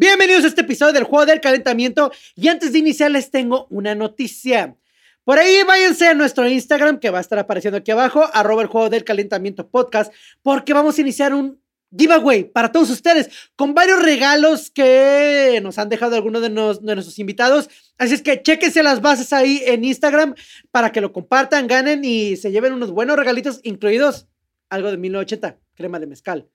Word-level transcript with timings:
Bienvenidos 0.00 0.44
a 0.44 0.46
este 0.46 0.60
episodio 0.60 0.92
del 0.92 1.02
juego 1.02 1.26
del 1.26 1.40
calentamiento 1.40 2.12
y 2.36 2.46
antes 2.46 2.72
de 2.72 2.78
iniciar 2.78 3.10
les 3.10 3.32
tengo 3.32 3.66
una 3.68 3.96
noticia. 3.96 4.76
Por 5.24 5.40
ahí 5.40 5.64
váyanse 5.66 6.06
a 6.06 6.14
nuestro 6.14 6.48
Instagram 6.48 7.00
que 7.00 7.10
va 7.10 7.18
a 7.18 7.20
estar 7.20 7.36
apareciendo 7.40 7.78
aquí 7.78 7.90
abajo, 7.90 8.24
arroba 8.32 8.62
el 8.62 8.68
juego 8.68 8.90
del 8.90 9.02
calentamiento 9.02 9.68
podcast, 9.68 10.14
porque 10.40 10.72
vamos 10.72 10.96
a 10.96 11.00
iniciar 11.00 11.34
un 11.34 11.60
giveaway 11.90 12.44
para 12.44 12.70
todos 12.70 12.90
ustedes 12.90 13.28
con 13.56 13.74
varios 13.74 14.00
regalos 14.00 14.70
que 14.70 15.58
nos 15.64 15.78
han 15.78 15.88
dejado 15.88 16.14
algunos 16.14 16.42
de, 16.42 16.50
de 16.50 16.94
nuestros 16.94 17.18
invitados. 17.18 17.68
Así 17.98 18.14
es 18.14 18.22
que 18.22 18.40
chequense 18.40 18.84
las 18.84 19.00
bases 19.00 19.32
ahí 19.32 19.64
en 19.66 19.82
Instagram 19.82 20.36
para 20.70 20.92
que 20.92 21.00
lo 21.00 21.12
compartan, 21.12 21.66
ganen 21.66 22.04
y 22.04 22.36
se 22.36 22.52
lleven 22.52 22.72
unos 22.72 22.92
buenos 22.92 23.16
regalitos, 23.16 23.58
incluidos 23.64 24.28
algo 24.70 24.92
de 24.92 24.96
1980, 24.96 25.58
crema 25.74 25.98
de 25.98 26.06
mezcal. 26.06 26.48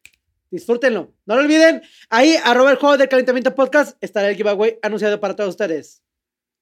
Disfrútenlo. 0.54 1.12
No 1.26 1.36
lo 1.36 1.42
olviden. 1.42 1.82
Ahí, 2.10 2.36
arroba 2.44 2.70
el 2.70 2.78
juego 2.78 2.96
del 2.96 3.10
calentamiento 3.10 3.56
podcast, 3.56 3.98
estará 4.02 4.30
el 4.30 4.36
giveaway 4.36 4.78
anunciado 4.84 5.20
para 5.20 5.36
todos 5.36 5.50
ustedes. 5.50 6.04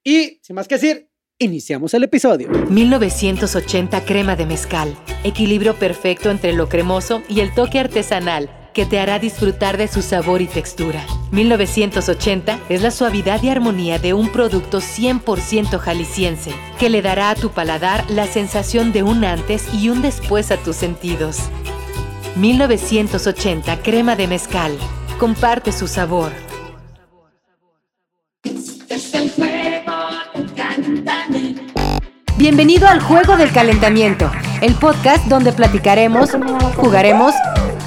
Y, 0.01 0.39
sin 0.41 0.55
más 0.55 0.69
que 0.69 0.75
decir, 0.75 1.09
iniciamos 1.39 1.93
el 1.93 2.03
episodio. 2.03 2.47
1980 2.69 4.05
crema 4.05 4.37
de 4.37 4.45
mezcal. 4.45 4.95
Equilibrio 5.25 5.75
perfecto 5.75 6.31
entre 6.31 6.53
lo 6.53 6.69
cremoso 6.69 7.21
y 7.27 7.41
el 7.41 7.53
toque 7.53 7.79
artesanal 7.79 8.49
que 8.73 8.85
te 8.85 8.97
hará 8.97 9.19
disfrutar 9.19 9.75
de 9.75 9.89
su 9.89 10.01
sabor 10.01 10.41
y 10.41 10.47
textura. 10.47 11.05
1980 11.33 12.61
es 12.69 12.81
la 12.81 12.91
suavidad 12.91 13.43
y 13.43 13.49
armonía 13.49 13.99
de 13.99 14.13
un 14.13 14.31
producto 14.31 14.79
100% 14.79 15.77
jalisciense 15.77 16.53
que 16.79 16.89
le 16.89 17.01
dará 17.01 17.31
a 17.31 17.35
tu 17.35 17.51
paladar 17.51 18.09
la 18.09 18.27
sensación 18.27 18.93
de 18.93 19.03
un 19.03 19.25
antes 19.25 19.65
y 19.73 19.89
un 19.89 20.01
después 20.01 20.51
a 20.51 20.55
tus 20.55 20.77
sentidos. 20.77 21.49
1980 22.35 23.81
Crema 23.83 24.15
de 24.15 24.27
Mezcal. 24.27 24.77
Comparte 25.19 25.71
su 25.71 25.87
sabor. 25.87 26.31
Bienvenido 32.37 32.87
al 32.87 33.01
Juego 33.01 33.37
del 33.37 33.51
Calentamiento, 33.51 34.31
el 34.61 34.73
podcast 34.75 35.25
donde 35.27 35.51
platicaremos, 35.51 36.31
jugaremos 36.75 37.35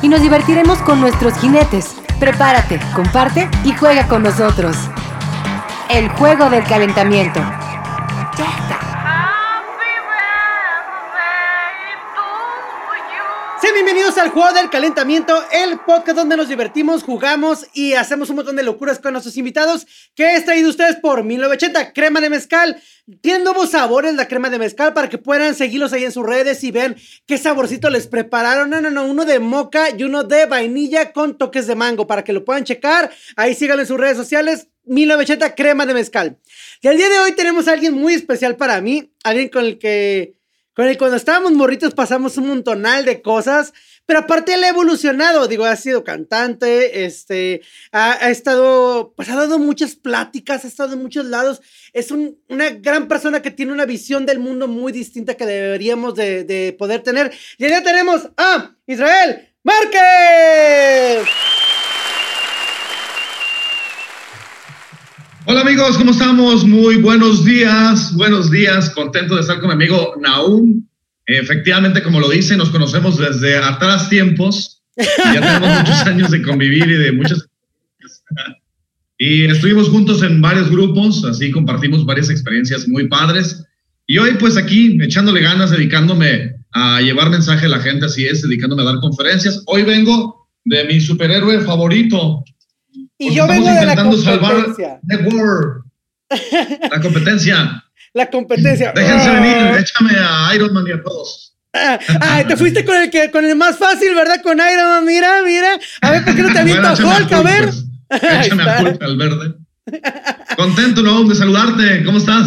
y 0.02 0.08
nos 0.08 0.20
divertiremos 0.20 0.78
con 0.78 1.00
nuestros 1.00 1.36
jinetes. 1.38 1.96
Prepárate, 2.20 2.78
comparte 2.94 3.48
y 3.64 3.72
juega 3.72 4.06
con 4.06 4.22
nosotros. 4.22 4.76
El 5.88 6.08
Juego 6.10 6.50
del 6.50 6.62
Calentamiento. 6.64 7.40
Bienvenidos 13.74 14.16
al 14.18 14.28
juego 14.28 14.52
del 14.52 14.70
calentamiento, 14.70 15.36
el 15.50 15.80
podcast 15.80 16.16
donde 16.16 16.36
nos 16.36 16.48
divertimos, 16.48 17.02
jugamos 17.02 17.66
y 17.74 17.94
hacemos 17.94 18.30
un 18.30 18.36
montón 18.36 18.54
de 18.54 18.62
locuras 18.62 19.00
con 19.00 19.12
nuestros 19.12 19.36
invitados, 19.36 19.84
que 20.14 20.36
es 20.36 20.44
traído 20.44 20.70
ustedes 20.70 20.94
por 20.94 21.24
1980, 21.24 21.92
crema 21.92 22.20
de 22.20 22.30
mezcal. 22.30 22.80
Tienen 23.20 23.42
nuevos 23.42 23.72
sabores 23.72 24.14
la 24.14 24.28
crema 24.28 24.48
de 24.48 24.60
mezcal 24.60 24.94
para 24.94 25.08
que 25.08 25.18
puedan 25.18 25.56
seguirlos 25.56 25.92
ahí 25.92 26.04
en 26.04 26.12
sus 26.12 26.24
redes 26.24 26.62
y 26.62 26.70
vean 26.70 26.94
qué 27.26 27.36
saborcito 27.36 27.90
les 27.90 28.06
prepararon. 28.06 28.70
No, 28.70 28.80
no, 28.80 28.90
no, 28.90 29.06
uno 29.06 29.24
de 29.24 29.40
moca 29.40 29.88
y 29.90 30.04
uno 30.04 30.22
de 30.22 30.46
vainilla 30.46 31.12
con 31.12 31.36
toques 31.36 31.66
de 31.66 31.74
mango 31.74 32.06
para 32.06 32.22
que 32.22 32.32
lo 32.32 32.44
puedan 32.44 32.62
checar. 32.62 33.10
Ahí 33.34 33.56
síganlo 33.56 33.82
en 33.82 33.88
sus 33.88 33.98
redes 33.98 34.16
sociales. 34.16 34.68
1980 34.84 35.54
crema 35.56 35.84
de 35.84 35.94
mezcal. 35.94 36.38
Y 36.80 36.86
el 36.86 36.96
día 36.96 37.08
de 37.08 37.18
hoy 37.18 37.32
tenemos 37.32 37.66
a 37.66 37.72
alguien 37.72 37.94
muy 37.94 38.14
especial 38.14 38.54
para 38.54 38.80
mí, 38.80 39.10
alguien 39.24 39.48
con 39.48 39.64
el 39.64 39.78
que 39.78 40.34
cuando 40.74 41.16
estábamos 41.16 41.52
morritos 41.52 41.94
pasamos 41.94 42.36
un 42.36 42.48
montonal 42.48 43.04
de 43.04 43.22
cosas, 43.22 43.72
pero 44.06 44.20
aparte 44.20 44.54
él 44.54 44.64
ha 44.64 44.68
evolucionado, 44.68 45.46
digo, 45.46 45.64
ha 45.64 45.76
sido 45.76 46.04
cantante, 46.04 47.04
este, 47.04 47.62
ha, 47.92 48.30
estado, 48.30 49.14
pues 49.16 49.28
ha 49.30 49.36
dado 49.36 49.58
muchas 49.58 49.94
pláticas, 49.94 50.64
ha 50.64 50.68
estado 50.68 50.94
en 50.94 51.02
muchos 51.02 51.26
lados, 51.26 51.62
es 51.92 52.10
una 52.10 52.70
gran 52.70 53.08
persona 53.08 53.40
que 53.40 53.50
tiene 53.50 53.72
una 53.72 53.86
visión 53.86 54.26
del 54.26 54.40
mundo 54.40 54.68
muy 54.68 54.92
distinta 54.92 55.36
que 55.36 55.46
deberíamos 55.46 56.14
de, 56.16 56.44
de 56.44 56.74
poder 56.78 57.02
tener. 57.02 57.32
Y 57.56 57.68
ya 57.68 57.82
tenemos 57.82 58.28
a 58.36 58.74
Israel 58.86 59.48
Márquez. 59.62 61.28
Hola 65.46 65.60
amigos, 65.60 65.98
¿cómo 65.98 66.12
estamos? 66.12 66.64
Muy 66.64 66.96
buenos 66.96 67.44
días, 67.44 68.14
buenos 68.14 68.50
días, 68.50 68.88
contento 68.90 69.34
de 69.34 69.42
estar 69.42 69.60
con 69.60 69.68
mi 69.68 69.74
amigo 69.74 70.14
Naum. 70.18 70.82
Efectivamente, 71.26 72.02
como 72.02 72.18
lo 72.18 72.30
dice, 72.30 72.56
nos 72.56 72.70
conocemos 72.70 73.18
desde 73.18 73.58
atrás 73.58 74.08
tiempos, 74.08 74.82
ya 74.96 75.40
tenemos 75.40 75.80
muchos 75.80 76.00
años 76.06 76.30
de 76.30 76.40
convivir 76.40 76.88
y 76.88 76.94
de 76.94 77.12
muchas... 77.12 77.46
y 79.18 79.44
estuvimos 79.44 79.90
juntos 79.90 80.22
en 80.22 80.40
varios 80.40 80.70
grupos, 80.70 81.22
así 81.26 81.50
compartimos 81.50 82.06
varias 82.06 82.30
experiencias 82.30 82.88
muy 82.88 83.06
padres. 83.08 83.66
Y 84.06 84.16
hoy 84.16 84.36
pues 84.40 84.56
aquí 84.56 84.96
echándole 85.02 85.42
ganas, 85.42 85.70
dedicándome 85.70 86.54
a 86.72 87.02
llevar 87.02 87.28
mensaje 87.28 87.66
a 87.66 87.70
la 87.70 87.80
gente, 87.80 88.06
así 88.06 88.24
es, 88.24 88.40
dedicándome 88.40 88.80
a 88.80 88.86
dar 88.86 89.00
conferencias. 89.00 89.62
Hoy 89.66 89.82
vengo 89.82 90.48
de 90.64 90.84
mi 90.84 91.00
superhéroe 91.00 91.60
favorito, 91.60 92.42
y 93.28 93.34
yo 93.34 93.46
vengo 93.46 93.68
de 93.68 93.86
la 93.86 93.96
competencia. 93.96 95.00
La 96.88 97.00
competencia. 97.00 97.84
la 98.14 98.30
competencia. 98.30 98.92
Déjense 98.94 99.28
ah. 99.28 99.40
venir, 99.40 99.80
échame 99.80 100.10
a 100.18 100.54
Iron 100.54 100.72
Man 100.72 100.84
y 100.86 100.92
a 100.92 101.02
todos. 101.02 101.56
Ah, 101.72 102.44
te 102.46 102.56
fuiste 102.56 102.84
con 102.84 102.96
el 102.96 103.10
que 103.10 103.30
con 103.32 103.44
el 103.44 103.56
más 103.56 103.76
fácil, 103.76 104.14
¿verdad? 104.14 104.40
Con 104.42 104.58
Iron 104.58 104.88
Man, 104.88 105.04
mira, 105.04 105.42
mira. 105.44 105.78
A 106.00 106.10
ver, 106.12 106.24
¿por 106.24 106.34
qué 106.36 106.42
no 106.42 106.52
te 106.52 106.58
avienta 106.60 106.90
a 106.90 106.94
Hulk? 106.94 107.32
A 107.32 107.42
ver. 107.42 107.70
Pues. 108.08 108.22
Échame 108.46 108.62
a 108.62 108.82
Hulk 108.82 109.02
al 109.02 109.16
verde. 109.16 109.54
Contento, 110.56 111.02
¿no? 111.02 111.24
De 111.24 111.34
saludarte. 111.34 112.04
¿Cómo 112.04 112.18
estás? 112.18 112.46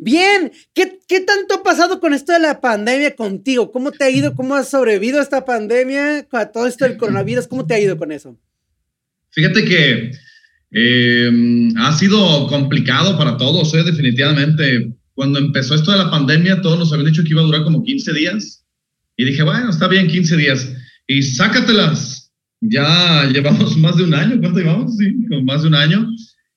Bien. 0.00 0.52
¿Qué, 0.74 1.00
¿Qué 1.08 1.20
tanto 1.20 1.54
ha 1.54 1.62
pasado 1.62 1.98
con 1.98 2.12
esto 2.12 2.32
de 2.32 2.40
la 2.40 2.60
pandemia 2.60 3.16
contigo? 3.16 3.72
¿Cómo 3.72 3.90
te 3.90 4.04
ha 4.04 4.10
ido? 4.10 4.34
¿Cómo 4.34 4.54
has 4.54 4.68
sobrevivido 4.68 5.18
a 5.18 5.22
esta 5.22 5.46
pandemia? 5.46 6.26
A 6.30 6.46
todo 6.46 6.66
esto 6.66 6.84
del 6.84 6.98
coronavirus, 6.98 7.48
¿cómo 7.48 7.66
te 7.66 7.74
ha 7.74 7.80
ido 7.80 7.96
con 7.96 8.12
eso? 8.12 8.36
Fíjate 9.30 9.64
que 9.64 10.12
eh, 10.70 11.70
ha 11.76 11.92
sido 11.96 12.46
complicado 12.46 13.16
para 13.16 13.36
todos, 13.36 13.72
¿eh? 13.74 13.84
definitivamente. 13.84 14.92
Cuando 15.14 15.38
empezó 15.38 15.74
esto 15.74 15.90
de 15.90 15.98
la 15.98 16.10
pandemia, 16.10 16.60
todos 16.60 16.78
nos 16.78 16.92
habían 16.92 17.10
dicho 17.10 17.22
que 17.22 17.30
iba 17.30 17.42
a 17.42 17.46
durar 17.46 17.64
como 17.64 17.82
15 17.82 18.12
días. 18.12 18.64
Y 19.16 19.24
dije, 19.24 19.42
bueno, 19.42 19.70
está 19.70 19.88
bien, 19.88 20.06
15 20.08 20.36
días. 20.36 20.72
Y 21.06 21.22
sácatelas. 21.22 22.32
Ya 22.60 23.24
llevamos 23.32 23.76
más 23.76 23.96
de 23.96 24.04
un 24.04 24.14
año. 24.14 24.38
¿Cuánto 24.40 24.60
llevamos? 24.60 24.96
Sí, 24.96 25.12
más 25.42 25.62
de 25.62 25.68
un 25.68 25.74
año. 25.74 26.08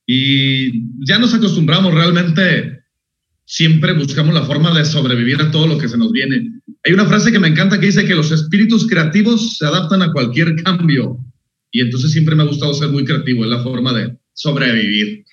Y 0.06 1.06
ya 1.08 1.18
nos 1.18 1.34
acostumbramos 1.34 1.94
realmente. 1.94 2.80
Siempre 3.46 3.94
buscamos 3.94 4.34
la 4.34 4.44
forma 4.44 4.78
de 4.78 4.86
sobrevivir 4.86 5.42
a 5.42 5.52
todo 5.52 5.68
lo 5.68 5.78
que 5.78 5.90
se 5.90 5.98
nos 5.98 6.12
viene. 6.12 6.62
Hay 6.84 6.94
una 6.94 7.06
frase 7.06 7.32
que 7.32 7.40
me 7.40 7.48
encanta 7.48 7.80
que 7.80 7.88
dice 7.88 8.06
que 8.06 8.16
los 8.16 8.32
espíritus 8.32 8.88
creativos 8.88 9.58
se 9.58 9.66
adaptan 9.66 10.02
a 10.02 10.12
cualquier 10.12 10.56
cambio. 10.64 11.18
Y 11.72 11.82
entonces 11.82 12.12
siempre 12.12 12.36
me 12.36 12.44
ha 12.44 12.48
gustado 12.48 12.74
ser 12.74 12.90
muy 12.90 13.06
creativo, 13.06 13.44
es 13.44 13.50
la 13.50 13.64
forma 13.64 13.94
de 13.94 14.18
sobrevivir. 14.34 15.26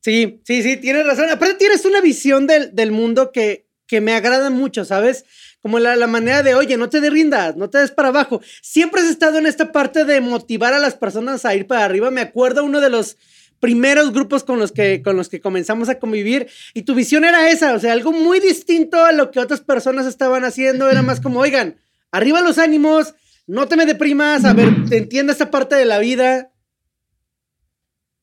Sí, 0.00 0.40
sí, 0.44 0.62
sí, 0.62 0.76
tienes 0.78 1.06
razón. 1.06 1.30
Aparte 1.30 1.54
tienes 1.54 1.84
una 1.84 2.00
visión 2.00 2.46
del, 2.46 2.74
del 2.74 2.90
mundo 2.90 3.30
que, 3.32 3.66
que 3.86 4.00
me 4.00 4.14
agrada 4.14 4.50
mucho, 4.50 4.84
¿sabes? 4.84 5.24
Como 5.60 5.78
la, 5.78 5.94
la, 5.94 6.08
manera 6.08 6.42
de, 6.42 6.56
oye, 6.56 6.76
no 6.76 6.88
te 6.88 7.08
rindas, 7.08 7.56
no 7.56 7.70
te 7.70 7.78
des 7.78 7.92
para 7.92 8.08
abajo. 8.08 8.40
Siempre 8.60 9.00
has 9.00 9.06
estado 9.06 9.38
en 9.38 9.46
esta 9.46 9.70
parte 9.70 10.04
de 10.04 10.20
motivar 10.20 10.74
a 10.74 10.80
las 10.80 10.94
personas 10.94 11.44
a 11.44 11.54
ir 11.54 11.68
para 11.68 11.84
arriba. 11.84 12.10
Me 12.10 12.20
acuerdo 12.20 12.64
uno 12.64 12.80
de 12.80 12.90
los 12.90 13.16
primeros 13.60 14.12
grupos 14.12 14.42
con 14.42 14.58
los 14.58 14.72
que, 14.72 15.02
con 15.02 15.16
los 15.16 15.28
que 15.28 15.40
comenzamos 15.40 15.88
a 15.88 16.00
convivir 16.00 16.48
y 16.74 16.82
tu 16.82 16.96
visión 16.96 17.24
era 17.24 17.48
esa, 17.48 17.74
o 17.74 17.78
sea, 17.78 17.92
algo 17.92 18.10
muy 18.10 18.40
distinto 18.40 19.04
a 19.04 19.12
lo 19.12 19.30
que 19.30 19.38
otras 19.38 19.60
personas 19.60 20.04
estaban 20.06 20.44
haciendo. 20.44 20.90
Era 20.90 21.02
más 21.02 21.20
como, 21.20 21.38
oigan, 21.38 21.76
arriba 22.10 22.40
los 22.40 22.58
ánimos, 22.58 23.14
no 23.46 23.68
te 23.68 23.76
me 23.76 23.86
deprimas, 23.86 24.44
a 24.44 24.54
ver, 24.54 24.84
te 24.88 24.98
entiendo 24.98 25.32
esta 25.32 25.50
parte 25.50 25.74
de 25.74 25.84
la 25.84 25.98
vida. 25.98 26.50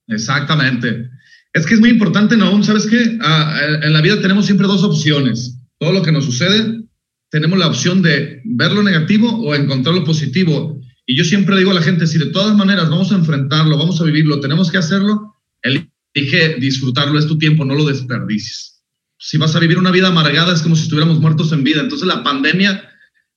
Exactamente. 0.07 1.09
Es 1.53 1.65
que 1.65 1.73
es 1.73 1.79
muy 1.79 1.89
importante, 1.89 2.37
¿no? 2.37 2.61
¿Sabes 2.63 2.87
qué? 2.87 3.17
Ah, 3.21 3.59
en 3.81 3.93
la 3.93 4.01
vida 4.01 4.21
tenemos 4.21 4.45
siempre 4.45 4.67
dos 4.67 4.83
opciones. 4.83 5.57
Todo 5.77 5.93
lo 5.93 6.01
que 6.01 6.11
nos 6.11 6.25
sucede, 6.25 6.83
tenemos 7.29 7.57
la 7.57 7.67
opción 7.67 8.01
de 8.01 8.41
ver 8.43 8.71
lo 8.71 8.83
negativo 8.83 9.29
o 9.29 9.55
encontrar 9.55 9.95
lo 9.95 10.03
positivo. 10.03 10.79
Y 11.05 11.15
yo 11.15 11.23
siempre 11.23 11.57
digo 11.57 11.71
a 11.71 11.75
la 11.75 11.81
gente, 11.81 12.05
si 12.05 12.17
de 12.17 12.27
todas 12.27 12.55
maneras 12.55 12.89
vamos 12.89 13.11
a 13.11 13.15
enfrentarlo, 13.15 13.77
vamos 13.77 13.99
a 13.99 14.03
vivirlo, 14.03 14.39
tenemos 14.39 14.71
que 14.71 14.77
hacerlo, 14.77 15.35
elige 15.63 16.55
disfrutarlo, 16.59 17.17
es 17.17 17.25
tu 17.25 17.37
tiempo, 17.37 17.65
no 17.65 17.75
lo 17.75 17.85
desperdicies. 17.85 18.83
Si 19.17 19.37
vas 19.37 19.55
a 19.55 19.59
vivir 19.59 19.77
una 19.77 19.91
vida 19.91 20.07
amargada, 20.07 20.53
es 20.53 20.61
como 20.61 20.75
si 20.75 20.83
estuviéramos 20.83 21.19
muertos 21.19 21.51
en 21.51 21.63
vida. 21.63 21.81
Entonces 21.81 22.07
la 22.07 22.23
pandemia 22.23 22.88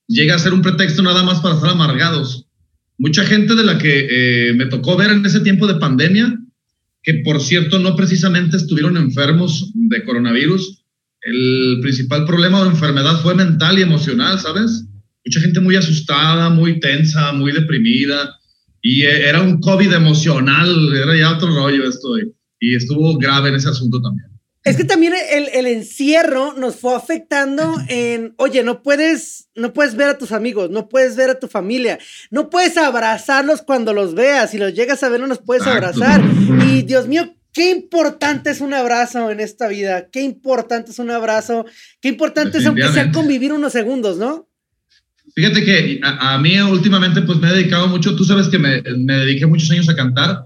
llega 0.07 0.35
a 0.35 0.39
ser 0.39 0.53
un 0.53 0.61
pretexto 0.61 1.01
nada 1.01 1.23
más 1.23 1.39
para 1.39 1.55
estar 1.55 1.69
amargados. 1.69 2.47
Mucha 2.97 3.25
gente 3.25 3.55
de 3.55 3.63
la 3.63 3.77
que 3.77 4.07
eh, 4.09 4.53
me 4.53 4.67
tocó 4.67 4.95
ver 4.95 5.11
en 5.11 5.25
ese 5.25 5.39
tiempo 5.39 5.67
de 5.67 5.75
pandemia, 5.75 6.37
que 7.01 7.15
por 7.25 7.41
cierto 7.41 7.79
no 7.79 7.95
precisamente 7.95 8.57
estuvieron 8.57 8.97
enfermos 8.97 9.71
de 9.73 10.03
coronavirus, 10.03 10.83
el 11.21 11.79
principal 11.81 12.25
problema 12.25 12.61
o 12.61 12.65
enfermedad 12.65 13.21
fue 13.21 13.35
mental 13.35 13.79
y 13.79 13.81
emocional, 13.81 14.39
¿sabes? 14.39 14.85
Mucha 15.25 15.39
gente 15.39 15.59
muy 15.59 15.75
asustada, 15.75 16.49
muy 16.49 16.79
tensa, 16.79 17.31
muy 17.33 17.51
deprimida. 17.51 18.39
y 18.85 19.03
era 19.03 19.41
un 19.41 19.61
COVID 19.61 19.93
emocional, 19.93 20.93
era 20.93 21.15
ya 21.17 21.37
otro 21.37 21.47
rollo 21.55 21.87
esto, 21.87 22.17
y 22.59 22.75
estuvo 22.75 23.17
grave 23.17 23.47
en 23.49 23.55
ese 23.55 23.69
asunto 23.69 24.01
también. 24.01 24.32
Es 24.63 24.77
que 24.77 24.85
también 24.85 25.13
el, 25.31 25.49
el, 25.53 25.67
encierro 25.67 26.53
nos 26.53 26.77
fue 26.77 26.95
afectando 26.95 27.75
en, 27.89 28.33
oye, 28.37 28.63
no 28.63 28.81
puedes, 28.81 29.49
no 29.55 29.73
puedes 29.73 29.95
ver 29.95 30.07
a 30.07 30.17
tus 30.17 30.31
amigos, 30.31 30.69
no 30.69 30.87
puedes 30.87 31.17
ver 31.17 31.29
a 31.29 31.39
tu 31.39 31.49
familia, 31.49 31.99
no 32.31 32.49
puedes 32.49 32.77
abrazarlos 32.77 33.61
cuando 33.61 33.93
los 33.93 34.15
veas, 34.15 34.51
si 34.51 34.57
los 34.57 34.73
llegas 34.73 35.03
a 35.03 35.09
ver 35.09 35.19
no 35.19 35.27
los 35.27 35.39
puedes 35.39 35.67
abrazar. 35.67 36.23
Y 36.69 36.83
Dios 36.83 37.09
mío, 37.09 37.35
qué 37.51 37.71
importante 37.71 38.51
es 38.51 38.61
un 38.61 38.73
abrazo 38.73 39.29
en 39.31 39.41
esta 39.41 39.67
vida, 39.67 40.07
qué 40.09 40.21
importante 40.21 40.91
es 40.91 40.99
un 40.99 41.11
abrazo, 41.11 41.65
qué 41.99 42.07
importante 42.07 42.59
es 42.59 42.65
aunque 42.65 42.87
sea 42.87 43.11
convivir 43.11 43.51
unos 43.51 43.73
segundos, 43.73 44.17
¿no? 44.17 44.47
Fíjate 45.35 45.65
que 45.65 45.99
a, 46.03 46.37
mí 46.37 46.57
últimamente 46.61 47.21
pues 47.23 47.37
me 47.39 47.49
he 47.49 47.53
dedicado 47.53 47.87
mucho, 47.87 48.15
tú 48.15 48.23
sabes 48.23 48.47
que 48.47 48.59
me, 48.59 48.81
me 48.81 49.17
dediqué 49.17 49.45
muchos 49.45 49.69
años 49.71 49.89
a 49.89 49.95
cantar, 49.95 50.45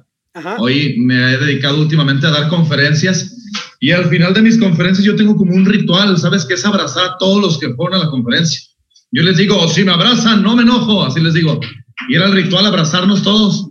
hoy 0.58 0.96
me 0.98 1.34
he 1.34 1.38
dedicado 1.38 1.80
últimamente 1.80 2.26
a 2.26 2.32
dar 2.32 2.50
conferencias 2.50 3.36
y 3.80 3.92
al 3.92 4.06
final 4.06 4.34
de 4.34 4.42
mis 4.42 4.58
conferencias 4.58 5.06
yo 5.06 5.16
tengo 5.16 5.36
como 5.36 5.54
un 5.56 5.66
ritual, 5.66 6.18
¿sabes? 6.18 6.46
Que 6.46 6.56
es 6.56 6.66
abrazar 6.66 7.06
a 7.06 7.18
todos 7.18 7.42
los 7.42 7.60
que 7.60 7.74
fueron 7.74 8.00
a 8.00 8.06
la 8.06 8.10
conferencia. 8.10 8.62
Yo 9.12 9.24
les 9.24 9.38
digo, 9.38 9.68
si 9.68 9.84
me 9.84 9.92
abrazan, 9.92 10.44
no 10.44 10.56
me 10.56 10.64
enojo, 10.64 11.04
así 11.04 11.20
les 11.20 11.34
digo. 11.34 11.60
Y 12.10 12.16
era 12.16 12.26
el 12.26 12.34
ritual 12.34 12.66
abrazarnos 12.66 13.22
todos 13.22 13.70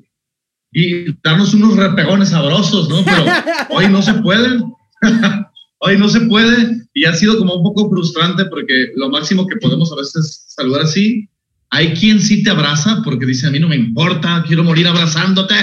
y 0.73 1.13
darnos 1.23 1.55
unos 1.55 1.77
repegones 1.77 2.31
sabrosos, 2.31 2.89
¿no? 2.89 3.05
Pero 3.05 3.25
hoy 3.71 3.89
no 3.89 4.03
se 4.03 4.15
puede. 4.15 4.61
hoy 5.79 5.99
no 5.99 6.09
se 6.09 6.21
puede 6.23 6.87
y 6.95 7.05
ha 7.05 7.15
sido 7.15 7.39
como 7.39 7.55
un 7.55 7.63
poco 7.63 7.91
frustrante 7.91 8.47
porque 8.47 8.93
lo 8.97 9.11
máximo 9.11 9.47
que 9.47 9.57
podemos 9.57 9.93
a 9.93 9.97
veces 9.97 10.47
saludar 10.49 10.83
así. 10.83 11.29
Hay 11.71 11.95
quien 11.95 12.21
sí 12.21 12.43
te 12.43 12.51
abraza 12.51 13.03
porque 13.05 13.27
dice, 13.27 13.49
a 13.49 13.51
mí 13.51 13.59
no 13.59 13.69
me 13.69 13.77
importa, 13.77 14.45
quiero 14.47 14.65
morir 14.65 14.87
abrazándote. 14.87 15.55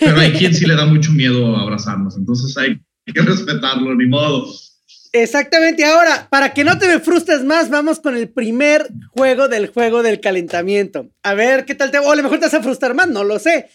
Pero 0.00 0.18
hay 0.18 0.32
quien 0.32 0.54
sí 0.54 0.66
le 0.66 0.74
da 0.74 0.86
mucho 0.86 1.12
miedo 1.12 1.56
abrazarnos. 1.56 2.16
Entonces 2.16 2.56
hay 2.56 2.80
hay 3.06 3.12
que 3.12 3.22
respetarlo, 3.22 3.94
ni 3.94 4.06
modo. 4.06 4.46
Exactamente, 5.12 5.84
ahora, 5.84 6.28
para 6.28 6.52
que 6.52 6.62
no 6.62 6.78
te 6.78 6.88
me 6.88 7.00
frustres 7.00 7.42
más, 7.42 7.70
vamos 7.70 8.00
con 8.00 8.16
el 8.16 8.28
primer 8.28 8.88
juego 9.10 9.48
del 9.48 9.68
juego 9.68 10.02
del 10.02 10.20
calentamiento. 10.20 11.08
A 11.22 11.32
ver, 11.32 11.64
¿qué 11.64 11.74
tal 11.74 11.90
te 11.90 11.98
va? 11.98 12.06
O 12.06 12.12
a 12.12 12.16
lo 12.16 12.22
mejor 12.22 12.38
te 12.38 12.46
vas 12.46 12.54
a 12.54 12.62
frustrar 12.62 12.94
más, 12.94 13.08
no 13.08 13.24
lo 13.24 13.38
sé. 13.38 13.70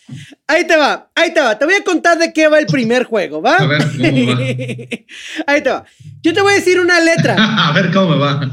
Ahí 0.46 0.68
te 0.68 0.76
va, 0.76 1.10
ahí 1.16 1.34
te 1.34 1.42
va. 1.42 1.58
Te 1.58 1.66
voy 1.66 1.76
a 1.76 1.84
contar 1.84 2.20
de 2.20 2.32
qué 2.32 2.48
va 2.48 2.60
el 2.60 2.68
primer 2.68 3.06
juego, 3.06 3.42
¿va? 3.42 3.56
A 3.56 3.66
ver, 3.66 3.82
¿cómo 3.82 4.28
va? 4.28 4.40
ahí 5.48 5.62
te 5.64 5.70
va. 5.70 5.86
Yo 6.22 6.34
te 6.34 6.42
voy 6.42 6.54
a 6.54 6.58
decir 6.58 6.80
una 6.80 7.00
letra. 7.00 7.36
a 7.40 7.72
ver 7.74 7.92
cómo 7.92 8.20
va. 8.20 8.52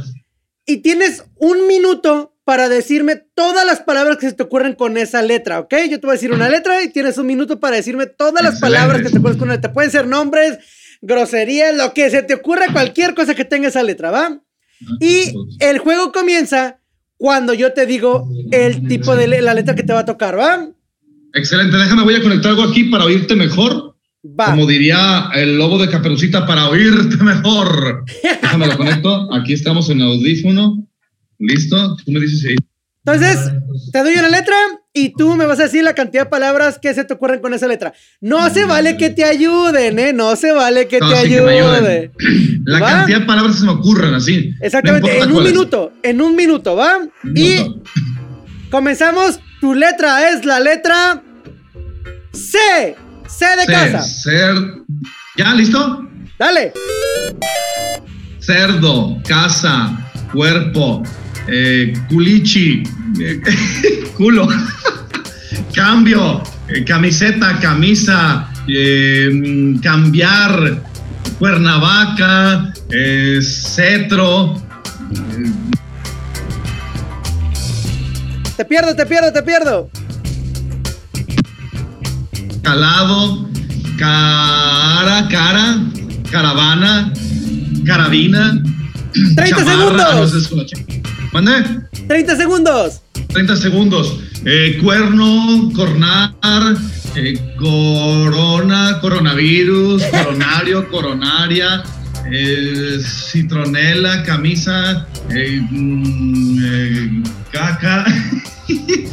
Y 0.65 0.79
tienes 0.79 1.25
un 1.37 1.67
minuto 1.67 2.38
para 2.49 2.71
decirme 2.71 3.23
todas 3.35 3.67
las 3.67 3.81
palabras 3.81 4.17
que 4.17 4.31
se 4.31 4.35
te 4.35 4.43
ocurren 4.43 4.73
con 4.73 4.97
esa 4.97 5.21
letra, 5.21 5.61
¿ok? 5.61 5.75
Yo 5.91 6.01
te 6.01 6.07
voy 6.07 6.13
a 6.13 6.13
decir 6.15 6.33
una 6.33 6.49
letra 6.49 6.83
y 6.83 6.91
tienes 6.91 7.19
un 7.19 7.27
minuto 7.27 7.61
para 7.61 7.77
decirme 7.77 8.07
todas 8.07 8.43
las 8.43 8.59
palabras 8.59 9.03
que 9.03 9.11
te 9.11 9.19
ocurren 9.19 9.37
con 9.37 9.51
ella. 9.51 9.61
Te 9.61 9.69
pueden 9.69 9.91
ser 9.91 10.07
nombres, 10.07 10.59
groserías, 11.03 11.77
lo 11.77 11.93
que 11.93 12.09
se 12.09 12.23
te 12.23 12.33
ocurra, 12.33 12.73
cualquier 12.73 13.13
cosa 13.15 13.35
que 13.35 13.45
tenga 13.45 13.69
esa 13.69 13.83
letra, 13.83 14.11
¿va? 14.11 14.41
Y 14.99 15.35
el 15.61 15.79
juego 15.81 16.11
comienza 16.11 16.81
cuando 17.19 17.53
yo 17.53 17.75
te 17.75 17.85
digo 17.85 18.27
el 18.51 18.89
tipo 18.89 19.15
de 19.15 19.43
la 19.43 19.53
letra 19.53 19.75
que 19.75 19.83
te 19.83 19.93
va 19.93 19.99
a 19.99 20.07
tocar, 20.07 20.39
¿va? 20.39 20.71
Excelente, 21.35 21.77
déjame, 21.77 22.03
voy 22.03 22.15
a 22.15 22.23
conectar 22.23 22.53
algo 22.53 22.63
aquí 22.63 22.85
para 22.85 23.05
oírte 23.05 23.37
mejor. 23.37 23.95
Va. 24.25 24.53
Como 24.53 24.67
diría 24.67 25.29
el 25.35 25.59
lobo 25.59 25.77
de 25.77 25.91
Caperucita, 25.91 26.47
para 26.47 26.71
oírte 26.71 27.23
mejor. 27.23 28.07
Déjame 28.23 28.69
lo 28.69 28.79
conecto. 28.79 29.35
Aquí 29.35 29.53
estamos 29.53 29.91
en 29.91 30.01
audífono. 30.01 30.89
¿Listo? 31.39 31.97
Tú 32.05 32.13
me 32.13 32.21
dices 32.21 32.45
ahí. 32.49 32.57
Entonces, 33.05 33.53
te 33.91 34.03
doy 34.03 34.15
una 34.15 34.29
letra 34.29 34.55
y 34.93 35.15
tú 35.15 35.35
me 35.35 35.47
vas 35.47 35.59
a 35.61 35.63
decir 35.63 35.83
la 35.83 35.95
cantidad 35.95 36.25
de 36.25 36.31
palabras 36.31 36.79
que 36.79 36.93
se 36.93 37.05
te 37.05 37.15
ocurren 37.15 37.41
con 37.41 37.55
esa 37.55 37.67
letra. 37.67 37.95
No 38.21 38.51
se 38.51 38.67
vale 38.67 38.99
que 38.99 39.09
te 39.09 39.25
ayuden, 39.25 39.99
¿eh? 39.99 40.13
No 40.13 40.37
se 40.37 40.53
vale 40.53 40.89
que 40.89 40.99
te 40.99 41.15
ayuden. 41.15 42.13
La 42.65 42.81
cantidad 42.81 43.21
de 43.21 43.27
palabras 43.27 43.55
que 43.55 43.61
se 43.61 43.67
me 43.67 43.73
ocurren, 43.73 44.13
así. 44.13 44.53
Exactamente, 44.61 45.21
en 45.21 45.33
un 45.33 45.43
minuto, 45.43 45.93
en 46.03 46.21
un 46.21 46.37
minuto, 46.37 46.77
¿va? 46.77 46.99
Y 47.35 47.81
comenzamos. 48.71 49.41
Tu 49.61 49.75
letra 49.75 50.31
es 50.31 50.45
la 50.45 50.61
letra 50.61 51.21
C. 52.33 52.97
C 53.27 53.47
de 53.57 53.67
casa. 53.67 54.03
Ser. 54.03 54.55
¿Ya? 55.37 55.53
¿Listo? 55.55 56.09
Dale. 56.39 56.73
Cerdo, 58.39 59.21
casa, 59.27 60.11
cuerpo, 60.33 61.03
eh, 61.51 61.93
culichi, 62.09 62.83
eh, 63.21 63.41
culo, 64.17 64.49
cambio, 65.73 66.43
eh, 66.69 66.85
camiseta, 66.85 67.59
camisa, 67.59 68.51
cambiar, 69.83 70.83
cuernavaca, 71.39 72.73
cetro. 73.41 74.61
Te 78.57 78.65
pierdo, 78.65 78.95
te 78.95 79.07
pierdo, 79.07 79.33
te 79.33 79.43
pierdo. 79.43 79.91
Calado, 82.63 83.49
cara, 83.97 85.29
cara, 85.29 85.79
caravana, 86.31 87.13
carabina. 87.87 88.63
30 89.35 89.65
segundos. 89.65 90.98
¿Mande? 91.33 91.53
30 92.07 92.37
segundos. 92.37 93.03
30 93.29 93.57
segundos. 93.57 94.21
Eh, 94.45 94.79
cuerno, 94.83 95.71
cornar, 95.75 96.33
eh, 97.17 97.39
corona, 97.59 98.99
coronavirus, 99.01 100.03
coronario, 100.11 100.89
coronaria, 100.89 101.83
eh, 102.33 102.99
citronela, 103.03 104.23
camisa, 104.23 105.07
mm, 105.29 107.23
caca. 107.53 108.07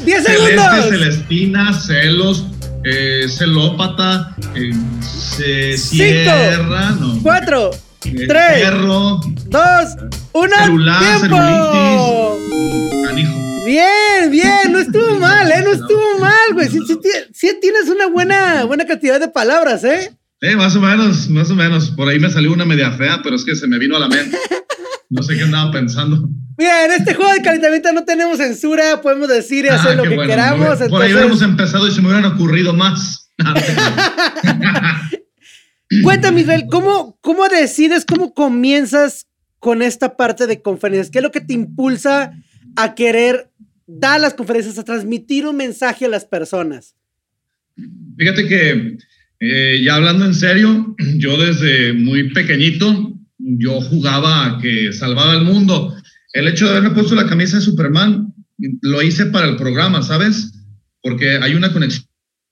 10 0.05 0.23
segundos. 0.23 0.89
Celestina, 0.89 1.73
celos, 1.73 2.45
celópata, 3.27 4.35
sierra, 5.75 6.91
no. 6.99 7.19
4, 7.23 7.71
3, 8.13 8.71
2, 9.47 9.95
una 10.33 10.63
celular, 10.63 11.19
celulitis. 11.19 12.55
Bien, 13.65 14.29
bien, 14.29 14.71
no 14.71 14.79
estuvo 14.79 15.19
mal, 15.19 15.51
¿eh? 15.51 15.61
No 15.63 15.71
estuvo 15.71 16.19
mal, 16.19 16.53
güey. 16.53 16.69
Sí, 16.69 17.51
tienes 17.59 17.89
una 17.89 18.07
buena, 18.07 18.65
buena 18.65 18.85
cantidad 18.85 19.19
de 19.19 19.27
palabras, 19.27 19.83
¿eh? 19.83 20.15
Eh, 20.41 20.55
más 20.55 20.75
o 20.75 20.81
menos, 20.81 21.27
más 21.29 21.49
o 21.49 21.55
menos. 21.55 21.89
Por 21.89 22.07
ahí 22.07 22.19
me 22.19 22.29
salió 22.29 22.53
una 22.53 22.65
media 22.65 22.91
fea, 22.91 23.21
pero 23.23 23.35
es 23.35 23.43
que 23.43 23.55
se 23.55 23.67
me 23.67 23.79
vino 23.79 23.95
a 23.95 23.99
la 23.99 24.07
mente. 24.07 24.37
No 25.09 25.23
sé 25.23 25.35
qué 25.35 25.43
andaba 25.43 25.71
pensando. 25.71 26.29
Mira, 26.57 26.85
en 26.85 26.91
este 26.91 27.15
juego 27.15 27.31
de 27.31 27.41
calentamiento 27.41 27.91
no 27.91 28.05
tenemos 28.05 28.37
censura, 28.37 29.01
podemos 29.01 29.27
decir 29.27 29.65
y 29.65 29.69
hacer 29.69 29.91
ah, 29.91 29.95
lo 29.95 30.03
que 30.03 30.15
queramos. 30.15 30.77
Por 30.89 31.01
ahí 31.01 31.11
hubiéramos 31.13 31.41
empezado 31.41 31.87
y 31.87 31.91
se 31.91 32.01
me 32.01 32.07
hubieran 32.07 32.25
ocurrido 32.31 32.73
más. 32.73 33.31
Cuéntame, 36.03 36.41
Israel, 36.41 36.65
¿cómo, 36.69 37.17
¿cómo 37.21 37.47
decides, 37.47 38.05
cómo 38.05 38.33
comienzas 38.33 39.27
con 39.59 39.81
esta 39.81 40.17
parte 40.17 40.47
de 40.47 40.61
conferencias? 40.61 41.11
¿Qué 41.11 41.19
es 41.19 41.23
lo 41.23 41.31
que 41.31 41.41
te 41.41 41.53
impulsa 41.53 42.33
a 42.75 42.95
querer 42.95 43.51
dar 43.85 44.19
las 44.19 44.33
conferencias, 44.33 44.77
a 44.79 44.83
transmitir 44.83 45.45
un 45.45 45.57
mensaje 45.57 46.05
a 46.05 46.09
las 46.09 46.25
personas? 46.25 46.95
Fíjate 48.17 48.47
que 48.47 48.97
eh, 49.39 49.81
ya 49.83 49.95
hablando 49.95 50.25
en 50.25 50.33
serio, 50.33 50.95
yo 51.17 51.37
desde 51.37 51.93
muy 51.93 52.33
pequeñito, 52.33 53.13
yo 53.37 53.79
jugaba 53.81 54.45
a 54.45 54.59
que 54.59 54.91
salvaba 54.91 55.33
el 55.33 55.43
mundo. 55.43 55.95
El 56.33 56.47
hecho 56.47 56.65
de 56.65 56.71
haberme 56.71 56.91
puesto 56.91 57.15
la 57.15 57.27
camisa 57.27 57.57
de 57.57 57.63
Superman, 57.63 58.33
lo 58.81 59.01
hice 59.01 59.27
para 59.27 59.47
el 59.47 59.57
programa, 59.57 60.01
¿sabes? 60.01 60.51
Porque 61.01 61.37
hay 61.41 61.53
una 61.53 61.71
conexión 61.71 62.07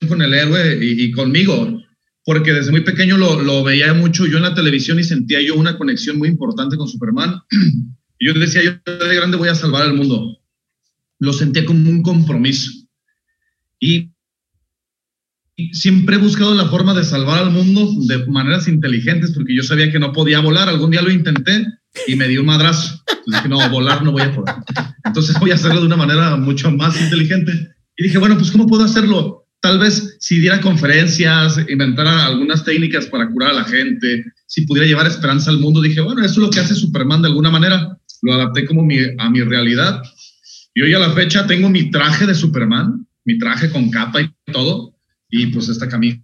con 0.06 0.22
el 0.22 0.34
héroe 0.34 0.78
y 0.80 1.10
conmigo 1.12 1.83
porque 2.24 2.52
desde 2.52 2.70
muy 2.70 2.80
pequeño 2.80 3.16
lo, 3.18 3.62
veía 3.62 3.92
mucho 3.92 4.26
yo 4.26 4.38
en 4.38 4.44
la 4.44 4.54
televisión 4.54 4.98
y 4.98 5.04
sentía 5.04 5.42
yo 5.42 5.54
una 5.54 5.76
conexión 5.76 6.18
muy 6.18 6.28
importante 6.28 6.76
con 6.76 6.88
Superman. 6.88 7.40
Y 8.16 8.28
yo 8.28 8.34
decía, 8.34 8.62
yo 8.62 8.70
de 8.94 9.14
grande 9.16 9.36
voy 9.36 9.48
a 9.48 9.56
salvar 9.56 9.82
al 9.82 9.94
mundo. 9.94 10.38
Lo 11.18 11.32
sentía 11.32 11.64
como 11.64 11.90
un 11.90 12.00
compromiso. 12.00 12.70
Y 13.80 14.12
siempre 15.72 16.14
he 16.14 16.20
buscado 16.20 16.54
la 16.54 16.68
forma 16.68 16.94
de 16.94 17.02
salvar 17.02 17.42
al 17.42 17.50
mundo 17.50 17.90
de 18.06 18.24
maneras 18.26 18.68
inteligentes, 18.68 19.32
porque 19.32 19.54
yo 19.54 19.64
sabía 19.64 19.90
que 19.90 19.98
no 19.98 20.12
podía 20.12 20.38
volar. 20.40 20.68
Algún 20.68 20.92
día 20.92 21.02
lo 21.02 21.10
intenté 21.10 21.66
y 22.06 22.14
me 22.14 22.28
dio 22.28 22.40
un 22.40 22.46
madrazo. 22.46 23.02
Entonces 23.08 23.42
dije, 23.42 23.48
no, 23.48 23.68
volar 23.68 24.04
no 24.04 24.12
voy 24.12 24.22
a 24.22 24.32
poder. 24.32 24.54
Entonces 25.04 25.38
voy 25.40 25.50
a 25.50 25.54
hacerlo 25.54 25.80
de 25.80 25.86
una 25.86 25.96
manera 25.96 26.36
mucho 26.36 26.70
más 26.70 26.98
inteligente. 27.00 27.74
Y 27.96 28.04
dije, 28.04 28.18
bueno, 28.18 28.38
pues 28.38 28.52
¿cómo 28.52 28.66
puedo 28.66 28.84
hacerlo? 28.84 29.43
Tal 29.64 29.78
vez 29.78 30.18
si 30.20 30.40
diera 30.40 30.60
conferencias, 30.60 31.58
inventara 31.70 32.26
algunas 32.26 32.62
técnicas 32.64 33.06
para 33.06 33.30
curar 33.30 33.52
a 33.52 33.54
la 33.54 33.64
gente, 33.64 34.22
si 34.46 34.66
pudiera 34.66 34.86
llevar 34.86 35.06
esperanza 35.06 35.50
al 35.50 35.58
mundo, 35.58 35.80
dije, 35.80 36.02
bueno, 36.02 36.22
eso 36.22 36.32
es 36.32 36.36
lo 36.36 36.50
que 36.50 36.60
hace 36.60 36.74
Superman 36.74 37.22
de 37.22 37.28
alguna 37.28 37.50
manera. 37.50 37.98
Lo 38.20 38.34
adapté 38.34 38.66
como 38.66 38.82
a 38.82 39.30
mi 39.30 39.40
realidad. 39.40 40.02
Y 40.74 40.82
hoy 40.82 40.92
a 40.92 40.98
la 40.98 41.12
fecha 41.12 41.46
tengo 41.46 41.70
mi 41.70 41.90
traje 41.90 42.26
de 42.26 42.34
Superman, 42.34 43.06
mi 43.24 43.38
traje 43.38 43.70
con 43.70 43.88
capa 43.88 44.20
y 44.20 44.30
todo, 44.52 44.98
y 45.30 45.46
pues 45.46 45.70
esta 45.70 45.88
camisa 45.88 46.20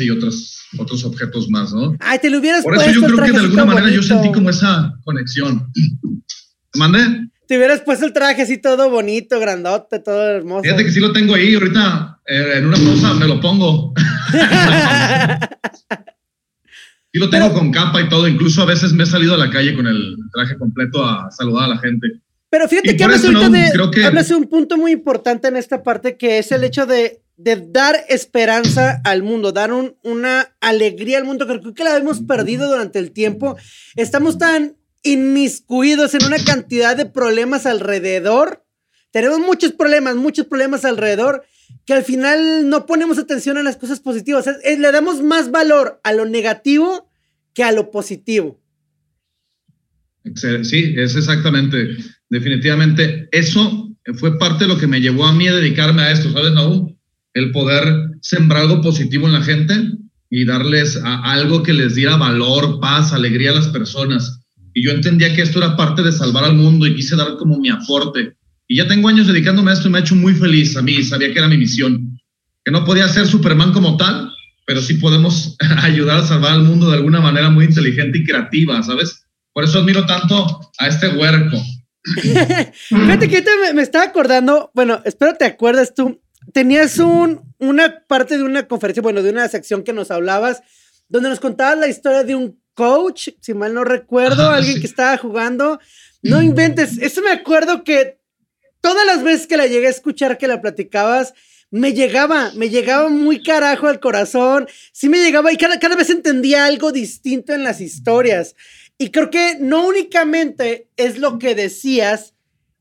y 0.00 0.10
otros, 0.10 0.58
otros 0.76 1.04
objetos 1.04 1.48
más, 1.50 1.72
¿no? 1.72 1.94
Ay, 2.00 2.18
te 2.20 2.30
lo 2.30 2.40
hubieras 2.40 2.64
Por 2.64 2.74
eso 2.74 2.90
yo 2.90 3.02
creo 3.02 3.26
que 3.26 3.30
de 3.30 3.38
alguna 3.38 3.64
manera 3.64 3.90
yo 3.90 4.02
sentí 4.02 4.32
como 4.32 4.50
esa 4.50 4.92
conexión. 5.04 5.70
¿Mandé? 6.74 7.28
Te 7.52 7.58
hubieras 7.58 7.82
puesto 7.82 8.06
el 8.06 8.14
traje 8.14 8.40
así 8.40 8.56
todo 8.56 8.88
bonito, 8.88 9.38
grandote, 9.38 9.98
todo 9.98 10.26
hermoso. 10.26 10.62
Fíjate 10.62 10.86
que 10.86 10.90
sí 10.90 11.00
lo 11.00 11.12
tengo 11.12 11.34
ahí, 11.34 11.52
ahorita 11.52 12.18
eh, 12.26 12.54
en 12.56 12.64
una 12.64 12.78
pausa 12.78 13.12
me 13.12 13.28
lo 13.28 13.42
pongo. 13.42 13.92
sí 17.12 17.18
lo 17.18 17.28
tengo 17.28 17.52
con 17.52 17.70
capa 17.70 18.00
y 18.00 18.08
todo, 18.08 18.26
incluso 18.26 18.62
a 18.62 18.64
veces 18.64 18.94
me 18.94 19.02
he 19.02 19.06
salido 19.06 19.34
a 19.34 19.36
la 19.36 19.50
calle 19.50 19.76
con 19.76 19.86
el 19.86 20.16
traje 20.32 20.56
completo 20.56 21.04
a 21.04 21.30
saludar 21.30 21.64
a 21.64 21.74
la 21.74 21.78
gente. 21.78 22.22
Pero 22.48 22.66
fíjate 22.68 22.96
que 22.96 23.04
hablas 23.04 23.22
ahorita 23.22 23.50
de, 23.50 24.06
hablas 24.06 24.30
de 24.30 24.34
un 24.34 24.48
punto 24.48 24.78
muy 24.78 24.92
importante 24.92 25.48
en 25.48 25.58
esta 25.58 25.82
parte 25.82 26.16
que 26.16 26.38
es 26.38 26.52
el 26.52 26.64
hecho 26.64 26.86
de 26.86 27.22
de 27.42 27.56
dar 27.56 27.96
esperanza 28.08 29.00
al 29.04 29.22
mundo, 29.22 29.52
dar 29.52 29.72
una 29.72 30.54
alegría 30.60 31.18
al 31.18 31.24
mundo, 31.24 31.46
creo 31.46 31.74
que 31.74 31.82
la 31.82 31.96
hemos 31.96 32.20
perdido 32.20 32.68
durante 32.68 32.98
el 32.98 33.10
tiempo. 33.10 33.56
Estamos 33.96 34.38
tan 34.38 34.76
inmiscuidos 35.02 36.14
en 36.14 36.24
una 36.24 36.42
cantidad 36.44 36.96
de 36.96 37.06
problemas 37.06 37.66
alrededor. 37.66 38.64
Tenemos 39.10 39.38
muchos 39.40 39.72
problemas, 39.72 40.16
muchos 40.16 40.46
problemas 40.46 40.84
alrededor, 40.84 41.44
que 41.84 41.94
al 41.94 42.04
final 42.04 42.68
no 42.68 42.86
ponemos 42.86 43.18
atención 43.18 43.58
a 43.58 43.62
las 43.62 43.76
cosas 43.76 44.00
positivas. 44.00 44.46
le 44.64 44.92
damos 44.92 45.22
más 45.22 45.50
valor 45.50 46.00
a 46.04 46.12
lo 46.12 46.24
negativo 46.24 47.10
que 47.54 47.64
a 47.64 47.72
lo 47.72 47.90
positivo. 47.90 48.60
Sí, 50.62 50.94
es 50.96 51.16
exactamente, 51.16 51.96
definitivamente. 52.28 53.28
Eso 53.32 53.90
fue 54.14 54.38
parte 54.38 54.64
de 54.64 54.68
lo 54.68 54.78
que 54.78 54.86
me 54.86 55.00
llevó 55.00 55.26
a 55.26 55.32
mí 55.32 55.48
a 55.48 55.54
dedicarme 55.54 56.02
a 56.02 56.12
esto, 56.12 56.32
¿sabes, 56.32 56.52
Naúm? 56.52 56.92
el 57.34 57.50
poder 57.50 58.10
sembrar 58.20 58.62
algo 58.62 58.82
positivo 58.82 59.26
en 59.26 59.32
la 59.32 59.42
gente 59.42 59.74
y 60.30 60.44
darles 60.44 60.98
algo 61.02 61.62
que 61.62 61.72
les 61.72 61.94
diera 61.94 62.16
valor, 62.16 62.80
paz, 62.80 63.12
alegría 63.12 63.50
a 63.50 63.54
las 63.54 63.68
personas. 63.68 64.40
Y 64.74 64.84
yo 64.84 64.92
entendía 64.92 65.34
que 65.34 65.42
esto 65.42 65.58
era 65.58 65.76
parte 65.76 66.02
de 66.02 66.12
salvar 66.12 66.44
al 66.44 66.54
mundo 66.54 66.86
y 66.86 66.94
quise 66.94 67.16
dar 67.16 67.36
como 67.36 67.58
mi 67.58 67.68
aporte. 67.68 68.36
Y 68.68 68.76
ya 68.76 68.88
tengo 68.88 69.08
años 69.08 69.26
dedicándome 69.26 69.70
a 69.70 69.74
esto 69.74 69.88
y 69.88 69.90
me 69.90 69.98
ha 69.98 70.00
hecho 70.02 70.16
muy 70.16 70.34
feliz 70.34 70.76
a 70.76 70.82
mí, 70.82 71.02
sabía 71.02 71.32
que 71.32 71.38
era 71.38 71.48
mi 71.48 71.58
misión. 71.58 72.18
Que 72.64 72.70
no 72.70 72.84
podía 72.84 73.08
ser 73.08 73.26
Superman 73.26 73.72
como 73.72 73.96
tal, 73.96 74.32
pero 74.66 74.80
sí 74.80 74.94
podemos 74.94 75.56
ayudar 75.82 76.20
a 76.20 76.26
salvar 76.26 76.52
al 76.52 76.62
mundo 76.62 76.90
de 76.90 76.96
alguna 76.96 77.20
manera 77.20 77.50
muy 77.50 77.66
inteligente 77.66 78.18
y 78.18 78.24
creativa, 78.24 78.82
¿sabes? 78.82 79.26
Por 79.52 79.64
eso 79.64 79.80
admiro 79.80 80.06
tanto 80.06 80.70
a 80.78 80.86
este 80.86 81.08
huerco. 81.08 81.58
Fíjate 82.88 83.28
que 83.28 83.44
me, 83.62 83.74
me 83.74 83.82
estaba 83.82 84.04
acordando, 84.04 84.70
bueno, 84.74 85.02
espero 85.04 85.34
te 85.34 85.44
acuerdas 85.44 85.94
tú, 85.94 86.20
tenías 86.52 86.98
un, 86.98 87.54
una 87.58 88.04
parte 88.06 88.38
de 88.38 88.44
una 88.44 88.66
conferencia, 88.66 89.02
bueno, 89.02 89.22
de 89.22 89.30
una 89.30 89.48
sección 89.48 89.84
que 89.84 89.92
nos 89.92 90.10
hablabas, 90.10 90.62
donde 91.08 91.28
nos 91.28 91.40
contabas 91.40 91.78
la 91.78 91.88
historia 91.88 92.24
de 92.24 92.34
un 92.34 92.61
coach, 92.74 93.30
si 93.40 93.54
mal 93.54 93.74
no 93.74 93.84
recuerdo, 93.84 94.50
alguien 94.50 94.80
que 94.80 94.86
estaba 94.86 95.16
jugando. 95.16 95.80
No 96.22 96.42
inventes, 96.42 96.98
eso 96.98 97.22
me 97.22 97.30
acuerdo 97.30 97.84
que 97.84 98.18
todas 98.80 99.06
las 99.06 99.22
veces 99.22 99.46
que 99.46 99.56
la 99.56 99.66
llegué 99.66 99.86
a 99.86 99.90
escuchar 99.90 100.38
que 100.38 100.48
la 100.48 100.60
platicabas, 100.60 101.34
me 101.70 101.94
llegaba, 101.94 102.52
me 102.54 102.68
llegaba 102.68 103.08
muy 103.08 103.42
carajo 103.42 103.88
al 103.88 103.98
corazón, 103.98 104.68
sí 104.92 105.08
me 105.08 105.22
llegaba 105.22 105.52
y 105.52 105.56
cada, 105.56 105.78
cada 105.78 105.96
vez 105.96 106.10
entendía 106.10 106.66
algo 106.66 106.92
distinto 106.92 107.54
en 107.54 107.64
las 107.64 107.80
historias. 107.80 108.54
Y 108.98 109.10
creo 109.10 109.30
que 109.30 109.56
no 109.58 109.86
únicamente 109.86 110.88
es 110.96 111.18
lo 111.18 111.38
que 111.38 111.54
decías, 111.54 112.34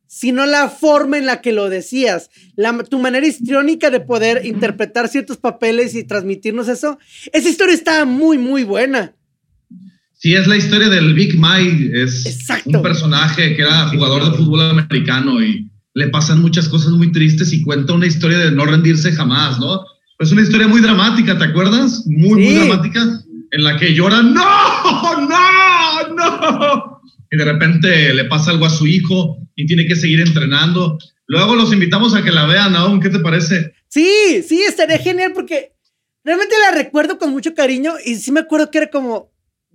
sino 0.07 0.45
la 0.45 0.69
forma 0.69 1.17
en 1.17 1.25
la 1.25 1.39
que 1.39 1.53
lo 1.53 1.69
decías, 1.69 2.29
la, 2.57 2.77
tu 2.83 2.99
manera 2.99 3.25
histriónica 3.25 3.89
de 3.89 4.01
poder 4.01 4.45
interpretar 4.45 5.07
ciertos 5.07 5.37
papeles 5.37 5.95
y 5.95 6.03
transmitirnos 6.03 6.67
eso. 6.67 6.99
Esa 7.31 7.47
historia 7.47 7.73
está 7.73 8.03
muy, 8.03 8.37
muy 8.37 8.65
buena. 8.65 9.15
Sí, 10.21 10.35
es 10.35 10.45
la 10.45 10.55
historia 10.55 10.87
del 10.87 11.15
Big 11.15 11.35
Mike, 11.35 11.99
es 11.99 12.47
un 12.65 12.83
personaje 12.83 13.55
que 13.55 13.61
era 13.63 13.87
jugador 13.87 14.29
de 14.29 14.37
fútbol 14.37 14.61
americano 14.69 15.41
y 15.41 15.67
le 15.95 16.09
pasan 16.09 16.43
muchas 16.43 16.69
cosas 16.69 16.91
muy 16.91 17.11
tristes 17.11 17.51
y 17.53 17.63
cuenta 17.63 17.93
una 17.93 18.05
historia 18.05 18.37
de 18.37 18.51
no 18.51 18.63
rendirse 18.65 19.11
jamás, 19.13 19.57
¿no? 19.57 19.83
Es 20.19 20.31
una 20.31 20.43
historia 20.43 20.67
muy 20.67 20.79
dramática, 20.79 21.35
¿te 21.39 21.45
acuerdas? 21.45 22.03
Muy, 22.05 22.39
muy 22.39 22.53
dramática, 22.53 23.01
en 23.49 23.63
la 23.63 23.77
que 23.77 23.95
llora, 23.95 24.21
no, 24.21 24.45
no, 25.27 26.15
no. 26.15 27.01
Y 27.31 27.37
de 27.37 27.43
repente 27.43 28.13
le 28.13 28.25
pasa 28.25 28.51
algo 28.51 28.67
a 28.67 28.69
su 28.69 28.85
hijo 28.85 29.39
y 29.55 29.65
tiene 29.65 29.87
que 29.87 29.95
seguir 29.95 30.19
entrenando. 30.19 30.99
Luego 31.25 31.55
los 31.55 31.73
invitamos 31.73 32.13
a 32.13 32.23
que 32.23 32.31
la 32.31 32.45
vean, 32.45 32.75
aún, 32.75 32.99
¿qué 32.99 33.09
te 33.09 33.17
parece? 33.17 33.73
Sí, 33.87 34.43
sí, 34.47 34.61
estaría 34.61 34.99
genial 34.99 35.31
porque 35.33 35.73
realmente 36.23 36.53
la 36.63 36.77
recuerdo 36.77 37.17
con 37.17 37.31
mucho 37.31 37.55
cariño 37.55 37.95
y 38.05 38.17
sí 38.17 38.31
me 38.31 38.41
acuerdo 38.41 38.69
que 38.69 38.77
era 38.77 38.91
como, 38.91 39.30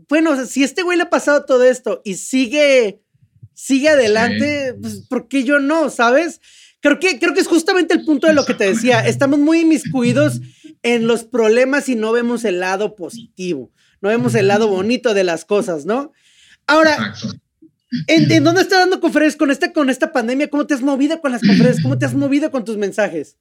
bueno, 0.09 0.47
si 0.47 0.63
este 0.63 0.83
güey 0.83 0.97
le 0.97 1.05
ha 1.05 1.11
pasado 1.11 1.45
todo 1.45 1.65
esto 1.65 2.03
y 2.05 2.15
sigue, 2.15 3.03
sigue 3.55 3.89
adelante, 3.89 4.75
pues 4.81 5.07
¿por 5.09 5.29
qué 5.29 5.45
yo 5.45 5.59
no? 5.59 5.91
¿Sabes? 5.91 6.41
Creo 6.81 6.99
que, 6.99 7.19
creo 7.19 7.35
que 7.35 7.41
es 7.41 7.49
justamente 7.49 7.95
el 7.95 8.05
punto 8.05 8.27
de 8.27 8.35
lo 8.35 8.45
que 8.45 8.55
te 8.55 8.65
decía. 8.65 9.01
Estamos 9.07 9.39
muy 9.39 9.61
inmiscuidos 9.61 10.41
en 10.83 11.07
los 11.07 11.25
problemas 11.25 11.89
y 11.89 11.97
no 11.97 12.13
vemos 12.13 12.45
el 12.45 12.61
lado 12.61 12.95
positivo, 12.95 13.73
no 14.01 14.09
vemos 14.09 14.35
el 14.35 14.49
lado 14.49 14.69
bonito 14.69 15.15
de 15.15 15.25
las 15.25 15.45
cosas, 15.45 15.87
¿no? 15.87 16.13
Ahora, 16.67 17.15
¿En, 18.09 18.45
dónde 18.45 18.63
estás 18.63 18.81
dando 18.81 19.01
conferencias 19.01 19.39
con 19.39 19.51
esta, 19.51 19.73
con 19.73 19.91
esta 19.91 20.13
pandemia? 20.13 20.51
¿Cómo 20.51 20.67
te 20.67 20.75
has 20.75 20.83
movido 20.83 21.21
con 21.21 21.33
las 21.33 21.41
conferencias? 21.41 21.83
¿Cómo 21.83 21.99
te 21.99 22.07
has 22.07 22.15
movido 22.15 22.51
con 22.51 22.65
tus 22.65 22.77
mensajes? 22.77 23.37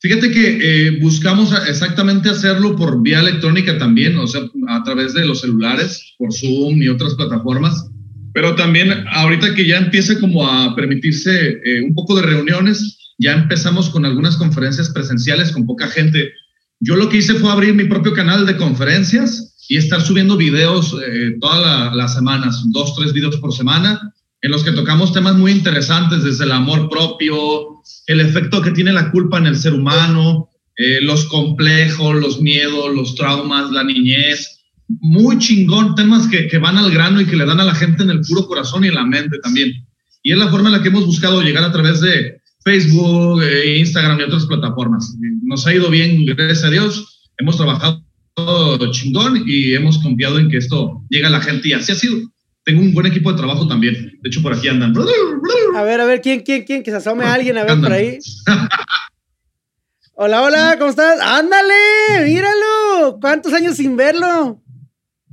Fíjate 0.00 0.30
que 0.30 0.58
eh, 0.62 0.98
buscamos 1.00 1.52
exactamente 1.68 2.28
hacerlo 2.28 2.76
por 2.76 3.02
vía 3.02 3.18
electrónica 3.18 3.78
también, 3.78 4.16
o 4.16 4.28
sea, 4.28 4.42
a 4.68 4.82
través 4.84 5.12
de 5.12 5.24
los 5.24 5.40
celulares, 5.40 6.14
por 6.18 6.32
Zoom 6.32 6.80
y 6.80 6.88
otras 6.88 7.14
plataformas, 7.14 7.90
pero 8.32 8.54
también 8.54 8.92
ahorita 9.10 9.54
que 9.54 9.66
ya 9.66 9.78
empieza 9.78 10.20
como 10.20 10.46
a 10.46 10.76
permitirse 10.76 11.58
eh, 11.64 11.82
un 11.82 11.94
poco 11.94 12.14
de 12.14 12.22
reuniones, 12.22 13.14
ya 13.18 13.32
empezamos 13.32 13.90
con 13.90 14.04
algunas 14.06 14.36
conferencias 14.36 14.90
presenciales 14.90 15.50
con 15.50 15.66
poca 15.66 15.88
gente. 15.88 16.30
Yo 16.78 16.94
lo 16.94 17.08
que 17.08 17.16
hice 17.16 17.34
fue 17.34 17.50
abrir 17.50 17.74
mi 17.74 17.84
propio 17.84 18.12
canal 18.12 18.46
de 18.46 18.56
conferencias 18.56 19.56
y 19.68 19.76
estar 19.76 20.00
subiendo 20.00 20.36
videos 20.36 20.94
eh, 21.04 21.36
todas 21.40 21.92
las 21.96 22.14
semanas, 22.14 22.62
dos, 22.66 22.94
tres 22.94 23.12
videos 23.12 23.36
por 23.38 23.52
semana, 23.52 24.14
en 24.40 24.52
los 24.52 24.62
que 24.62 24.70
tocamos 24.70 25.12
temas 25.12 25.34
muy 25.34 25.50
interesantes, 25.50 26.22
desde 26.22 26.44
el 26.44 26.52
amor 26.52 26.88
propio, 26.88 27.77
el 28.08 28.20
efecto 28.20 28.60
que 28.62 28.72
tiene 28.72 28.92
la 28.92 29.10
culpa 29.10 29.38
en 29.38 29.46
el 29.46 29.56
ser 29.56 29.74
humano, 29.74 30.48
eh, 30.76 31.00
los 31.02 31.26
complejos, 31.26 32.16
los 32.16 32.40
miedos, 32.40 32.94
los 32.94 33.14
traumas, 33.14 33.70
la 33.70 33.84
niñez. 33.84 34.60
Muy 34.88 35.38
chingón, 35.38 35.94
temas 35.94 36.26
que, 36.26 36.48
que, 36.48 36.58
van 36.58 36.78
al 36.78 36.90
grano 36.90 37.20
y 37.20 37.26
que 37.26 37.36
le 37.36 37.44
dan 37.44 37.60
a 37.60 37.64
la 37.64 37.74
gente 37.74 38.02
en 38.02 38.10
el 38.10 38.22
puro 38.22 38.46
corazón 38.46 38.84
y 38.84 38.88
en 38.88 38.94
la 38.94 39.04
mente 39.04 39.38
también. 39.42 39.86
Y 40.22 40.32
es 40.32 40.38
la 40.38 40.48
forma 40.48 40.70
en 40.70 40.76
la 40.76 40.82
que 40.82 40.88
hemos 40.88 41.04
buscado 41.04 41.42
llegar 41.42 41.62
a 41.64 41.70
través 41.70 42.00
de 42.00 42.40
Facebook, 42.64 43.42
eh, 43.42 43.78
Instagram 43.78 44.18
y 44.20 44.22
otras 44.22 44.46
plataformas. 44.46 45.14
Nos 45.42 45.66
ha 45.66 45.74
ido 45.74 45.90
bien, 45.90 46.24
gracias 46.24 46.64
a 46.64 46.70
Dios. 46.70 47.28
Hemos 47.36 47.58
trabajado 47.58 48.02
chingón 48.92 49.42
y 49.46 49.74
hemos 49.74 49.98
confiado 49.98 50.38
en 50.38 50.48
que 50.48 50.56
esto 50.56 51.02
llegue 51.10 51.26
a 51.26 51.30
la 51.30 51.40
gente 51.40 51.68
y 51.68 51.72
así 51.74 51.92
ha 51.92 51.94
sido. 51.94 52.16
Tengo 52.68 52.82
un 52.82 52.92
buen 52.92 53.06
equipo 53.06 53.32
de 53.32 53.38
trabajo 53.38 53.66
también. 53.66 53.94
De 54.20 54.28
hecho, 54.28 54.42
por 54.42 54.52
aquí 54.52 54.68
andan. 54.68 54.92
A 55.74 55.82
ver, 55.84 56.02
a 56.02 56.04
ver, 56.04 56.20
¿quién, 56.20 56.40
quién, 56.40 56.64
quién? 56.64 56.82
Que 56.82 56.90
se 56.90 56.98
asome 56.98 57.24
alguien, 57.24 57.56
a 57.56 57.64
ver, 57.64 57.80
por 57.80 57.90
ahí. 57.90 58.18
Hola, 60.12 60.42
hola, 60.42 60.76
¿cómo 60.78 60.90
estás? 60.90 61.18
Ándale, 61.18 62.26
míralo. 62.26 63.18
¿Cuántos 63.22 63.54
años 63.54 63.74
sin 63.74 63.96
verlo? 63.96 64.62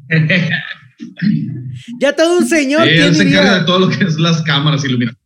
ya 1.99 2.15
todo 2.15 2.37
un 2.37 2.47
señor. 2.47 2.87
él 2.87 3.13
se 3.13 3.23
encarga 3.23 3.59
de 3.59 3.65
todo 3.65 3.79
lo 3.79 3.89
que 3.89 4.05
es 4.05 4.17
las 4.17 4.41
cámaras 4.43 4.85
y 4.85 4.87
iluminación. 4.87 5.19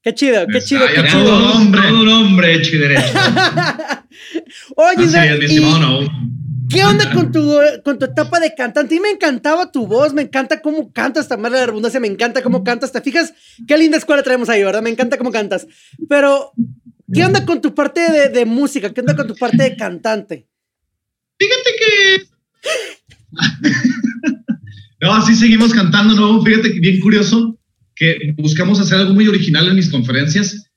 Qué 0.00 0.14
chido, 0.14 0.46
qué 0.46 0.60
chido, 0.60 0.86
qué 0.94 1.08
chido. 1.08 1.24
Todo 1.24 1.36
un 1.38 1.50
hombre, 1.56 1.80
todo 1.88 2.02
un 2.02 2.08
hombre 2.08 2.54
hecho 2.54 2.76
y 2.76 2.78
derecho. 2.78 3.02
Oye, 4.76 5.06
Así 5.06 5.16
es, 5.16 5.38
mi 5.40 5.44
estimado, 5.46 5.78
no. 5.80 6.43
¿Qué 6.68 6.84
onda 6.84 7.12
con 7.12 7.32
tu, 7.32 7.52
con 7.84 7.98
tu 7.98 8.04
etapa 8.04 8.40
de 8.40 8.54
cantante? 8.54 8.94
Mí 8.94 9.00
me 9.00 9.10
encantaba 9.10 9.70
tu 9.70 9.86
voz, 9.86 10.12
me 10.14 10.22
encanta 10.22 10.60
cómo 10.60 10.92
cantas, 10.92 11.28
también 11.28 11.52
la 11.52 11.66
redundancia, 11.66 12.00
me 12.00 12.08
encanta 12.08 12.42
cómo 12.42 12.64
cantas. 12.64 12.92
¿Te 12.92 13.00
fijas? 13.00 13.34
Qué 13.66 13.76
linda 13.76 13.98
escuela 13.98 14.22
traemos 14.22 14.48
ahí, 14.48 14.62
¿verdad? 14.62 14.82
Me 14.82 14.90
encanta 14.90 15.18
cómo 15.18 15.32
cantas. 15.32 15.66
Pero, 16.08 16.52
¿qué 17.12 17.24
onda 17.24 17.44
con 17.44 17.60
tu 17.60 17.74
parte 17.74 18.10
de, 18.10 18.28
de 18.28 18.44
música? 18.44 18.92
¿Qué 18.92 19.00
onda 19.00 19.16
con 19.16 19.26
tu 19.26 19.34
parte 19.34 19.62
de 19.62 19.76
cantante? 19.76 20.48
Fíjate 21.38 21.70
que... 21.78 22.22
no, 25.00 25.14
así 25.14 25.34
seguimos 25.34 25.74
cantando, 25.74 26.14
¿no? 26.14 26.42
Fíjate 26.42 26.72
que 26.72 26.80
bien 26.80 27.00
curioso 27.00 27.58
que 27.94 28.34
buscamos 28.36 28.80
hacer 28.80 28.98
algo 28.98 29.14
muy 29.14 29.28
original 29.28 29.68
en 29.68 29.76
mis 29.76 29.90
conferencias. 29.90 30.70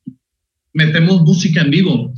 Metemos 0.74 1.22
música 1.22 1.62
en 1.62 1.72
vivo. 1.72 2.14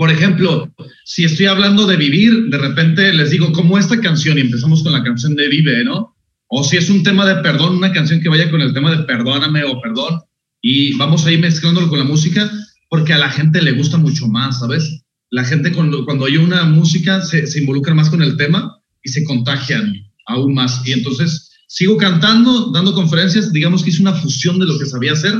Por 0.00 0.10
ejemplo, 0.10 0.74
si 1.04 1.26
estoy 1.26 1.44
hablando 1.44 1.86
de 1.86 1.98
vivir, 1.98 2.48
de 2.48 2.56
repente 2.56 3.12
les 3.12 3.28
digo, 3.28 3.52
como 3.52 3.76
esta 3.76 4.00
canción, 4.00 4.38
y 4.38 4.40
empezamos 4.40 4.82
con 4.82 4.92
la 4.92 5.04
canción 5.04 5.34
de 5.34 5.46
Vive, 5.46 5.84
¿no? 5.84 6.16
O 6.46 6.64
si 6.64 6.78
es 6.78 6.88
un 6.88 7.02
tema 7.02 7.26
de 7.26 7.42
perdón, 7.42 7.76
una 7.76 7.92
canción 7.92 8.22
que 8.22 8.30
vaya 8.30 8.50
con 8.50 8.62
el 8.62 8.72
tema 8.72 8.96
de 8.96 9.04
perdóname 9.04 9.62
o 9.64 9.78
perdón, 9.78 10.22
y 10.62 10.96
vamos 10.96 11.26
a 11.26 11.32
ir 11.32 11.40
mezclándolo 11.40 11.90
con 11.90 11.98
la 11.98 12.06
música. 12.06 12.50
porque 12.88 13.12
a 13.12 13.18
la 13.18 13.28
gente 13.28 13.60
le 13.60 13.72
gusta 13.72 13.98
mucho 13.98 14.26
más, 14.26 14.60
¿sabes? 14.60 15.02
La 15.28 15.44
gente 15.44 15.70
cuando, 15.70 16.06
cuando 16.06 16.24
oye 16.24 16.38
una 16.38 16.64
música 16.64 17.20
se, 17.20 17.46
se 17.46 17.60
involucra 17.60 17.94
más 17.94 18.08
con 18.08 18.22
el 18.22 18.38
tema 18.38 18.80
y 19.02 19.10
se 19.10 19.22
contagian 19.24 19.92
aún 20.24 20.54
más. 20.54 20.80
Y 20.86 20.92
entonces 20.92 21.50
sigo 21.68 21.98
cantando, 21.98 22.72
dando 22.72 22.94
conferencias, 22.94 23.52
digamos 23.52 23.84
que 23.84 23.90
hice 23.90 24.00
una 24.00 24.14
fusión 24.14 24.58
de 24.60 24.64
lo 24.64 24.78
que 24.78 24.86
sabía 24.86 25.12
hacer 25.12 25.34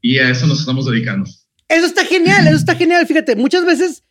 y 0.00 0.16
a 0.16 0.30
eso 0.30 0.46
nos 0.46 0.60
estamos 0.60 0.86
dedicando. 0.86 1.28
Eso 1.68 1.84
está 1.84 2.06
genial, 2.06 2.46
eso 2.46 2.56
está 2.56 2.76
genial. 2.76 3.06
Fíjate, 3.06 3.36
muchas 3.36 3.66
veces 3.66 4.02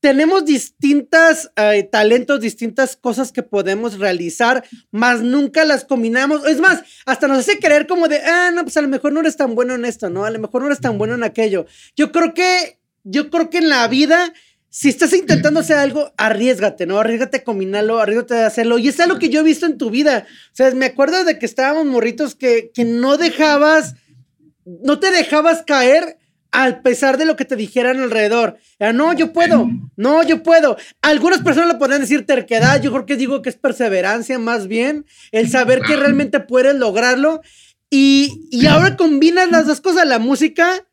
tenemos 0.00 0.44
distintas 0.44 1.50
eh, 1.56 1.88
talentos, 1.90 2.40
distintas 2.40 2.96
cosas 2.96 3.32
que 3.32 3.42
podemos 3.42 3.98
realizar, 3.98 4.64
más 4.90 5.22
nunca 5.22 5.64
las 5.64 5.84
combinamos. 5.84 6.46
Es 6.46 6.60
más, 6.60 6.82
hasta 7.04 7.26
nos 7.26 7.38
hace 7.38 7.58
creer 7.58 7.86
como 7.86 8.08
de, 8.08 8.18
ah, 8.18 8.50
no, 8.54 8.62
pues 8.62 8.76
a 8.76 8.82
lo 8.82 8.88
mejor 8.88 9.12
no 9.12 9.20
eres 9.20 9.36
tan 9.36 9.54
bueno 9.54 9.74
en 9.74 9.84
esto, 9.84 10.08
¿no? 10.10 10.24
A 10.24 10.30
lo 10.30 10.38
mejor 10.38 10.62
no 10.62 10.68
eres 10.68 10.80
tan 10.80 10.98
bueno 10.98 11.14
en 11.14 11.24
aquello. 11.24 11.66
Yo 11.96 12.12
creo 12.12 12.34
que, 12.34 12.78
yo 13.02 13.30
creo 13.30 13.50
que 13.50 13.58
en 13.58 13.68
la 13.68 13.88
vida 13.88 14.32
si 14.70 14.90
estás 14.90 15.12
intentando 15.14 15.60
hacer 15.60 15.78
algo, 15.78 16.12
arriesgate, 16.16 16.86
¿no? 16.86 16.98
Arriesgate 16.98 17.38
a 17.38 17.44
combinarlo, 17.44 18.00
arriesgate 18.00 18.34
a 18.34 18.46
hacerlo. 18.46 18.78
Y 18.78 18.88
es 18.88 19.00
algo 19.00 19.18
que 19.18 19.30
yo 19.30 19.40
he 19.40 19.44
visto 19.44 19.66
en 19.66 19.78
tu 19.78 19.90
vida. 19.90 20.26
O 20.52 20.56
sea, 20.56 20.70
me 20.72 20.86
acuerdo 20.86 21.24
de 21.24 21.38
que 21.38 21.46
estábamos 21.46 21.86
morritos 21.86 22.34
que, 22.34 22.70
que 22.74 22.84
no 22.84 23.16
dejabas, 23.16 23.94
no 24.64 25.00
te 25.00 25.10
dejabas 25.10 25.62
caer 25.66 26.18
a 26.52 26.82
pesar 26.82 27.18
de 27.18 27.26
lo 27.26 27.36
que 27.36 27.44
te 27.44 27.56
dijeran 27.56 28.00
alrededor. 28.00 28.58
No, 28.94 29.12
yo 29.12 29.32
puedo, 29.32 29.68
no, 29.96 30.26
yo 30.26 30.42
puedo. 30.42 30.76
Algunas 31.02 31.42
personas 31.42 31.72
lo 31.72 31.78
podrían 31.78 32.00
decir 32.00 32.26
terquedad, 32.26 32.82
yo 32.82 32.90
creo 32.92 33.06
que 33.06 33.16
digo 33.16 33.42
que 33.42 33.50
es 33.50 33.56
perseverancia 33.56 34.38
más 34.38 34.66
bien, 34.66 35.04
el 35.32 35.48
saber 35.48 35.80
que 35.82 35.96
realmente 35.96 36.40
puedes 36.40 36.74
lograrlo. 36.74 37.42
Y, 37.90 38.46
y 38.50 38.66
ahora 38.66 38.96
combinas 38.96 39.50
las 39.50 39.66
dos 39.66 39.80
cosas, 39.80 40.06
la 40.06 40.18
música 40.18 40.84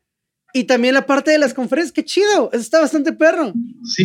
y 0.56 0.64
también 0.64 0.94
la 0.94 1.06
parte 1.06 1.30
de 1.30 1.38
las 1.38 1.52
conferencias, 1.52 1.92
qué 1.92 2.04
chido, 2.04 2.50
eso 2.50 2.62
está 2.62 2.80
bastante 2.80 3.12
perro. 3.12 3.52
Sí, 3.84 4.04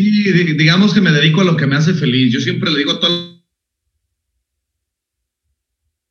digamos 0.58 0.94
que 0.94 1.00
me 1.00 1.12
dedico 1.12 1.42
a 1.42 1.46
lo 1.46 1.56
que 1.56 1.66
me 1.66 1.78
hace 1.78 1.94
feliz. 1.94 2.34
Yo 2.34 2.42
siempre 2.42 2.70
le 2.70 2.80
digo 2.80 2.92
a 2.92 3.00
todos 3.00 3.42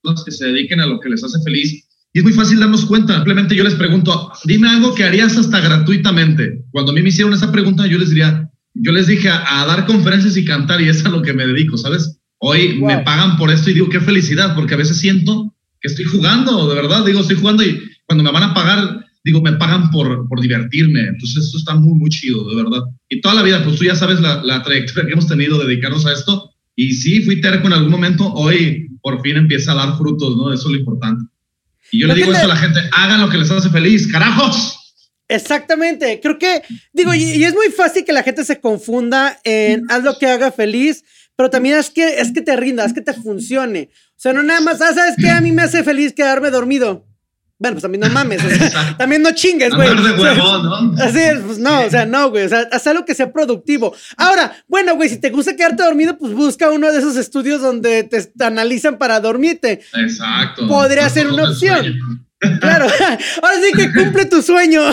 los 0.02 0.24
que 0.24 0.30
se 0.30 0.46
dediquen 0.46 0.80
a 0.80 0.86
lo 0.86 0.98
que 0.98 1.10
les 1.10 1.22
hace 1.22 1.42
feliz. 1.44 1.86
Y 2.12 2.18
es 2.18 2.24
muy 2.24 2.32
fácil 2.32 2.58
darnos 2.58 2.84
cuenta. 2.86 3.14
Simplemente 3.14 3.54
yo 3.54 3.64
les 3.64 3.74
pregunto, 3.74 4.32
dime 4.44 4.68
algo 4.68 4.94
que 4.94 5.04
harías 5.04 5.36
hasta 5.36 5.60
gratuitamente. 5.60 6.64
Cuando 6.70 6.92
a 6.92 6.94
mí 6.94 7.02
me 7.02 7.10
hicieron 7.10 7.32
esa 7.32 7.52
pregunta, 7.52 7.86
yo 7.86 7.98
les 7.98 8.10
diría, 8.10 8.50
yo 8.74 8.92
les 8.92 9.06
dije 9.06 9.28
a, 9.28 9.64
dar 9.66 9.86
conferencias 9.86 10.36
y 10.36 10.44
cantar 10.44 10.80
y 10.80 10.88
es 10.88 11.04
a 11.04 11.08
lo 11.08 11.22
que 11.22 11.32
me 11.32 11.46
dedico, 11.46 11.76
¿sabes? 11.76 12.18
Hoy 12.38 12.80
me 12.80 12.98
pagan 12.98 13.36
por 13.36 13.50
esto 13.50 13.70
y 13.70 13.74
digo, 13.74 13.88
qué 13.88 14.00
felicidad, 14.00 14.54
porque 14.54 14.74
a 14.74 14.78
veces 14.78 14.98
siento 14.98 15.54
que 15.80 15.88
estoy 15.88 16.06
jugando, 16.06 16.68
de 16.68 16.74
verdad, 16.74 17.04
digo, 17.04 17.20
estoy 17.20 17.36
jugando 17.36 17.62
y 17.62 17.80
cuando 18.06 18.24
me 18.24 18.32
van 18.32 18.42
a 18.42 18.54
pagar 18.54 19.06
digo, 19.24 19.40
me 19.42 19.52
pagan 19.52 19.90
por, 19.90 20.28
por 20.28 20.40
divertirme. 20.40 21.00
Entonces, 21.00 21.44
esto 21.44 21.58
está 21.58 21.74
muy, 21.74 21.98
muy 21.98 22.10
chido, 22.10 22.48
de 22.48 22.56
verdad. 22.56 22.82
Y 23.08 23.20
toda 23.20 23.34
la 23.34 23.42
vida, 23.42 23.62
pues 23.64 23.76
tú 23.76 23.84
ya 23.84 23.94
sabes 23.94 24.20
la, 24.20 24.42
la 24.42 24.62
trayectoria 24.62 25.06
que 25.06 25.12
hemos 25.12 25.26
tenido 25.26 25.58
de 25.58 25.66
dedicarnos 25.66 26.06
a 26.06 26.12
esto. 26.12 26.50
Y 26.76 26.94
sí, 26.94 27.22
fui 27.22 27.40
terco 27.40 27.66
en 27.66 27.74
algún 27.74 27.90
momento, 27.90 28.32
hoy 28.32 28.88
por 29.02 29.20
fin 29.22 29.36
empieza 29.36 29.72
a 29.72 29.86
dar 29.86 29.98
frutos, 29.98 30.36
¿no? 30.36 30.52
Eso 30.52 30.68
es 30.68 30.72
lo 30.72 30.80
importante. 30.80 31.24
Y 31.90 32.00
yo 32.00 32.06
le 32.06 32.14
digo 32.14 32.32
esto 32.32 32.44
a 32.44 32.48
la 32.48 32.56
gente, 32.56 32.80
hagan 32.92 33.20
lo 33.20 33.28
que 33.28 33.38
les 33.38 33.50
hace 33.50 33.70
feliz, 33.70 34.10
carajos. 34.10 34.76
Exactamente, 35.28 36.20
creo 36.20 36.38
que, 36.38 36.62
digo, 36.92 37.14
y, 37.14 37.22
y, 37.22 37.44
es 37.44 37.54
muy 37.54 37.68
fácil 37.68 38.04
que 38.04 38.12
la 38.12 38.24
gente 38.24 38.44
se 38.44 38.60
confunda 38.60 39.38
en 39.44 39.84
haz 39.88 40.02
lo 40.02 40.18
que 40.18 40.26
haga 40.26 40.50
feliz, 40.50 41.04
pero 41.36 41.50
también 41.50 41.78
es 41.78 41.90
que, 41.90 42.20
es 42.20 42.32
que 42.32 42.42
te 42.42 42.56
rinda, 42.56 42.84
es 42.84 42.92
que 42.92 43.00
te 43.00 43.14
funcione. 43.14 43.90
O 43.92 44.20
sea, 44.20 44.32
no 44.32 44.42
nada 44.42 44.60
más, 44.60 44.82
ah, 44.82 44.92
¿sabes 44.92 45.14
qué? 45.16 45.30
A 45.30 45.40
mí 45.40 45.52
me 45.52 45.62
hace 45.62 45.82
feliz 45.84 46.12
quedarme 46.12 46.50
dormido. 46.50 47.06
Bueno, 47.60 47.74
pues 47.74 47.82
también 47.82 48.00
no 48.00 48.08
mames, 48.08 48.40
también 48.96 49.20
no 49.20 49.32
chingues, 49.32 49.74
güey. 49.74 49.88
de 49.90 50.12
huevo, 50.12 50.58
¿no? 50.62 50.94
Así 50.98 51.18
es, 51.18 51.40
pues 51.40 51.58
no, 51.58 51.82
o 51.82 51.90
sea, 51.90 52.06
no, 52.06 52.30
güey, 52.30 52.46
o 52.46 52.48
sea, 52.48 52.66
haz 52.72 52.86
algo 52.86 53.04
que 53.04 53.14
sea 53.14 53.30
productivo. 53.30 53.94
Ahora, 54.16 54.56
bueno, 54.66 54.96
güey, 54.96 55.10
si 55.10 55.18
te 55.18 55.28
gusta 55.28 55.54
quedarte 55.54 55.82
dormido, 55.82 56.16
pues 56.16 56.32
busca 56.32 56.70
uno 56.70 56.90
de 56.90 56.98
esos 56.98 57.18
estudios 57.18 57.60
donde 57.60 58.04
te 58.04 58.32
analizan 58.42 58.96
para 58.96 59.20
dormirte. 59.20 59.82
Exacto. 59.92 60.66
Podría 60.66 61.06
ser 61.10 61.26
una 61.28 61.50
opción. 61.50 62.26
Claro, 62.60 62.86
ahora 63.42 63.56
sí 63.62 63.72
que 63.76 63.92
cumple 63.92 64.24
tu 64.24 64.42
sueño. 64.42 64.80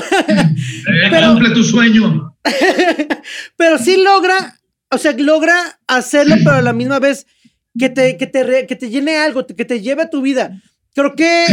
Eh, 0.89 1.25
cumple 1.25 1.49
tu 1.51 1.63
sueño. 1.63 2.34
pero 3.58 3.77
sí 3.77 4.01
logra, 4.01 4.58
o 4.89 4.97
sea, 4.97 5.13
logra 5.13 5.80
hacerlo, 5.86 6.36
pero 6.43 6.56
a 6.56 6.62
la 6.62 6.71
misma 6.71 6.99
vez 6.99 7.27
que 7.77 7.89
te, 7.89 8.17
que 8.17 8.25
te, 8.25 8.65
que 8.65 8.75
te 8.75 8.89
llene 8.89 9.17
algo, 9.17 9.45
que 9.45 9.65
te 9.65 9.82
lleve 9.82 10.03
a 10.03 10.10
tu 10.10 10.21
vida. 10.21 10.62
Creo 10.97 11.15
que 11.15 11.45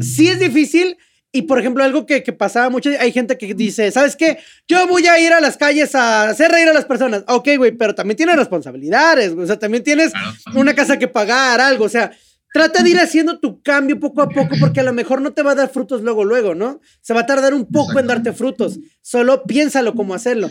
sí 0.00 0.28
es 0.28 0.38
difícil. 0.38 0.96
Y 1.32 1.42
por 1.42 1.58
ejemplo, 1.58 1.82
algo 1.82 2.06
que, 2.06 2.22
que, 2.22 2.32
pasaba 2.32 2.70
mucho, 2.70 2.90
hay 3.00 3.10
gente 3.10 3.36
que 3.36 3.52
dice, 3.52 3.90
¿sabes 3.90 4.14
qué? 4.14 4.38
Yo 4.68 4.86
voy 4.86 5.06
a 5.08 5.18
ir 5.18 5.32
a 5.32 5.40
las 5.40 5.56
calles 5.56 5.94
a 5.96 6.28
hacer 6.28 6.52
reír 6.52 6.68
a 6.68 6.72
las 6.72 6.84
personas. 6.84 7.24
Ok, 7.26 7.48
güey, 7.56 7.72
pero 7.72 7.96
también 7.96 8.16
tienes 8.16 8.36
responsabilidades, 8.36 9.32
O 9.32 9.44
sea, 9.44 9.58
también 9.58 9.82
tienes 9.82 10.12
una 10.54 10.72
casa 10.74 11.00
que 11.00 11.08
pagar, 11.08 11.60
algo. 11.60 11.86
O 11.86 11.88
sea, 11.88 12.12
trata 12.52 12.82
de 12.82 12.90
ir 12.90 12.98
haciendo 12.98 13.38
tu 13.38 13.62
cambio 13.62 13.98
poco 13.98 14.22
a 14.22 14.28
poco 14.28 14.56
porque 14.60 14.80
a 14.80 14.82
lo 14.82 14.92
mejor 14.92 15.20
no 15.22 15.32
te 15.32 15.42
va 15.42 15.52
a 15.52 15.54
dar 15.54 15.70
frutos 15.70 16.02
luego, 16.02 16.24
luego, 16.24 16.54
¿no? 16.54 16.80
Se 17.00 17.14
va 17.14 17.20
a 17.20 17.26
tardar 17.26 17.54
un 17.54 17.66
poco 17.66 17.98
en 17.98 18.06
darte 18.06 18.32
frutos. 18.32 18.78
Solo 19.00 19.44
piénsalo 19.44 19.94
cómo 19.94 20.14
hacerlo. 20.14 20.50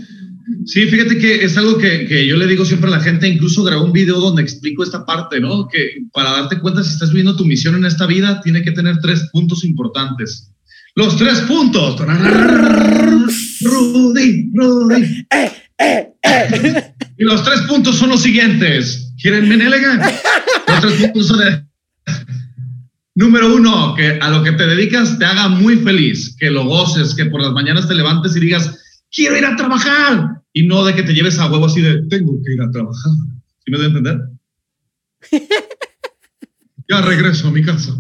Sí, 0.66 0.88
fíjate 0.88 1.18
que 1.18 1.46
es 1.46 1.58
algo 1.58 1.78
que, 1.78 2.08
que, 2.08 2.26
yo 2.28 2.36
le 2.36 2.48
digo 2.48 2.66
siempre 2.66 2.90
a 2.90 2.98
la 2.98 3.00
gente, 3.00 3.28
incluso 3.28 3.64
grabé 3.64 3.84
un 3.84 3.94
video 3.94 4.20
donde 4.20 4.42
explico 4.42 4.84
esta 4.84 5.06
parte, 5.06 5.40
¿no? 5.40 5.68
Que 5.68 5.98
para 6.12 6.32
darte 6.32 6.60
cuenta 6.60 6.84
si 6.84 6.94
estás 6.94 7.10
viviendo 7.10 7.36
tu 7.36 7.46
misión 7.46 7.76
en 7.76 7.86
esta 7.86 8.06
vida, 8.06 8.42
tiene 8.42 8.64
que 8.64 8.72
tener 8.72 8.98
tres 9.02 9.30
puntos 9.32 9.64
importantes. 9.64 10.52
Los 10.96 11.18
tres 11.18 11.40
puntos. 11.42 12.00
Rudy, 13.62 14.52
Rudy. 14.54 15.26
Eh, 15.32 15.52
eh, 15.78 16.14
eh. 16.22 16.94
Y 17.18 17.24
los 17.24 17.44
tres 17.44 17.62
puntos 17.62 17.96
son 17.96 18.10
los 18.10 18.22
siguientes. 18.22 19.14
¿Quieren 19.22 19.48
Menelega? 19.48 20.12
Los 20.68 20.82
tres 20.82 20.94
puntos 20.94 21.28
son 21.28 21.40
de... 21.40 21.71
Número 23.14 23.54
uno, 23.54 23.94
que 23.96 24.20
a 24.20 24.30
lo 24.30 24.44
que 24.44 24.54
te 24.54 24.66
dedicas 24.66 25.20
te 25.20 25.26
haga 25.26 25.50
muy 25.50 25.78
feliz, 25.78 26.36
que 26.40 26.50
lo 26.50 26.66
goces, 26.66 27.14
que 27.14 27.26
por 27.26 27.42
las 27.42 27.52
mañanas 27.52 27.88
te 27.88 27.96
levantes 27.96 28.36
y 28.36 28.40
digas, 28.40 29.04
quiero 29.12 29.38
ir 29.38 29.46
a 29.46 29.56
trabajar. 29.56 30.42
Y 30.54 30.66
no 30.66 30.84
de 30.84 30.96
que 30.96 31.04
te 31.04 31.14
lleves 31.14 31.38
a 31.40 31.52
huevo 31.52 31.66
así 31.66 31.82
de, 31.82 32.04
tengo 32.10 32.42
que 32.44 32.54
ir 32.54 32.62
a 32.62 32.72
trabajar. 32.72 33.12
¿Sí 33.64 33.72
me 33.72 33.78
doy 33.78 33.86
a 33.86 33.90
entender? 33.90 34.20
ya 36.90 37.02
regreso 37.02 37.48
a 37.50 37.52
mi 37.52 37.64
casa. 37.64 37.94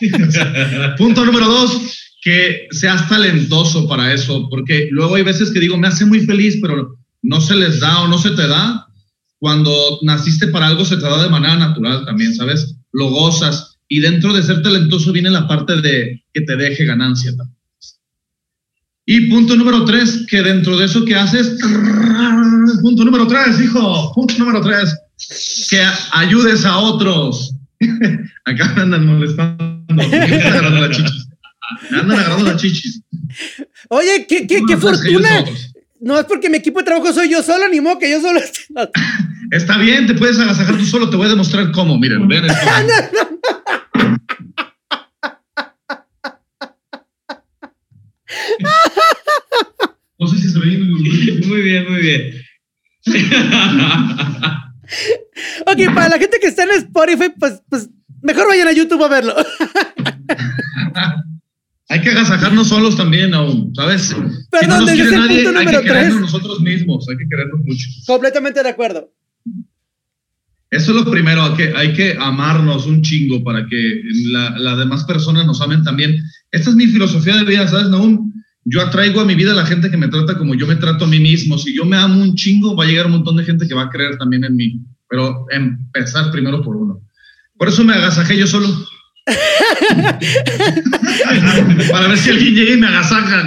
Punto 0.98 1.24
número 1.24 1.46
dos, 1.46 2.16
que 2.22 2.66
seas 2.70 3.08
talentoso 3.08 3.88
para 3.88 4.12
eso, 4.12 4.48
porque 4.50 4.88
luego 4.90 5.14
hay 5.16 5.22
veces 5.22 5.50
que 5.50 5.60
digo, 5.60 5.76
me 5.76 5.88
hace 5.88 6.04
muy 6.06 6.20
feliz, 6.20 6.58
pero 6.60 6.98
no 7.22 7.40
se 7.40 7.54
les 7.56 7.80
da 7.80 8.02
o 8.02 8.08
no 8.08 8.18
se 8.18 8.30
te 8.30 8.46
da. 8.46 8.86
Cuando 9.40 9.72
naciste 10.02 10.48
para 10.48 10.66
algo 10.66 10.84
se 10.84 10.96
te 10.96 11.02
da 11.02 11.22
de 11.22 11.30
manera 11.30 11.56
natural 11.56 12.04
también, 12.04 12.34
¿sabes? 12.34 12.76
Lo 12.92 13.08
gozas. 13.08 13.78
Y 13.88 14.00
dentro 14.00 14.34
de 14.34 14.42
ser 14.42 14.62
talentoso 14.62 15.12
viene 15.12 15.30
la 15.30 15.48
parte 15.48 15.80
de 15.80 16.22
que 16.32 16.42
te 16.42 16.56
deje 16.56 16.84
ganancia 16.84 17.34
también. 17.34 17.56
Y 19.06 19.30
punto 19.30 19.56
número 19.56 19.84
tres, 19.86 20.26
que 20.28 20.42
dentro 20.42 20.76
de 20.76 20.84
eso 20.84 21.04
que 21.04 21.16
haces, 21.16 21.58
punto 22.82 23.04
número 23.04 23.26
tres, 23.26 23.58
hijo, 23.60 24.12
punto 24.14 24.34
número 24.38 24.60
tres, 24.60 24.94
que 25.70 25.82
ayudes 26.12 26.64
a 26.66 26.78
otros. 26.78 27.54
Acá 28.44 28.72
me 28.76 28.82
andan 28.82 29.06
molestando. 29.06 29.64
Me 29.90 30.04
andan 30.04 30.40
agarrando 30.42 30.86
las 30.86 30.96
chichis. 30.96 31.28
Me 31.90 31.98
andan 31.98 32.18
agarrando 32.18 32.44
las 32.44 32.60
chichis. 32.60 33.02
Oye, 33.88 34.26
qué, 34.28 34.46
qué, 34.46 34.62
qué 34.68 34.76
fortuna. 34.76 35.44
No 36.00 36.18
es 36.18 36.24
porque 36.24 36.48
mi 36.48 36.56
equipo 36.56 36.78
de 36.78 36.86
trabajo 36.86 37.12
soy 37.12 37.28
yo 37.30 37.42
solo, 37.42 37.68
ni 37.68 37.80
modo 37.80 37.98
que 37.98 38.10
yo 38.10 38.20
solo 38.20 38.40
Está 39.50 39.76
bien, 39.78 40.06
te 40.06 40.14
puedes 40.14 40.38
agasajar 40.38 40.76
tú 40.76 40.84
solo, 40.86 41.10
te 41.10 41.16
voy 41.16 41.26
a 41.26 41.30
demostrar 41.30 41.70
cómo. 41.72 41.98
Miren, 41.98 42.26
vean 42.26 42.46
esto. 42.46 42.58
No 50.20 50.26
sé 50.26 50.36
si 50.36 50.50
se 50.50 50.58
ve 50.58 50.78
muy 50.78 51.62
bien, 51.62 51.90
muy 51.90 52.00
bien. 52.02 52.30
ok, 55.66 55.94
para 55.94 56.10
la 56.10 56.18
gente 56.18 56.38
que 56.38 56.48
está 56.48 56.64
en 56.64 56.70
Spotify, 56.72 57.32
pues, 57.38 57.62
pues 57.68 57.88
mejor 58.20 58.46
vayan 58.46 58.68
a 58.68 58.72
YouTube 58.72 59.02
a 59.02 59.08
verlo. 59.08 59.34
hay 61.90 62.00
que 62.00 62.10
agasajarnos 62.10 62.68
solos 62.68 62.96
también 62.96 63.34
aún, 63.34 63.74
¿sabes? 63.74 64.14
Perdón, 64.48 64.88
si 64.88 64.98
no 64.98 65.04
nos 65.04 65.12
nadie, 65.12 65.48
hay 65.48 65.66
que 65.66 65.82
querernos 65.82 66.20
nosotros 66.20 66.60
mismos, 66.60 67.08
hay 67.08 67.16
que 67.16 67.28
querernos 67.28 67.60
mucho. 67.64 67.88
Completamente 68.06 68.62
de 68.62 68.68
acuerdo. 68.68 69.12
Eso 70.70 70.92
es 70.92 71.04
lo 71.04 71.10
primero, 71.10 71.42
hay 71.42 71.54
que, 71.54 71.72
hay 71.76 71.92
que 71.92 72.16
amarnos 72.16 72.86
un 72.86 73.02
chingo 73.02 73.42
para 73.42 73.66
que 73.66 74.02
las 74.30 74.60
la 74.60 74.76
demás 74.76 75.02
personas 75.02 75.44
nos 75.46 75.60
amen 75.60 75.82
también. 75.82 76.16
Esta 76.52 76.70
es 76.70 76.76
mi 76.76 76.86
filosofía 76.86 77.34
de 77.34 77.44
vida, 77.44 77.66
¿sabes, 77.66 77.88
Naum? 77.88 78.32
Yo 78.64 78.80
atraigo 78.82 79.20
a 79.20 79.24
mi 79.24 79.34
vida 79.34 79.50
a 79.50 79.56
la 79.56 79.66
gente 79.66 79.90
que 79.90 79.96
me 79.96 80.06
trata 80.06 80.38
como 80.38 80.54
yo 80.54 80.68
me 80.68 80.76
trato 80.76 81.06
a 81.06 81.08
mí 81.08 81.18
mismo. 81.18 81.58
Si 81.58 81.74
yo 81.74 81.84
me 81.84 81.96
amo 81.96 82.22
un 82.22 82.36
chingo, 82.36 82.76
va 82.76 82.84
a 82.84 82.86
llegar 82.86 83.06
un 83.06 83.12
montón 83.12 83.36
de 83.36 83.42
gente 83.42 83.66
que 83.66 83.74
va 83.74 83.82
a 83.82 83.90
creer 83.90 84.16
también 84.16 84.44
en 84.44 84.54
mí. 84.54 84.80
Pero 85.08 85.44
empezar 85.50 86.30
primero 86.30 86.62
por 86.62 86.76
uno. 86.76 87.00
Por 87.58 87.66
eso 87.66 87.82
me 87.82 87.94
agasajé 87.94 88.38
yo 88.38 88.46
solo. 88.46 88.68
Para 91.90 92.08
ver 92.08 92.18
si 92.18 92.30
alguien 92.30 92.54
llega 92.54 92.74
y 92.74 92.76
me 92.76 92.86
agasaja. 92.88 93.42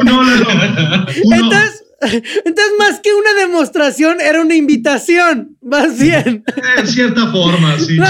Uno, 0.00 0.22
no, 0.22 1.06
Entonces, 1.10 1.84
entonces, 2.00 2.72
más 2.78 3.00
que 3.00 3.12
una 3.12 3.34
demostración, 3.34 4.20
era 4.20 4.40
una 4.40 4.54
invitación, 4.54 5.56
más 5.60 5.98
bien. 5.98 6.44
En 6.76 6.86
cierta 6.86 7.32
forma, 7.32 7.76
sí. 7.78 7.96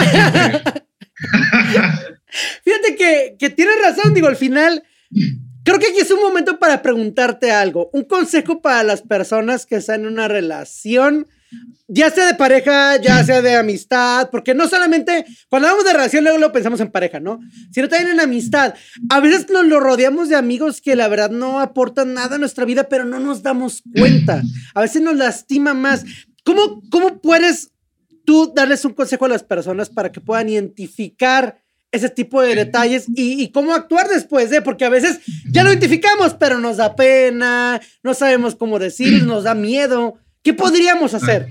Fíjate 2.65 2.97
que, 2.97 3.37
que 3.39 3.51
tienes 3.51 3.77
razón, 3.83 4.13
digo, 4.13 4.29
al 4.29 4.37
final, 4.37 4.83
creo 5.65 5.79
que 5.79 5.87
aquí 5.87 6.01
es 6.01 6.11
un 6.11 6.21
momento 6.21 6.59
para 6.59 6.83
preguntarte 6.83 7.51
algo. 7.51 7.89
Un 7.95 8.05
consejo 8.05 8.61
para 8.61 8.83
las 8.83 9.01
personas 9.01 9.65
que 9.65 9.77
están 9.77 10.03
en 10.03 10.09
una 10.09 10.29
relación 10.29 11.27
ya 11.87 12.11
sea 12.11 12.27
de 12.27 12.35
pareja, 12.35 12.97
ya 13.01 13.25
sea 13.25 13.43
de 13.43 13.57
amistad, 13.57 14.31
porque 14.31 14.55
no 14.55 14.69
solamente 14.69 15.25
cuando 15.49 15.69
hablamos 15.69 15.87
de 15.87 15.93
relación 15.95 16.25
luego 16.25 16.39
lo 16.39 16.53
pensamos 16.53 16.81
en 16.81 16.91
pareja, 16.91 17.21
¿no? 17.21 17.41
Sino 17.71 17.89
también 17.89 18.13
en 18.13 18.21
amistad. 18.21 18.75
A 19.11 19.21
veces 19.21 19.49
nos 19.51 19.67
lo 19.67 19.81
rodeamos 19.81 20.29
de 20.29 20.37
amigos 20.37 20.81
que 20.81 20.97
la 20.97 21.09
verdad 21.09 21.31
no 21.31 21.61
aportan 21.61 22.15
nada 22.15 22.37
a 22.37 22.39
nuestra 22.39 22.65
vida, 22.65 22.89
pero 22.89 23.05
no 23.05 23.19
nos 23.19 23.43
damos 23.43 23.83
cuenta. 23.95 24.43
A 24.75 24.83
veces 24.83 25.03
nos 25.03 25.17
lastima 25.17 25.75
más. 25.75 26.05
¿Cómo, 26.45 26.83
cómo 26.91 27.21
puedes 27.21 27.73
tú 28.25 28.53
darles 28.55 28.85
un 28.85 28.93
consejo 28.93 29.25
a 29.25 29.29
las 29.29 29.43
personas 29.43 29.89
para 29.89 30.13
que 30.13 30.21
puedan 30.21 30.49
identificar 30.49 31.63
ese 31.91 32.11
tipo 32.11 32.43
de 32.43 32.55
detalles 32.55 33.07
y, 33.09 33.43
y, 33.43 33.51
cómo 33.51 33.75
actuar 33.75 34.09
después 34.09 34.51
de, 34.51 34.61
porque 34.61 34.85
a 34.85 34.91
veces 34.91 35.21
ya 35.51 35.65
lo 35.65 35.71
identificamos, 35.71 36.35
pero 36.35 36.59
nos 36.59 36.77
da 36.77 36.95
pena, 36.95 37.81
no 38.03 38.13
sabemos 38.13 38.55
cómo 38.55 38.79
decir, 38.79 39.25
nos 39.25 39.45
da 39.45 39.55
miedo. 39.55 40.19
¿Qué 40.49 40.55
podríamos 40.55 41.13
hacer? 41.13 41.47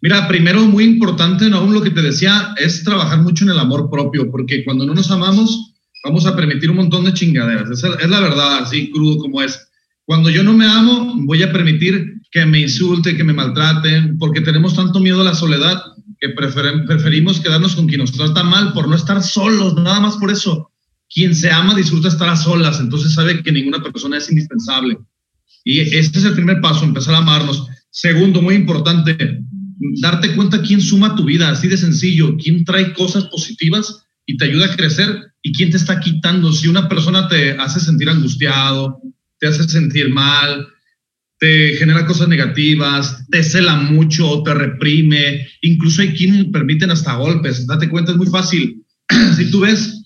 Mira, 0.00 0.26
primero, 0.26 0.62
muy 0.62 0.84
importante, 0.84 1.44
aún 1.52 1.74
lo 1.74 1.82
que 1.82 1.90
te 1.90 2.00
decía, 2.00 2.54
es 2.56 2.84
trabajar 2.84 3.20
mucho 3.20 3.44
en 3.44 3.50
el 3.50 3.58
amor 3.58 3.90
propio, 3.90 4.30
porque 4.30 4.64
cuando 4.64 4.86
no 4.86 4.94
nos 4.94 5.10
amamos, 5.10 5.74
vamos 6.02 6.24
a 6.24 6.34
permitir 6.34 6.70
un 6.70 6.76
montón 6.76 7.04
de 7.04 7.12
chingaderas. 7.12 7.68
Es 7.68 8.08
la 8.08 8.20
verdad, 8.20 8.60
así 8.62 8.90
crudo 8.90 9.18
como 9.18 9.42
es. 9.42 9.68
Cuando 10.06 10.30
yo 10.30 10.42
no 10.42 10.54
me 10.54 10.64
amo, 10.64 11.12
voy 11.26 11.42
a 11.42 11.52
permitir 11.52 12.14
que 12.30 12.46
me 12.46 12.60
insulte, 12.60 13.14
que 13.14 13.24
me 13.24 13.34
maltraten, 13.34 14.16
porque 14.16 14.40
tenemos 14.40 14.74
tanto 14.74 14.98
miedo 14.98 15.20
a 15.20 15.24
la 15.24 15.34
soledad 15.34 15.82
que 16.18 16.30
preferimos 16.30 17.40
quedarnos 17.40 17.76
con 17.76 17.88
quien 17.88 18.00
nos 18.00 18.12
trata 18.12 18.42
mal 18.42 18.72
por 18.72 18.88
no 18.88 18.96
estar 18.96 19.22
solos, 19.22 19.74
nada 19.74 20.00
más 20.00 20.16
por 20.16 20.30
eso. 20.30 20.70
Quien 21.14 21.34
se 21.34 21.50
ama 21.50 21.74
disfruta 21.74 22.08
estar 22.08 22.30
a 22.30 22.36
solas, 22.36 22.80
entonces 22.80 23.12
sabe 23.12 23.42
que 23.42 23.52
ninguna 23.52 23.82
persona 23.82 24.16
es 24.16 24.30
indispensable. 24.30 24.96
Y 25.62 25.78
este 25.78 26.18
es 26.18 26.24
el 26.24 26.32
primer 26.32 26.62
paso, 26.62 26.86
empezar 26.86 27.14
a 27.14 27.18
amarnos. 27.18 27.68
Segundo, 27.94 28.40
muy 28.40 28.54
importante, 28.54 29.44
darte 30.00 30.34
cuenta 30.34 30.62
quién 30.62 30.80
suma 30.80 31.14
tu 31.14 31.26
vida, 31.26 31.50
así 31.50 31.68
de 31.68 31.76
sencillo, 31.76 32.38
quién 32.38 32.64
trae 32.64 32.94
cosas 32.94 33.24
positivas 33.24 34.06
y 34.24 34.38
te 34.38 34.46
ayuda 34.46 34.64
a 34.66 34.76
crecer 34.76 35.34
y 35.42 35.52
quién 35.52 35.70
te 35.70 35.76
está 35.76 36.00
quitando. 36.00 36.54
Si 36.54 36.68
una 36.68 36.88
persona 36.88 37.28
te 37.28 37.52
hace 37.52 37.80
sentir 37.80 38.08
angustiado, 38.08 38.98
te 39.38 39.46
hace 39.46 39.64
sentir 39.64 40.08
mal, 40.08 40.68
te 41.38 41.74
genera 41.74 42.06
cosas 42.06 42.28
negativas, 42.28 43.26
te 43.30 43.44
cela 43.44 43.76
mucho, 43.76 44.42
te 44.42 44.54
reprime, 44.54 45.46
incluso 45.60 46.00
hay 46.00 46.14
quienes 46.14 46.46
permiten 46.46 46.90
hasta 46.90 47.16
golpes. 47.16 47.66
Date 47.66 47.90
cuenta, 47.90 48.12
es 48.12 48.16
muy 48.16 48.28
fácil. 48.28 48.86
si 49.36 49.50
tú 49.50 49.60
ves 49.60 50.02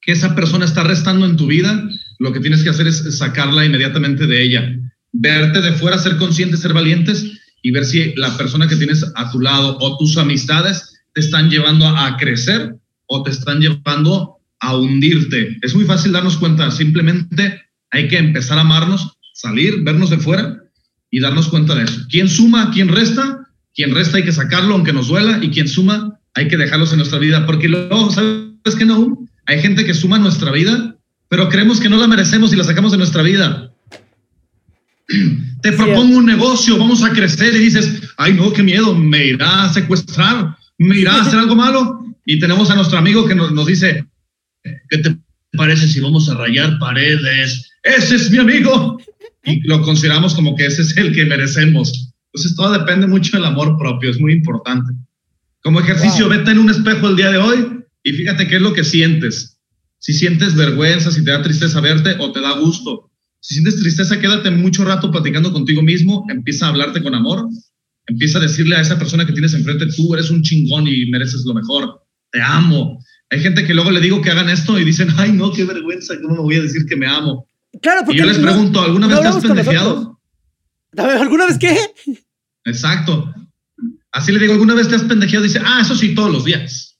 que 0.00 0.10
esa 0.10 0.34
persona 0.34 0.64
está 0.64 0.82
restando 0.82 1.26
en 1.26 1.36
tu 1.36 1.46
vida, 1.46 1.88
lo 2.18 2.32
que 2.32 2.40
tienes 2.40 2.64
que 2.64 2.70
hacer 2.70 2.88
es 2.88 3.18
sacarla 3.18 3.64
inmediatamente 3.64 4.26
de 4.26 4.42
ella 4.42 4.83
verte 5.14 5.62
de 5.62 5.72
fuera, 5.72 5.98
ser 5.98 6.16
conscientes, 6.16 6.60
ser 6.60 6.72
valientes 6.72 7.24
y 7.62 7.70
ver 7.70 7.84
si 7.84 8.14
la 8.16 8.36
persona 8.36 8.68
que 8.68 8.76
tienes 8.76 9.04
a 9.14 9.30
tu 9.30 9.40
lado 9.40 9.78
o 9.80 9.96
tus 9.96 10.18
amistades 10.18 11.02
te 11.14 11.20
están 11.20 11.48
llevando 11.48 11.86
a 11.86 12.16
crecer 12.16 12.76
o 13.06 13.22
te 13.22 13.30
están 13.30 13.60
llevando 13.60 14.36
a 14.60 14.76
hundirte. 14.76 15.56
Es 15.62 15.74
muy 15.74 15.84
fácil 15.84 16.12
darnos 16.12 16.36
cuenta, 16.36 16.70
simplemente 16.70 17.62
hay 17.90 18.08
que 18.08 18.18
empezar 18.18 18.58
a 18.58 18.62
amarnos, 18.62 19.16
salir, 19.32 19.82
vernos 19.82 20.10
de 20.10 20.18
fuera 20.18 20.58
y 21.10 21.20
darnos 21.20 21.48
cuenta 21.48 21.74
de 21.74 21.84
eso. 21.84 22.00
¿Quién 22.10 22.28
suma, 22.28 22.70
quién 22.72 22.88
resta? 22.88 23.48
Quien 23.72 23.94
resta 23.94 24.16
hay 24.16 24.24
que 24.24 24.32
sacarlo 24.32 24.74
aunque 24.74 24.92
nos 24.92 25.08
duela 25.08 25.38
y 25.42 25.50
quien 25.50 25.68
suma 25.68 26.18
hay 26.34 26.48
que 26.48 26.56
dejarlos 26.56 26.90
en 26.90 26.98
nuestra 26.98 27.20
vida, 27.20 27.46
porque 27.46 27.68
luego, 27.68 28.10
¿sabes 28.10 28.74
qué 28.76 28.84
no? 28.84 29.24
Hay 29.46 29.60
gente 29.60 29.84
que 29.84 29.94
suma 29.94 30.18
nuestra 30.18 30.50
vida, 30.50 30.96
pero 31.28 31.48
creemos 31.48 31.80
que 31.80 31.88
no 31.88 31.98
la 31.98 32.08
merecemos 32.08 32.52
y 32.52 32.56
la 32.56 32.64
sacamos 32.64 32.90
de 32.90 32.98
nuestra 32.98 33.22
vida 33.22 33.73
te 35.62 35.72
propongo 35.72 36.18
un 36.18 36.26
negocio, 36.26 36.78
vamos 36.78 37.02
a 37.02 37.12
crecer 37.12 37.54
y 37.54 37.58
dices, 37.58 38.02
ay 38.16 38.34
no, 38.34 38.52
qué 38.52 38.62
miedo, 38.62 38.94
me 38.94 39.26
irá 39.26 39.64
a 39.64 39.72
secuestrar, 39.72 40.56
me 40.78 40.98
irá 40.98 41.14
a 41.14 41.22
hacer 41.22 41.38
algo 41.38 41.54
malo. 41.54 42.00
Y 42.26 42.38
tenemos 42.38 42.70
a 42.70 42.74
nuestro 42.74 42.98
amigo 42.98 43.26
que 43.26 43.34
nos, 43.34 43.52
nos 43.52 43.66
dice, 43.66 44.06
¿qué 44.62 44.98
te 44.98 45.16
parece 45.56 45.88
si 45.88 46.00
vamos 46.00 46.28
a 46.28 46.34
rayar 46.34 46.78
paredes? 46.78 47.70
Ese 47.82 48.16
es 48.16 48.30
mi 48.30 48.38
amigo. 48.38 48.98
Y 49.44 49.60
lo 49.68 49.82
consideramos 49.82 50.34
como 50.34 50.56
que 50.56 50.66
ese 50.66 50.82
es 50.82 50.96
el 50.96 51.14
que 51.14 51.26
merecemos. 51.26 52.14
Entonces 52.32 52.56
todo 52.56 52.72
depende 52.72 53.06
mucho 53.06 53.36
del 53.36 53.44
amor 53.44 53.76
propio, 53.78 54.10
es 54.10 54.18
muy 54.18 54.32
importante. 54.32 54.92
Como 55.62 55.80
ejercicio, 55.80 56.28
vete 56.28 56.50
en 56.50 56.58
un 56.58 56.70
espejo 56.70 57.08
el 57.08 57.16
día 57.16 57.30
de 57.30 57.38
hoy 57.38 57.84
y 58.02 58.12
fíjate 58.12 58.48
qué 58.48 58.56
es 58.56 58.62
lo 58.62 58.72
que 58.72 58.84
sientes. 58.84 59.58
Si 59.98 60.12
sientes 60.12 60.54
vergüenza, 60.54 61.10
si 61.10 61.24
te 61.24 61.30
da 61.30 61.42
tristeza 61.42 61.80
verte 61.80 62.16
o 62.18 62.32
te 62.32 62.40
da 62.40 62.58
gusto 62.58 63.10
si 63.44 63.56
sientes 63.56 63.78
tristeza, 63.78 64.18
quédate 64.18 64.50
mucho 64.50 64.86
rato 64.86 65.10
platicando 65.10 65.52
contigo 65.52 65.82
mismo, 65.82 66.24
empieza 66.30 66.64
a 66.64 66.70
hablarte 66.70 67.02
con 67.02 67.14
amor, 67.14 67.46
empieza 68.06 68.38
a 68.38 68.40
decirle 68.40 68.74
a 68.74 68.80
esa 68.80 68.98
persona 68.98 69.26
que 69.26 69.34
tienes 69.34 69.52
enfrente, 69.52 69.84
tú 69.94 70.14
eres 70.14 70.30
un 70.30 70.40
chingón 70.40 70.88
y 70.88 71.10
mereces 71.10 71.44
lo 71.44 71.52
mejor, 71.52 72.06
te 72.32 72.40
amo. 72.40 73.04
Hay 73.28 73.40
gente 73.40 73.66
que 73.66 73.74
luego 73.74 73.90
le 73.90 74.00
digo 74.00 74.22
que 74.22 74.30
hagan 74.30 74.48
esto 74.48 74.80
y 74.80 74.84
dicen, 74.84 75.08
ay, 75.18 75.32
no, 75.32 75.52
qué 75.52 75.66
vergüenza, 75.66 76.14
¿cómo 76.22 76.36
me 76.36 76.40
voy 76.40 76.56
a 76.56 76.62
decir 76.62 76.86
que 76.86 76.96
me 76.96 77.06
amo? 77.06 77.46
Claro, 77.82 78.00
porque 78.06 78.16
y 78.16 78.20
yo 78.20 78.26
les 78.26 78.38
pregunto, 78.38 78.80
¿alguna 78.80 79.08
vez 79.08 79.20
te 79.20 79.26
has 79.26 79.42
pendejeado? 79.42 80.18
¿Alguna 80.96 81.44
vez 81.44 81.58
qué? 81.58 81.76
Exacto. 82.64 83.30
Así 84.10 84.32
le 84.32 84.38
digo, 84.38 84.54
¿alguna 84.54 84.72
vez 84.72 84.88
te 84.88 84.94
has 84.94 85.02
pendejeado? 85.02 85.44
Dice, 85.44 85.60
ah, 85.62 85.80
eso 85.82 85.94
sí, 85.94 86.14
todos 86.14 86.32
los 86.32 86.46
días. 86.46 86.98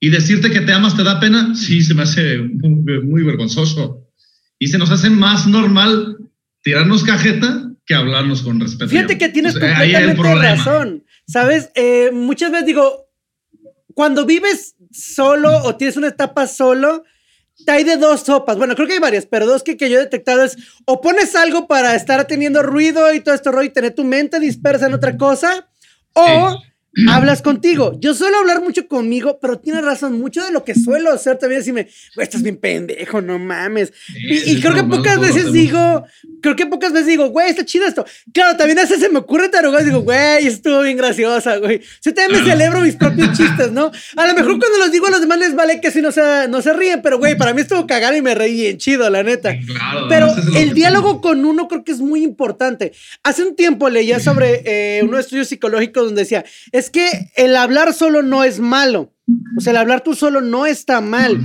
Y 0.00 0.10
decirte 0.10 0.50
que 0.50 0.60
te 0.60 0.74
amas 0.74 0.98
te 0.98 1.02
da 1.02 1.18
pena, 1.18 1.54
sí, 1.54 1.80
se 1.80 1.94
me 1.94 2.02
hace 2.02 2.40
muy 2.42 3.22
vergonzoso 3.22 4.04
y 4.58 4.68
se 4.68 4.78
nos 4.78 4.90
hace 4.90 5.10
más 5.10 5.46
normal 5.46 6.18
tirarnos 6.62 7.04
cajeta 7.04 7.70
que 7.86 7.94
hablarnos 7.94 8.42
con 8.42 8.60
respeto. 8.60 8.90
Fíjate 8.90 9.16
que 9.16 9.28
tienes 9.28 9.54
completamente 9.54 10.34
razón. 10.34 11.04
Sabes, 11.26 11.70
eh, 11.74 12.10
muchas 12.12 12.50
veces 12.50 12.66
digo, 12.66 13.08
cuando 13.94 14.26
vives 14.26 14.76
solo 14.90 15.50
o 15.64 15.76
tienes 15.76 15.96
una 15.96 16.08
etapa 16.08 16.46
solo, 16.46 17.04
te 17.64 17.72
hay 17.72 17.84
de 17.84 17.96
dos 17.96 18.20
sopas. 18.20 18.56
Bueno, 18.56 18.74
creo 18.74 18.86
que 18.86 18.94
hay 18.94 19.00
varias, 19.00 19.26
pero 19.26 19.46
dos 19.46 19.62
que, 19.62 19.76
que 19.76 19.90
yo 19.90 19.98
he 19.98 20.02
detectado 20.02 20.44
es 20.44 20.56
o 20.84 21.00
pones 21.00 21.34
algo 21.34 21.66
para 21.66 21.94
estar 21.94 22.26
teniendo 22.26 22.62
ruido 22.62 23.12
y 23.12 23.20
todo 23.20 23.34
esto 23.34 23.52
rollo 23.52 23.68
y 23.68 23.72
tener 23.72 23.94
tu 23.94 24.04
mente 24.04 24.38
dispersa 24.40 24.86
en 24.86 24.94
otra 24.94 25.16
cosa, 25.16 25.68
o 26.12 26.60
hablas 27.08 27.42
contigo. 27.42 27.98
Yo 28.00 28.14
suelo 28.14 28.38
hablar 28.38 28.62
mucho 28.62 28.88
conmigo, 28.88 29.38
pero 29.40 29.58
tienes 29.58 29.84
razón, 29.84 30.18
mucho 30.18 30.42
de 30.44 30.50
lo 30.50 30.64
que 30.64 30.74
suelo 30.74 31.12
hacer 31.12 31.38
también 31.38 31.60
decirme, 31.60 31.88
güey, 32.14 32.24
estás 32.24 32.42
bien 32.42 32.56
pendejo, 32.56 33.20
no 33.20 33.38
mames. 33.38 33.92
y, 34.28 34.60
creo 34.60 34.74
que 34.74 34.84
pocas 34.84 35.20
veces 35.20 35.52
digo, 35.52 36.04
creo 36.42 36.56
que 36.56 36.66
pocas 36.66 36.92
veces 36.92 37.08
digo, 37.08 37.28
güey, 37.28 37.50
está 37.50 37.64
chido 37.64 37.86
esto. 37.86 38.04
Claro, 38.32 38.56
también 38.56 38.78
a 38.78 38.82
veces 38.82 39.00
se 39.00 39.08
me 39.08 39.18
ocurre 39.18 39.48
tarugar 39.48 39.82
y 39.82 39.86
digo, 39.86 40.00
güey, 40.00 40.46
estuvo 40.46 40.82
bien 40.82 40.96
graciosa, 40.96 41.58
güey. 41.58 41.80
Yo 42.02 42.14
también 42.14 42.42
me 42.42 42.50
celebro 42.50 42.80
mis 42.80 42.96
propios 42.96 43.36
chistes, 43.36 43.70
¿no? 43.70 43.90
A 44.16 44.26
lo 44.26 44.34
mejor 44.34 44.58
cuando 44.58 44.78
los 44.78 44.90
digo 44.90 45.06
a 45.06 45.10
los 45.10 45.20
demás 45.20 45.38
les 45.38 45.54
vale 45.54 45.80
que 45.80 45.90
si 45.90 46.00
no 46.00 46.10
se, 46.10 46.48
no 46.48 46.62
se 46.62 46.72
ríen, 46.72 47.00
pero 47.02 47.18
güey, 47.18 47.36
para 47.36 47.54
mí 47.54 47.60
estuvo 47.60 47.86
cagado 47.86 48.16
y 48.16 48.22
me 48.22 48.34
reí 48.34 48.54
bien 48.54 48.78
chido, 48.78 49.08
la 49.10 49.22
neta. 49.22 49.54
pero 50.08 50.28
el 50.56 50.74
diálogo 50.74 51.20
con 51.20 51.44
uno 51.44 51.68
creo 51.68 51.84
que 51.84 51.92
es 51.92 52.00
muy 52.00 52.22
importante. 52.22 52.92
Hace 53.22 53.42
un 53.42 53.54
tiempo 53.54 53.88
leía 53.88 54.20
sobre 54.20 54.62
eh, 54.64 55.02
unos 55.02 55.20
estudios 55.20 55.48
psicológicos 55.48 56.04
donde 56.04 56.22
decía, 56.22 56.44
es 56.78 56.90
que 56.90 57.30
el 57.36 57.56
hablar 57.56 57.92
solo 57.92 58.22
no 58.22 58.44
es 58.44 58.60
malo. 58.60 59.12
O 59.56 59.60
sea, 59.60 59.72
el 59.72 59.76
hablar 59.78 60.02
tú 60.02 60.14
solo 60.14 60.40
no 60.40 60.64
está 60.64 61.00
mal. 61.00 61.38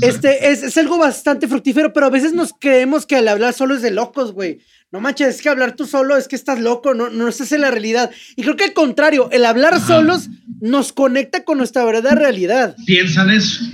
Este 0.00 0.50
es, 0.50 0.76
algo 0.76 0.98
bastante 0.98 1.46
fructífero, 1.46 1.92
pero 1.92 2.06
a 2.06 2.10
veces 2.10 2.32
nos 2.32 2.52
creemos 2.58 3.06
que 3.06 3.18
el 3.18 3.28
hablar 3.28 3.54
solo 3.54 3.74
es 3.74 3.82
de 3.82 3.90
locos, 3.90 4.32
güey. 4.32 4.60
No 4.90 5.00
manches, 5.00 5.36
es 5.36 5.42
que 5.42 5.48
hablar 5.48 5.76
tú 5.76 5.86
solo 5.86 6.16
es 6.16 6.28
que 6.28 6.36
estás 6.36 6.60
loco, 6.60 6.94
no, 6.94 7.08
no 7.10 7.28
estás 7.28 7.52
en 7.52 7.60
la 7.60 7.70
realidad. 7.70 8.10
Y 8.36 8.42
creo 8.42 8.56
que 8.56 8.64
al 8.64 8.72
contrario, 8.72 9.28
el 9.30 9.44
hablar 9.44 9.80
solos 9.80 10.28
nos 10.60 10.92
conecta 10.92 11.44
con 11.44 11.58
nuestra 11.58 11.84
verdadera 11.84 12.16
realidad. 12.16 12.76
Piensan 12.84 13.30
eso. 13.30 13.64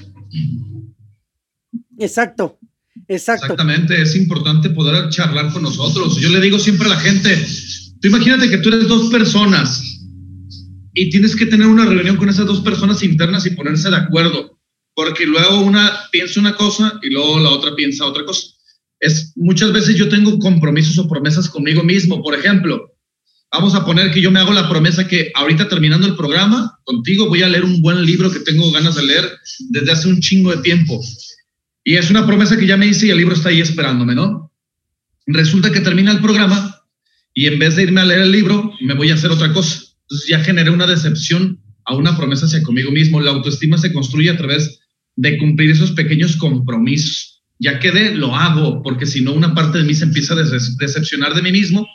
Exacto. 1.99 2.59
Exacto. 3.09 3.47
Exactamente, 3.47 4.03
es 4.03 4.15
importante 4.17 4.71
poder 4.71 5.09
charlar 5.09 5.53
con 5.53 5.63
nosotros. 5.63 6.21
Yo 6.21 6.29
le 6.29 6.41
digo 6.41 6.59
siempre 6.59 6.87
a 6.87 6.91
la 6.91 7.01
gente, 7.01 7.35
tú 8.01 8.09
imagínate 8.09 8.51
que 8.51 8.59
tú 8.59 8.69
eres 8.69 8.87
dos 8.87 9.09
personas 9.09 9.88
y 11.01 11.11
tienes 11.11 11.37
que 11.37 11.47
tener 11.47 11.67
una 11.67 11.85
reunión 11.85 12.17
con 12.17 12.29
esas 12.29 12.47
dos 12.47 12.61
personas 12.61 13.03
internas 13.03 13.47
y 13.47 13.51
ponerse 13.51 13.89
de 13.89 13.97
acuerdo, 13.97 14.59
porque 14.95 15.27
luego 15.27 15.61
una 15.61 15.93
piensa 16.11 16.41
una 16.41 16.55
cosa 16.57 16.99
y 17.03 17.11
luego 17.11 17.39
la 17.39 17.51
otra 17.51 17.75
piensa 17.77 18.05
otra 18.05 18.25
cosa. 18.25 18.49
Es 18.99 19.33
muchas 19.37 19.73
veces 19.73 19.95
yo 19.95 20.09
tengo 20.09 20.39
compromisos 20.39 20.99
o 20.99 21.09
promesas 21.09 21.49
conmigo 21.49 21.85
mismo, 21.85 22.23
por 22.23 22.35
ejemplo, 22.35 22.95
Vamos 23.51 23.75
a 23.75 23.85
poner 23.85 24.11
que 24.11 24.21
yo 24.21 24.31
me 24.31 24.41
hago 24.41 24.53
la 24.53 24.69
promesa 24.69 25.09
que 25.09 25.33
ahorita 25.35 25.69
terminando 25.69 26.07
el 26.07 26.17
programa 26.17 26.79
contigo 26.85 27.29
voy 27.29 27.43
a 27.43 27.49
leer 27.49 27.65
un 27.65 27.81
buen 27.81 28.05
libro 28.05 28.31
que 28.31 28.41
tengo 28.41 28.71
ganas 28.73 28.95
de 28.95 29.07
leer 29.07 29.25
desde 29.71 29.91
hace 29.91 30.09
un 30.09 30.21
chingo 30.21 30.55
de 30.55 30.63
tiempo. 30.63 31.03
Y 31.83 31.97
es 31.97 32.11
una 32.11 32.27
promesa 32.27 32.59
que 32.59 32.67
ya 32.67 32.77
me 32.77 32.87
hice 32.87 33.07
y 33.07 33.11
el 33.11 33.17
libro 33.17 33.35
está 33.35 33.49
ahí 33.49 33.63
esperándome, 33.63 34.15
¿no? 34.15 34.53
Resulta 35.27 35.73
que 35.73 35.81
termina 35.81 36.13
el 36.13 36.21
programa 36.21 36.83
y 37.33 37.47
en 37.47 37.59
vez 37.59 37.77
de 37.77 37.85
irme 37.85 38.03
a 38.03 38.05
leer 38.05 38.21
el 38.21 38.33
libro, 38.33 38.75
me 38.83 38.93
voy 38.93 39.11
a 39.11 39.15
hacer 39.15 39.31
otra 39.31 39.51
cosa. 39.55 39.88
Entonces 40.09 40.29
ya 40.29 40.41
generé 40.41 40.71
una 40.71 40.87
decepción 40.87 41.61
a 41.85 41.95
una 41.95 42.17
promesa 42.17 42.47
hacia 42.47 42.63
conmigo 42.63 42.91
mismo. 42.91 43.21
La 43.21 43.31
autoestima 43.31 43.77
se 43.77 43.93
construye 43.93 44.31
a 44.31 44.37
través 44.37 44.81
de 45.17 45.37
cumplir 45.39 45.71
esos 45.71 45.93
pequeños 45.93 46.37
compromisos. 46.37 47.43
Ya 47.59 47.79
quedé, 47.79 48.15
lo 48.15 48.35
hago, 48.35 48.83
porque 48.83 49.05
si 49.05 49.21
no, 49.21 49.33
una 49.33 49.55
parte 49.55 49.79
de 49.79 49.85
mí 49.85 49.95
se 49.95 50.05
empieza 50.05 50.35
a 50.35 50.37
decepcionar 50.37 51.35
de 51.35 51.43
mí 51.43 51.53
mismo 51.53 51.87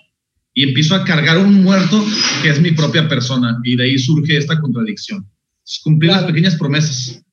y 0.53 0.63
empiezo 0.63 0.95
a 0.95 1.05
cargar 1.05 1.37
un 1.37 1.63
muerto 1.63 2.05
que 2.41 2.49
es 2.49 2.61
mi 2.61 2.71
propia 2.71 3.07
persona. 3.07 3.57
Y 3.63 3.75
de 3.75 3.85
ahí 3.85 3.97
surge 3.97 4.37
esta 4.37 4.59
contradicción. 4.59 5.27
cumplir 5.83 6.11
las 6.11 6.23
pequeñas 6.23 6.55
promesas. 6.55 7.23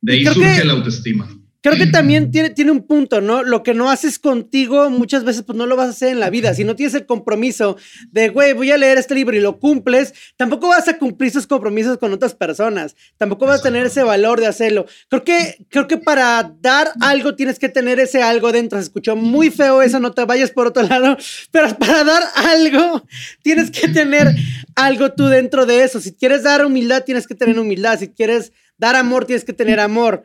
De 0.00 0.12
ahí 0.14 0.24
surge 0.24 0.64
la 0.64 0.72
autoestima 0.74 1.37
creo 1.60 1.76
que 1.76 1.86
también 1.86 2.30
tiene, 2.30 2.50
tiene 2.50 2.70
un 2.70 2.86
punto, 2.86 3.20
¿no? 3.20 3.42
Lo 3.42 3.62
que 3.62 3.74
no 3.74 3.90
haces 3.90 4.18
contigo 4.18 4.90
muchas 4.90 5.24
veces 5.24 5.42
pues 5.42 5.56
no 5.56 5.66
lo 5.66 5.76
vas 5.76 5.88
a 5.88 5.90
hacer 5.90 6.10
en 6.10 6.20
la 6.20 6.30
vida. 6.30 6.54
Si 6.54 6.64
no 6.64 6.76
tienes 6.76 6.94
el 6.94 7.06
compromiso 7.06 7.76
de, 8.10 8.28
güey, 8.28 8.52
voy 8.52 8.70
a 8.70 8.76
leer 8.76 8.98
este 8.98 9.14
libro 9.14 9.36
y 9.36 9.40
lo 9.40 9.58
cumples, 9.58 10.14
tampoco 10.36 10.68
vas 10.68 10.88
a 10.88 10.98
cumplir 10.98 11.30
esos 11.30 11.46
compromisos 11.46 11.98
con 11.98 12.12
otras 12.12 12.34
personas. 12.34 12.96
Tampoco 13.16 13.46
vas 13.46 13.60
a 13.60 13.62
tener 13.64 13.86
ese 13.86 14.02
valor 14.02 14.40
de 14.40 14.46
hacerlo. 14.46 14.86
Creo 15.08 15.24
que, 15.24 15.66
creo 15.68 15.88
que 15.88 15.98
para 15.98 16.54
dar 16.60 16.92
algo 17.00 17.34
tienes 17.34 17.58
que 17.58 17.68
tener 17.68 17.98
ese 18.00 18.22
algo 18.22 18.52
dentro. 18.52 18.78
Se 18.78 18.84
escuchó 18.84 19.16
muy 19.16 19.50
feo 19.50 19.82
eso, 19.82 19.98
no 20.00 20.12
te 20.12 20.24
vayas 20.24 20.50
por 20.50 20.68
otro 20.68 20.82
lado, 20.82 21.16
pero 21.50 21.76
para 21.78 22.04
dar 22.04 22.22
algo 22.36 23.04
tienes 23.42 23.70
que 23.70 23.88
tener 23.88 24.34
algo 24.76 25.12
tú 25.12 25.26
dentro 25.26 25.66
de 25.66 25.82
eso. 25.82 26.00
Si 26.00 26.14
quieres 26.14 26.44
dar 26.44 26.64
humildad, 26.64 27.04
tienes 27.04 27.26
que 27.26 27.34
tener 27.34 27.58
humildad. 27.58 27.98
Si 27.98 28.08
quieres 28.08 28.52
dar 28.76 28.96
amor, 28.96 29.24
tienes 29.24 29.44
que 29.44 29.52
tener 29.52 29.80
amor. 29.80 30.24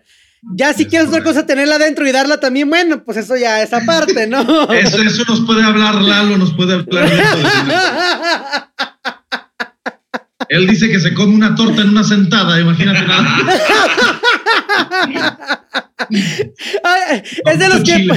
Ya 0.55 0.73
si 0.73 0.85
quieres 0.85 1.07
otra 1.07 1.23
cosa, 1.23 1.45
tenerla 1.45 1.77
dentro 1.77 2.07
y 2.07 2.11
darla 2.11 2.39
también, 2.39 2.69
bueno, 2.69 3.03
pues 3.03 3.17
eso 3.17 3.35
ya 3.37 3.61
es 3.61 3.73
aparte, 3.73 4.27
¿no? 4.27 4.41
Eso, 4.73 5.01
eso 5.01 5.23
nos 5.27 5.41
puede 5.41 5.63
hablar 5.63 6.01
Lalo, 6.01 6.37
nos 6.37 6.53
puede 6.53 6.73
hablar. 6.73 7.09
Él 10.49 10.67
dice 10.67 10.89
que 10.89 10.99
se 10.99 11.13
come 11.13 11.33
una 11.35 11.55
torta 11.55 11.81
en 11.81 11.89
una 11.89 12.03
sentada, 12.03 12.59
imagínate 12.59 13.07
nada. 13.07 13.37
es 17.45 17.59
de 17.59 17.69
los 17.69 17.81
que 17.83 18.07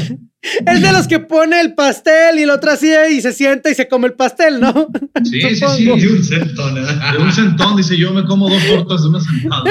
es 0.66 0.82
de 0.82 0.92
los 0.92 1.06
que 1.08 1.18
pone 1.20 1.60
el 1.60 1.74
pastel 1.74 2.38
y 2.38 2.42
el 2.42 2.50
otro 2.50 2.72
así 2.72 2.90
y 3.10 3.20
se 3.20 3.32
sienta 3.32 3.70
y 3.70 3.74
se 3.74 3.88
come 3.88 4.08
el 4.08 4.14
pastel, 4.14 4.60
¿no? 4.60 4.88
Sí, 5.24 5.40
sí, 5.40 5.64
sí. 5.76 5.84
De 5.84 6.08
un 6.08 6.24
centón. 6.24 6.78
¿eh? 6.78 6.86
De 7.12 7.18
un 7.18 7.32
centón, 7.32 7.76
dice 7.76 7.96
yo 7.96 8.12
me 8.12 8.24
como 8.24 8.48
dos 8.48 8.64
tortas 8.66 9.02
de 9.02 9.08
una 9.08 9.20
sentada. 9.20 9.62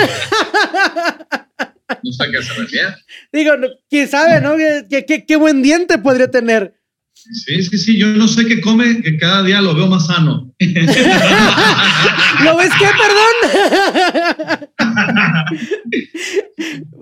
No 2.04 2.12
sé 2.12 2.32
qué 2.32 2.42
se 2.42 2.54
refiere. 2.54 2.96
Digo, 3.32 3.54
quién 3.90 4.08
sabe, 4.08 4.42
¿no? 4.42 4.56
¿Qué, 4.58 5.36
buen 5.38 5.62
diente 5.62 5.98
podría 5.98 6.30
tener. 6.30 6.74
Sí, 7.14 7.64
sí, 7.64 7.78
sí, 7.78 7.98
yo 7.98 8.08
no 8.08 8.28
sé 8.28 8.46
qué 8.46 8.62
come, 8.62 9.02
que 9.02 9.18
cada 9.18 9.42
día 9.42 9.60
lo 9.62 9.74
veo 9.74 9.88
más 9.88 10.06
sano. 10.06 10.54
¿Lo 10.60 12.58
ves 12.58 12.70
qué, 12.78 12.88
perdón? 13.02 13.36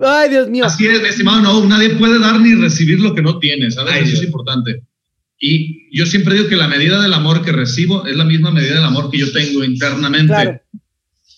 Ay, 0.00 0.30
Dios 0.30 0.48
mío. 0.48 0.64
Así 0.64 0.86
es, 0.86 1.00
estimado, 1.02 1.42
no, 1.42 1.66
nadie 1.66 1.90
puede 1.96 2.18
dar 2.20 2.40
ni 2.40 2.54
recibir 2.54 3.00
lo 3.00 3.14
que 3.14 3.20
no 3.22 3.38
tiene, 3.38 3.70
¿sabes? 3.70 4.08
Eso 4.08 4.16
es 4.16 4.22
importante. 4.22 4.82
Y 5.38 5.94
yo 5.94 6.06
siempre 6.06 6.34
digo 6.34 6.48
que 6.48 6.56
la 6.56 6.68
medida 6.68 7.02
del 7.02 7.12
amor 7.12 7.44
que 7.44 7.52
recibo 7.52 8.06
es 8.06 8.16
la 8.16 8.24
misma 8.24 8.50
medida 8.50 8.76
del 8.76 8.84
amor 8.84 9.10
que 9.10 9.18
yo 9.18 9.30
tengo 9.30 9.62
internamente. 9.62 10.62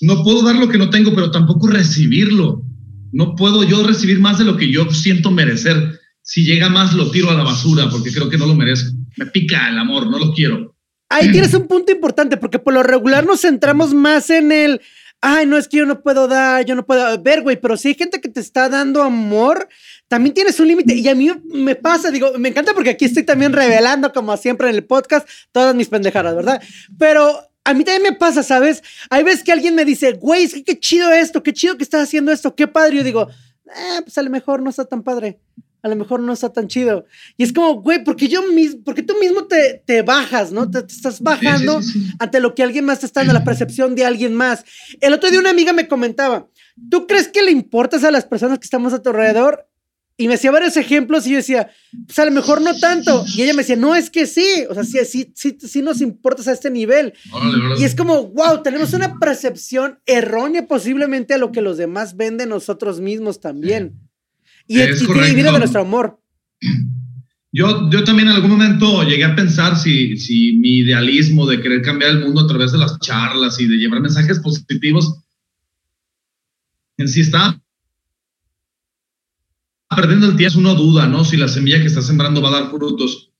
No 0.02 0.22
puedo 0.22 0.42
dar 0.42 0.56
lo 0.56 0.68
que 0.68 0.78
no 0.78 0.90
tengo, 0.90 1.12
pero 1.12 1.32
tampoco 1.32 1.66
recibirlo. 1.66 2.62
No 3.16 3.34
puedo 3.34 3.64
yo 3.64 3.82
recibir 3.82 4.20
más 4.20 4.36
de 4.36 4.44
lo 4.44 4.58
que 4.58 4.70
yo 4.70 4.90
siento 4.92 5.30
merecer. 5.30 5.98
Si 6.20 6.44
llega 6.44 6.68
más, 6.68 6.92
lo 6.92 7.10
tiro 7.10 7.30
a 7.30 7.34
la 7.34 7.44
basura 7.44 7.88
porque 7.90 8.12
creo 8.12 8.28
que 8.28 8.36
no 8.36 8.46
lo 8.46 8.54
merezco. 8.54 8.94
Me 9.16 9.24
pica 9.24 9.70
el 9.70 9.78
amor, 9.78 10.06
no 10.06 10.18
lo 10.18 10.34
quiero. 10.34 10.76
Ahí 11.08 11.32
tienes 11.32 11.54
un 11.54 11.66
punto 11.66 11.90
importante 11.90 12.36
porque 12.36 12.58
por 12.58 12.74
lo 12.74 12.82
regular 12.82 13.24
nos 13.24 13.40
centramos 13.40 13.94
más 13.94 14.28
en 14.28 14.52
el, 14.52 14.82
ay, 15.22 15.46
no 15.46 15.56
es 15.56 15.66
que 15.66 15.78
yo 15.78 15.86
no 15.86 16.02
puedo 16.02 16.28
dar, 16.28 16.66
yo 16.66 16.74
no 16.74 16.84
puedo 16.84 17.22
ver, 17.22 17.40
güey, 17.40 17.58
pero 17.58 17.78
si 17.78 17.88
hay 17.88 17.94
gente 17.94 18.20
que 18.20 18.28
te 18.28 18.40
está 18.40 18.68
dando 18.68 19.02
amor, 19.02 19.66
también 20.08 20.34
tienes 20.34 20.60
un 20.60 20.68
límite. 20.68 20.94
Y 20.94 21.08
a 21.08 21.14
mí 21.14 21.30
me 21.54 21.74
pasa, 21.74 22.10
digo, 22.10 22.32
me 22.38 22.50
encanta 22.50 22.74
porque 22.74 22.90
aquí 22.90 23.06
estoy 23.06 23.22
también 23.22 23.54
revelando, 23.54 24.12
como 24.12 24.36
siempre 24.36 24.68
en 24.68 24.74
el 24.74 24.84
podcast, 24.84 25.26
todas 25.52 25.74
mis 25.74 25.88
pendejadas, 25.88 26.36
¿verdad? 26.36 26.62
Pero 26.98 27.48
a 27.66 27.74
mí 27.74 27.82
también 27.82 28.02
me 28.04 28.12
pasa, 28.12 28.44
¿sabes? 28.44 28.82
Hay 29.10 29.24
veces 29.24 29.42
que 29.42 29.50
alguien 29.50 29.74
me 29.74 29.84
dice, 29.84 30.12
güey, 30.12 30.44
es 30.44 30.54
que 30.54 30.62
qué 30.62 30.78
chido 30.78 31.12
esto, 31.12 31.42
qué 31.42 31.52
chido 31.52 31.76
que 31.76 31.82
estás 31.82 32.04
haciendo 32.04 32.30
esto, 32.30 32.54
qué 32.54 32.68
padre. 32.68 32.98
Yo 32.98 33.02
digo, 33.04 33.28
eh, 33.66 34.02
pues 34.04 34.16
a 34.18 34.22
lo 34.22 34.30
mejor 34.30 34.62
no 34.62 34.70
está 34.70 34.84
tan 34.84 35.02
padre, 35.02 35.40
a 35.82 35.88
lo 35.88 35.96
mejor 35.96 36.20
no 36.20 36.32
está 36.32 36.52
tan 36.52 36.68
chido. 36.68 37.06
Y 37.36 37.42
es 37.42 37.52
como, 37.52 37.82
güey, 37.82 38.04
porque 38.04 38.28
yo 38.28 38.44
mismo, 38.52 38.82
porque 38.84 39.02
tú 39.02 39.14
mismo 39.20 39.46
te, 39.46 39.82
te 39.84 40.02
bajas, 40.02 40.52
¿no? 40.52 40.70
Te, 40.70 40.78
estás 40.78 41.20
bajando 41.20 41.80
ante 42.20 42.38
lo 42.38 42.54
que 42.54 42.62
alguien 42.62 42.84
más 42.84 43.02
está 43.02 43.20
dando, 43.20 43.32
la 43.32 43.42
percepción 43.42 43.96
de 43.96 44.04
alguien 44.04 44.32
más. 44.32 44.64
El 45.00 45.12
otro 45.12 45.28
día 45.28 45.40
una 45.40 45.50
amiga 45.50 45.72
me 45.72 45.88
comentaba, 45.88 46.46
¿tú 46.88 47.08
crees 47.08 47.26
que 47.26 47.42
le 47.42 47.50
importas 47.50 48.04
a 48.04 48.12
las 48.12 48.26
personas 48.26 48.60
que 48.60 48.66
estamos 48.66 48.92
a 48.92 49.02
tu 49.02 49.10
alrededor? 49.10 49.68
Y 50.18 50.28
me 50.28 50.34
hacía 50.34 50.50
varios 50.50 50.76
ejemplos 50.78 51.26
y 51.26 51.30
yo 51.30 51.36
decía, 51.36 51.70
pues 52.06 52.18
a 52.18 52.24
lo 52.24 52.30
mejor 52.30 52.62
no 52.62 52.74
tanto. 52.78 53.24
Y 53.36 53.42
ella 53.42 53.52
me 53.52 53.58
decía, 53.58 53.76
no, 53.76 53.94
es 53.94 54.08
que 54.08 54.26
sí, 54.26 54.64
o 54.68 54.72
sea, 54.72 54.82
sí, 54.82 54.98
sí, 55.04 55.32
sí, 55.34 55.58
sí 55.60 55.82
nos 55.82 56.00
importas 56.00 56.48
a 56.48 56.52
este 56.52 56.70
nivel. 56.70 57.12
y 57.78 57.84
es 57.84 57.94
como, 57.94 58.28
wow, 58.28 58.62
tenemos 58.62 58.94
una 58.94 59.18
percepción 59.18 59.98
errónea 60.06 60.66
posiblemente 60.66 61.34
a 61.34 61.38
lo 61.38 61.52
que 61.52 61.60
los 61.60 61.76
demás 61.76 62.16
ven 62.16 62.38
de 62.38 62.46
nosotros 62.46 63.00
mismos 63.00 63.40
también. 63.40 64.00
Y, 64.66 64.80
es 64.80 65.02
y 65.02 65.34
viene 65.34 65.52
de 65.52 65.58
nuestro 65.58 65.82
amor. 65.82 66.18
Yo, 67.52 67.88
yo 67.90 68.04
también 68.04 68.28
en 68.28 68.34
algún 68.34 68.50
momento 68.50 69.02
llegué 69.02 69.24
a 69.24 69.36
pensar 69.36 69.78
si, 69.78 70.16
si 70.16 70.56
mi 70.58 70.78
idealismo 70.78 71.46
de 71.46 71.60
querer 71.60 71.82
cambiar 71.82 72.10
el 72.10 72.20
mundo 72.20 72.42
a 72.42 72.46
través 72.46 72.72
de 72.72 72.78
las 72.78 72.98
charlas 73.00 73.60
y 73.60 73.66
de 73.66 73.76
llevar 73.76 74.00
mensajes 74.00 74.40
positivos 74.40 75.22
en 76.98 77.08
sí 77.08 77.20
está 77.20 77.60
perdiendo 79.94 80.26
el 80.26 80.36
tiempo, 80.36 80.58
uno 80.58 80.74
duda, 80.74 81.06
¿no? 81.06 81.24
Si 81.24 81.36
la 81.36 81.48
semilla 81.48 81.80
que 81.80 81.86
está 81.86 82.02
sembrando 82.02 82.40
va 82.40 82.48
a 82.48 82.60
dar 82.60 82.70
frutos. 82.70 83.30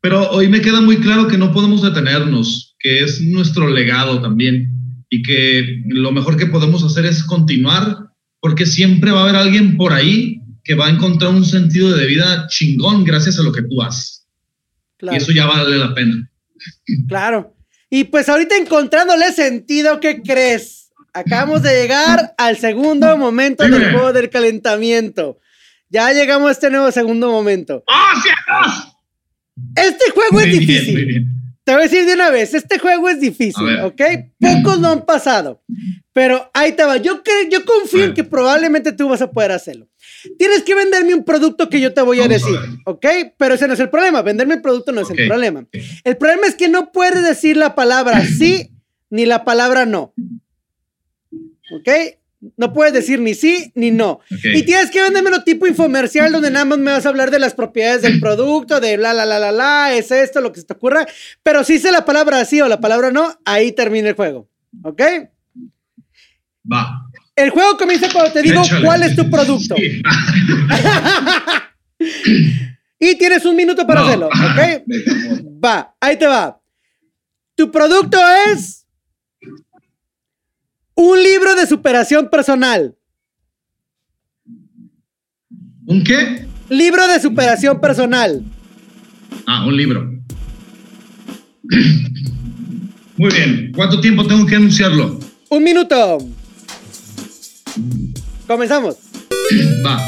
Pero 0.00 0.30
hoy 0.30 0.48
me 0.48 0.60
queda 0.60 0.80
muy 0.80 0.98
claro 0.98 1.28
que 1.28 1.38
no 1.38 1.52
podemos 1.52 1.82
detenernos, 1.82 2.76
que 2.78 3.02
es 3.02 3.20
nuestro 3.22 3.68
legado 3.68 4.20
también 4.20 4.70
y 5.08 5.22
que 5.22 5.82
lo 5.86 6.12
mejor 6.12 6.36
que 6.36 6.46
podemos 6.46 6.82
hacer 6.84 7.06
es 7.06 7.22
continuar, 7.22 8.10
porque 8.40 8.66
siempre 8.66 9.10
va 9.10 9.20
a 9.20 9.22
haber 9.24 9.36
alguien 9.36 9.76
por 9.76 9.92
ahí 9.92 10.40
que 10.62 10.74
va 10.74 10.86
a 10.86 10.90
encontrar 10.90 11.30
un 11.32 11.44
sentido 11.44 11.94
de 11.94 12.06
vida 12.06 12.46
chingón 12.48 13.04
gracias 13.04 13.38
a 13.38 13.42
lo 13.42 13.52
que 13.52 13.62
tú 13.62 13.82
haces. 13.82 14.26
Y 15.00 15.16
eso 15.16 15.32
ya 15.32 15.46
vale 15.46 15.76
la 15.76 15.94
pena. 15.94 16.30
Claro. 17.08 17.54
Y 17.90 18.04
pues 18.04 18.28
ahorita 18.28 18.56
encontrándole 18.56 19.32
sentido, 19.32 20.00
¿qué 20.00 20.22
crees? 20.22 20.90
Acabamos 21.12 21.62
de 21.62 21.80
llegar 21.80 22.34
al 22.38 22.56
segundo 22.56 23.16
momento 23.16 23.62
del 23.62 23.92
juego 23.92 24.12
del 24.12 24.30
calentamiento. 24.30 25.38
Ya 25.94 26.12
llegamos 26.12 26.48
a 26.48 26.50
este 26.50 26.70
nuevo 26.70 26.90
segundo 26.90 27.30
momento. 27.30 27.84
¡Oh, 27.86 28.20
Este 29.76 30.10
juego 30.10 30.40
es 30.40 30.50
difícil. 30.58 31.28
Te 31.62 31.70
voy 31.72 31.82
a 31.82 31.84
decir 31.84 32.04
de 32.04 32.14
una 32.14 32.30
vez, 32.30 32.52
este 32.52 32.80
juego 32.80 33.08
es 33.08 33.20
difícil, 33.20 33.78
¿ok? 33.78 34.02
Pocos 34.40 34.80
lo 34.80 34.88
han 34.88 35.06
pasado, 35.06 35.62
pero 36.12 36.50
ahí 36.52 36.72
te 36.72 36.82
va. 36.82 36.96
Yo, 36.96 37.22
yo 37.48 37.64
confío 37.64 38.06
en 38.06 38.14
que 38.14 38.24
probablemente 38.24 38.90
tú 38.90 39.08
vas 39.08 39.22
a 39.22 39.30
poder 39.30 39.52
hacerlo. 39.52 39.86
Tienes 40.36 40.64
que 40.64 40.74
venderme 40.74 41.14
un 41.14 41.24
producto 41.24 41.68
que 41.70 41.80
yo 41.80 41.94
te 41.94 42.02
voy 42.02 42.20
a 42.20 42.26
decir, 42.26 42.56
¿ok? 42.86 43.06
Pero 43.38 43.54
ese 43.54 43.68
no 43.68 43.74
es 43.74 43.80
el 43.80 43.88
problema. 43.88 44.20
Venderme 44.22 44.54
el 44.54 44.62
producto 44.62 44.90
no 44.90 45.00
es 45.00 45.10
el 45.10 45.28
problema. 45.28 45.64
El 46.02 46.16
problema 46.16 46.48
es 46.48 46.56
que 46.56 46.68
no 46.68 46.90
puedes 46.90 47.22
decir 47.22 47.56
la 47.56 47.76
palabra 47.76 48.20
sí 48.26 48.72
ni 49.10 49.26
la 49.26 49.44
palabra 49.44 49.86
no. 49.86 50.12
¿Ok? 51.72 51.88
No 52.56 52.72
puedes 52.72 52.92
decir 52.92 53.20
ni 53.20 53.34
sí 53.34 53.72
ni 53.74 53.90
no. 53.90 54.20
Y 54.30 54.62
tienes 54.62 54.90
que 54.90 55.02
vendérmelo 55.02 55.44
tipo 55.44 55.66
infomercial 55.66 56.32
donde 56.32 56.50
nada 56.50 56.64
más 56.64 56.78
me 56.78 56.90
vas 56.90 57.06
a 57.06 57.08
hablar 57.08 57.30
de 57.30 57.38
las 57.38 57.54
propiedades 57.54 58.02
del 58.02 58.20
producto, 58.20 58.80
de 58.80 58.96
bla, 58.96 59.12
la, 59.12 59.24
la, 59.24 59.38
la, 59.38 59.52
la, 59.52 59.94
es 59.94 60.10
esto, 60.10 60.40
lo 60.40 60.52
que 60.52 60.60
se 60.60 60.66
te 60.66 60.74
ocurra. 60.74 61.06
Pero 61.42 61.64
si 61.64 61.78
sé 61.78 61.92
la 61.92 62.04
palabra 62.04 62.44
sí 62.44 62.60
o 62.60 62.68
la 62.68 62.80
palabra 62.80 63.10
no, 63.10 63.38
ahí 63.44 63.72
termina 63.72 64.08
el 64.08 64.14
juego. 64.14 64.48
¿Ok? 64.82 65.02
Va. 66.70 67.04
El 67.36 67.50
juego 67.50 67.76
comienza 67.76 68.08
cuando 68.12 68.32
te 68.32 68.42
digo 68.42 68.62
cuál 68.82 69.02
es 69.02 69.16
tu 69.16 69.28
producto. 69.28 69.74
y 72.98 73.16
tienes 73.16 73.44
un 73.44 73.56
minuto 73.56 73.86
para 73.86 74.02
hacerlo. 74.02 74.28
¿Ok? 74.28 74.82
Va, 75.64 75.94
ahí 76.00 76.18
te 76.18 76.26
va. 76.26 76.60
Tu 77.54 77.70
producto 77.70 78.18
es 78.52 78.83
un 80.94 81.22
libro 81.22 81.54
de 81.54 81.66
superación 81.66 82.28
personal. 82.30 82.96
¿Un 85.86 86.02
qué? 86.02 86.46
Libro 86.70 87.06
de 87.06 87.20
superación 87.20 87.80
personal. 87.80 88.42
Ah, 89.46 89.66
un 89.66 89.76
libro. 89.76 90.10
Muy 93.16 93.30
bien. 93.32 93.72
¿Cuánto 93.74 94.00
tiempo 94.00 94.26
tengo 94.26 94.46
que 94.46 94.56
anunciarlo? 94.56 95.20
Un 95.50 95.62
minuto. 95.62 96.18
Comenzamos. 98.46 98.96
Va. 99.84 100.00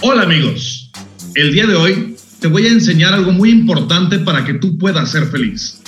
Hola 0.00 0.22
amigos. 0.22 0.90
El 1.34 1.52
día 1.52 1.66
de 1.66 1.74
hoy 1.74 2.16
te 2.40 2.48
voy 2.48 2.66
a 2.66 2.70
enseñar 2.70 3.14
algo 3.14 3.32
muy 3.32 3.50
importante 3.50 4.18
para 4.18 4.44
que 4.44 4.54
tú 4.54 4.76
puedas 4.76 5.10
ser 5.10 5.26
feliz. 5.26 5.81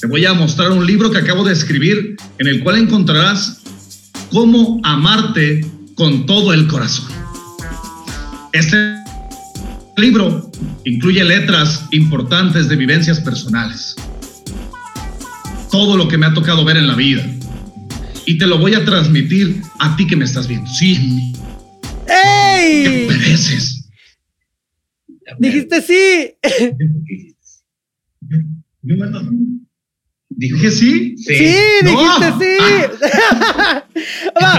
Te 0.00 0.06
voy 0.06 0.24
a 0.24 0.32
mostrar 0.32 0.72
un 0.72 0.86
libro 0.86 1.10
que 1.10 1.18
acabo 1.18 1.44
de 1.44 1.52
escribir 1.52 2.16
en 2.38 2.46
el 2.46 2.64
cual 2.64 2.78
encontrarás 2.78 3.60
cómo 4.30 4.80
amarte 4.82 5.60
con 5.94 6.24
todo 6.24 6.54
el 6.54 6.66
corazón. 6.68 7.10
Este 8.54 8.96
libro 9.98 10.50
incluye 10.86 11.22
letras 11.22 11.84
importantes 11.90 12.70
de 12.70 12.76
vivencias 12.76 13.20
personales. 13.20 13.94
Todo 15.70 15.98
lo 15.98 16.08
que 16.08 16.16
me 16.16 16.24
ha 16.24 16.32
tocado 16.32 16.64
ver 16.64 16.78
en 16.78 16.86
la 16.86 16.94
vida. 16.94 17.22
Y 18.24 18.38
te 18.38 18.46
lo 18.46 18.56
voy 18.56 18.72
a 18.72 18.84
transmitir 18.86 19.60
a 19.80 19.96
ti 19.96 20.06
que 20.06 20.16
me 20.16 20.24
estás 20.24 20.48
viendo. 20.48 20.70
Sí. 20.70 21.34
¡Ey! 22.08 22.84
¿Qué 22.84 23.06
mereces? 23.06 23.86
Dijiste 25.38 25.82
sí. 25.82 26.36
¿Dije 30.40 30.70
sí? 30.70 31.16
Sí, 31.18 31.54
No. 31.84 31.90
dijiste 31.90 32.32
sí. 32.40 32.56
Va. 34.42 34.58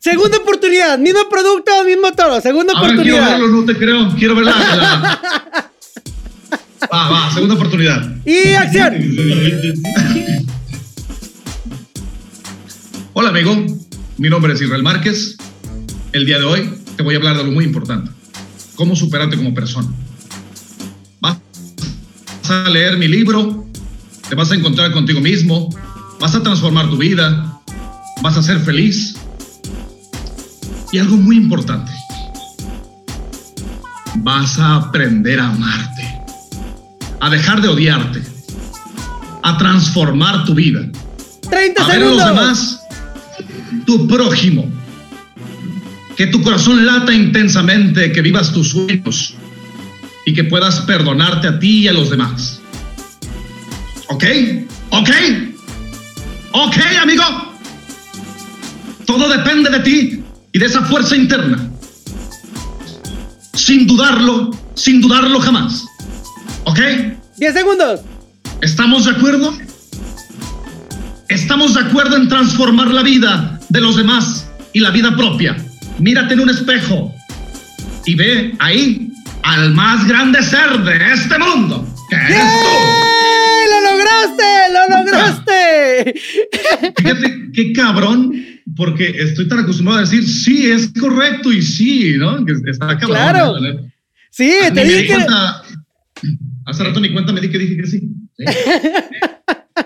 Segunda 0.00 0.38
oportunidad. 0.38 0.98
Mismo 0.98 1.20
producto, 1.30 1.70
mismo 1.86 2.10
todo. 2.12 2.40
Segunda 2.40 2.72
A 2.76 2.82
ver, 2.82 2.96
quiero 2.96 3.18
oportunidad. 3.18 3.38
verlo, 3.40 3.60
no 3.60 3.64
te 3.64 3.76
creo. 3.76 4.12
Quiero 4.18 4.34
verla. 4.34 4.50
la- 4.76 5.70
Va, 6.92 7.08
va, 7.10 7.32
segunda 7.32 7.54
oportunidad. 7.54 8.16
Y 8.26 8.54
acción. 8.54 8.94
Hola 13.12 13.28
amigo, 13.30 13.54
mi 14.18 14.28
nombre 14.28 14.52
es 14.52 14.60
Israel 14.60 14.82
Márquez. 14.82 15.36
El 16.12 16.26
día 16.26 16.38
de 16.40 16.44
hoy 16.44 16.70
te 16.96 17.04
voy 17.04 17.14
a 17.14 17.18
hablar 17.18 17.34
de 17.36 17.40
algo 17.42 17.52
muy 17.52 17.64
importante. 17.64 18.10
Cómo 18.74 18.96
superarte 18.96 19.36
como 19.36 19.54
persona. 19.54 19.88
Vas 21.20 21.38
a 22.50 22.68
leer 22.68 22.98
mi 22.98 23.06
libro, 23.08 23.64
te 24.34 24.38
vas 24.38 24.50
a 24.50 24.56
encontrar 24.56 24.90
contigo 24.90 25.20
mismo, 25.20 25.68
vas 26.18 26.34
a 26.34 26.42
transformar 26.42 26.90
tu 26.90 26.96
vida, 26.96 27.56
vas 28.20 28.36
a 28.36 28.42
ser 28.42 28.58
feliz. 28.58 29.14
Y 30.90 30.98
algo 30.98 31.16
muy 31.16 31.36
importante, 31.36 31.92
vas 34.16 34.58
a 34.58 34.74
aprender 34.74 35.38
a 35.38 35.50
amarte, 35.50 36.20
a 37.20 37.30
dejar 37.30 37.62
de 37.62 37.68
odiarte, 37.68 38.24
a 39.44 39.56
transformar 39.56 40.44
tu 40.44 40.54
vida. 40.54 40.80
30 41.48 41.84
a 41.84 41.86
ver 41.86 42.02
a 42.02 42.06
los 42.06 42.24
demás 42.24 42.80
tu 43.86 44.08
prójimo. 44.08 44.68
Que 46.16 46.26
tu 46.26 46.42
corazón 46.42 46.84
lata 46.84 47.14
intensamente, 47.14 48.10
que 48.10 48.20
vivas 48.20 48.52
tus 48.52 48.70
sueños 48.70 49.36
y 50.26 50.34
que 50.34 50.42
puedas 50.42 50.80
perdonarte 50.80 51.46
a 51.46 51.60
ti 51.60 51.82
y 51.82 51.88
a 51.88 51.92
los 51.92 52.10
demás. 52.10 52.62
¿Ok? 54.08 54.24
¿Ok? 54.90 55.10
¿Ok, 56.52 56.76
amigo? 57.00 57.24
Todo 59.06 59.28
depende 59.28 59.70
de 59.70 59.80
ti 59.80 60.22
y 60.52 60.58
de 60.58 60.66
esa 60.66 60.82
fuerza 60.82 61.16
interna. 61.16 61.70
Sin 63.54 63.86
dudarlo, 63.86 64.50
sin 64.74 65.00
dudarlo 65.00 65.40
jamás. 65.40 65.84
¿Ok? 66.64 66.78
10 67.38 67.54
segundos. 67.54 68.00
¿Estamos 68.60 69.04
de 69.04 69.12
acuerdo? 69.12 69.56
Estamos 71.28 71.74
de 71.74 71.80
acuerdo 71.80 72.16
en 72.16 72.28
transformar 72.28 72.88
la 72.88 73.02
vida 73.02 73.60
de 73.68 73.80
los 73.80 73.96
demás 73.96 74.46
y 74.72 74.80
la 74.80 74.90
vida 74.90 75.16
propia. 75.16 75.56
Mírate 75.98 76.34
en 76.34 76.40
un 76.40 76.50
espejo 76.50 77.14
y 78.06 78.14
ve 78.14 78.54
ahí 78.58 79.12
al 79.42 79.72
más 79.72 80.06
grande 80.06 80.42
ser 80.42 80.82
de 80.84 81.12
este 81.12 81.38
mundo, 81.38 81.86
que 82.08 82.16
eres 82.16 82.44
tú. 82.62 83.13
¡Lo 84.04 84.10
lograste! 84.26 84.44
¡Lo 84.72 84.82
lograste! 84.96 86.94
Fíjate 86.96 87.50
qué 87.52 87.72
cabrón, 87.72 88.34
porque 88.76 89.08
estoy 89.18 89.48
tan 89.48 89.60
acostumbrado 89.60 90.00
a 90.00 90.02
decir 90.02 90.26
sí, 90.26 90.70
es 90.70 90.90
correcto 91.00 91.52
y 91.52 91.62
sí, 91.62 92.14
¿no? 92.18 92.44
Está 92.66 92.98
cabrón. 92.98 93.08
Claro. 93.08 93.54
Sí, 94.30 94.50
te 94.72 94.84
dije 94.84 94.96
di 95.02 95.06
que. 95.06 95.14
cuenta- 95.14 95.62
hace 96.66 96.84
rato 96.84 97.00
ni 97.00 97.12
cuenta 97.12 97.32
me 97.32 97.40
di 97.40 97.50
que 97.50 97.58
dije 97.58 97.76
que 97.76 97.86
sí. 97.86 98.00
Sí, 98.36 98.44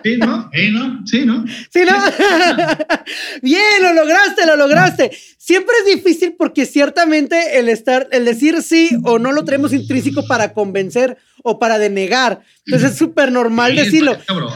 Sí, 0.04 0.16
¿no? 0.18 0.50
Sí, 0.52 0.70
¿no? 0.70 1.02
Sí, 1.06 1.24
¿no? 1.24 1.44
Sí, 1.72 1.80
¿no? 1.86 1.96
Bien, 3.42 3.62
lo 3.82 3.92
lograste, 3.94 4.46
lo 4.46 4.56
lograste. 4.56 5.10
Siempre 5.36 5.74
es 5.86 5.96
difícil 5.96 6.34
porque 6.38 6.66
ciertamente 6.66 7.58
el 7.58 7.68
estar, 7.68 8.08
el 8.12 8.24
decir 8.24 8.62
sí 8.62 8.90
o 9.04 9.18
no 9.18 9.32
lo 9.32 9.44
tenemos 9.44 9.72
intrínseco 9.72 10.26
para 10.26 10.52
convencer 10.52 11.16
o 11.42 11.58
para 11.58 11.78
denegar. 11.78 12.40
Entonces 12.66 12.92
es 12.92 12.98
súper 12.98 13.32
normal 13.32 13.72
Sí, 13.72 13.76
decirlo. 13.78 14.16
cabrón. 14.26 14.52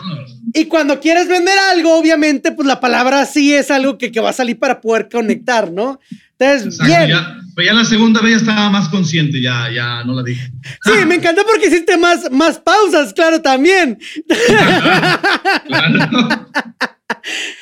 Y 0.55 0.67
cuando 0.67 1.01
quieres 1.01 1.29
vender 1.29 1.57
algo, 1.73 1.99
obviamente, 1.99 2.53
pues 2.53 2.67
la 2.67 2.81
palabra 2.81 3.25
sí 3.27 3.55
es 3.55 3.71
algo 3.71 3.97
que, 3.99 4.11
que 4.13 4.21
va 4.21 4.31
a 4.31 4.35
salir 4.35 4.59
para 4.59 4.81
poder 4.81 5.09
conectar, 5.11 5.71
¿no? 5.71 5.99
Entonces, 6.39 6.75
Exacto, 6.75 6.85
bien. 6.87 7.09
ya, 7.09 7.37
pero 7.55 7.67
ya 7.67 7.75
la 7.75 7.85
segunda 7.85 8.21
vez 8.21 8.33
ya 8.33 8.37
estaba 8.39 8.69
más 8.71 8.89
consciente, 8.89 9.41
ya, 9.41 9.69
ya 9.73 10.03
no 10.05 10.15
la 10.15 10.23
dije. 10.23 10.51
Sí, 10.85 10.93
me 11.07 11.15
encantó 11.17 11.43
porque 11.47 11.69
hiciste 11.69 11.97
más, 11.97 12.31
más 12.31 12.59
pausas, 12.59 13.13
claro, 13.13 13.41
también. 13.41 13.99
Claro. 15.67 16.47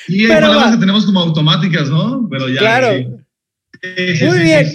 Y 0.09 0.23
hay 0.23 0.29
Pero 0.29 0.41
palabras 0.47 0.69
va. 0.69 0.73
que 0.73 0.79
tenemos 0.79 1.05
como 1.05 1.21
automáticas, 1.21 1.89
¿no? 1.91 2.27
Pero 2.31 2.49
ya. 2.49 2.59
Claro. 2.61 2.93
sí. 2.97 3.07
Sí, 3.83 4.17
sí, 4.17 4.25
Muy 4.27 4.39
sí, 4.39 4.45
bien. 4.45 4.67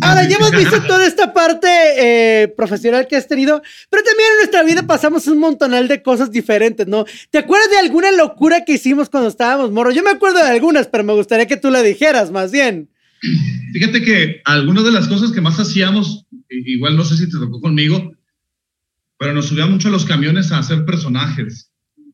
Ahora, 0.00 0.26
ya 0.26 0.36
hemos 0.36 0.52
visto 0.52 0.82
toda 0.84 1.06
esta 1.06 1.34
parte 1.34 1.68
eh, 1.98 2.48
profesional 2.48 3.06
que 3.06 3.16
has 3.16 3.28
tenido, 3.28 3.62
pero 3.90 4.02
también 4.02 4.30
en 4.32 4.38
nuestra 4.38 4.62
vida 4.62 4.86
pasamos 4.86 5.26
un 5.26 5.38
montonal 5.38 5.86
de 5.86 6.02
cosas 6.02 6.30
diferentes, 6.30 6.86
¿no? 6.86 7.04
¿Te 7.30 7.38
acuerdas 7.38 7.70
de 7.70 7.78
alguna 7.78 8.10
locura 8.12 8.64
que 8.64 8.74
hicimos 8.74 9.10
cuando 9.10 9.28
estábamos 9.28 9.70
morros? 9.70 9.94
Yo 9.94 10.02
me 10.02 10.10
acuerdo 10.10 10.38
de 10.38 10.50
algunas, 10.50 10.86
pero 10.86 11.04
me 11.04 11.12
gustaría 11.12 11.46
que 11.46 11.58
tú 11.58 11.70
la 11.70 11.82
dijeras 11.82 12.30
más 12.30 12.50
bien. 12.52 12.88
Fíjate 13.72 14.02
que 14.02 14.40
algunas 14.44 14.84
de 14.84 14.92
las 14.92 15.08
cosas 15.08 15.30
que 15.30 15.40
más 15.40 15.60
hacíamos, 15.60 16.26
igual 16.48 16.96
no 16.96 17.04
sé 17.04 17.16
si 17.16 17.26
te 17.26 17.38
tocó 17.38 17.60
conmigo, 17.60 18.12
pero 19.18 19.34
nos 19.34 19.46
subíamos 19.46 19.74
mucho 19.74 19.88
a 19.88 19.92
los 19.92 20.06
camiones 20.06 20.52
a 20.52 20.58
hacer 20.58 20.84
personajes, 20.86 21.70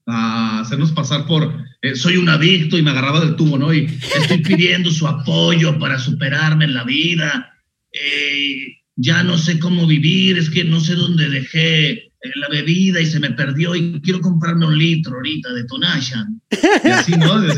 a 0.07 0.61
hacernos 0.61 0.93
pasar 0.93 1.27
por, 1.27 1.65
eh, 1.81 1.95
soy 1.95 2.17
un 2.17 2.29
adicto 2.29 2.77
y 2.77 2.83
me 2.83 2.91
agarraba 2.91 3.21
del 3.21 3.37
tubo, 3.37 3.57
¿no? 3.57 3.73
Y 3.73 3.87
estoy 4.21 4.39
pidiendo 4.43 4.91
su 4.91 5.07
apoyo 5.07 5.79
para 5.79 5.99
superarme 5.99 6.65
en 6.65 6.75
la 6.75 6.85
vida. 6.85 7.55
Eh, 7.93 8.79
ya 8.97 9.23
no 9.23 9.39
sé 9.39 9.59
cómo 9.59 9.87
vivir, 9.87 10.39
es 10.39 10.51
que 10.51 10.65
no 10.65 10.81
sé 10.81 10.95
dónde 10.95 11.29
dejé 11.29 11.91
eh, 11.91 12.09
la 12.37 12.49
bebida 12.49 13.01
y 13.01 13.07
se 13.07 13.21
me 13.21 13.31
perdió 13.31 13.75
y 13.75 14.01
quiero 14.01 14.21
comprarme 14.21 14.67
un 14.67 14.77
litro 14.77 15.17
ahorita 15.17 15.53
de 15.53 15.65
Tonashan. 15.65 16.41
Y 16.85 16.89
así, 16.89 17.13
¿no? 17.17 17.41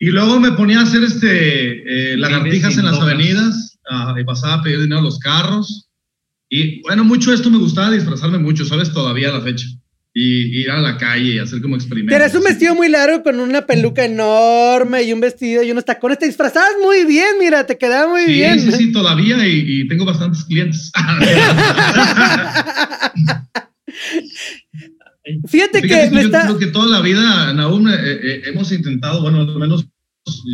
Y 0.00 0.10
luego 0.10 0.38
me 0.38 0.52
ponía 0.52 0.78
a 0.78 0.82
hacer 0.84 1.02
este, 1.02 2.12
eh, 2.12 2.16
lagartijas 2.16 2.78
en 2.78 2.84
las 2.84 3.00
avenidas 3.00 3.78
ah, 3.90 4.14
y 4.16 4.22
pasaba 4.22 4.54
a 4.54 4.62
pedir 4.62 4.78
dinero 4.78 5.00
a 5.00 5.02
los 5.02 5.18
carros. 5.18 5.88
Y 6.48 6.80
bueno, 6.82 7.02
mucho 7.02 7.32
esto 7.32 7.50
me 7.50 7.58
gustaba 7.58 7.90
disfrazarme 7.90 8.38
mucho, 8.38 8.64
¿sabes? 8.64 8.92
Todavía 8.92 9.30
a 9.30 9.32
la 9.32 9.40
fecha. 9.40 9.66
Y 10.20 10.62
ir 10.62 10.70
a 10.70 10.80
la 10.80 10.96
calle 10.96 11.34
y 11.34 11.38
hacer 11.38 11.60
como 11.62 11.76
experimentos. 11.76 12.16
Tienes 12.18 12.34
un 12.34 12.42
vestido 12.42 12.74
muy 12.74 12.88
largo 12.88 13.22
con 13.22 13.38
una 13.38 13.64
peluca 13.66 14.04
enorme 14.04 15.02
y 15.04 15.12
un 15.12 15.20
vestido 15.20 15.62
y 15.62 15.70
unos 15.70 15.84
tacones. 15.84 16.18
Te 16.18 16.26
disfrazabas 16.26 16.72
muy 16.82 17.04
bien, 17.04 17.28
mira, 17.38 17.64
te 17.66 17.78
quedaba 17.78 18.10
muy 18.10 18.24
Sí, 18.24 18.32
bien. 18.32 18.58
sí, 18.60 18.72
sí, 18.72 18.90
todavía 18.92 19.46
y, 19.46 19.64
y 19.82 19.86
tengo 19.88 20.04
bastantes 20.04 20.42
clientes. 20.44 20.90
Fíjate, 25.46 25.48
Fíjate 25.48 25.82
que 25.82 26.10
me 26.10 26.22
yo 26.22 26.26
está... 26.28 26.42
creo 26.46 26.58
que 26.58 26.66
toda 26.68 26.88
la 26.88 27.00
vida, 27.00 27.52
Naum, 27.52 27.86
eh, 27.88 27.94
eh, 27.96 28.42
hemos 28.46 28.72
intentado, 28.72 29.20
bueno, 29.22 29.40
al 29.42 29.58
menos 29.58 29.86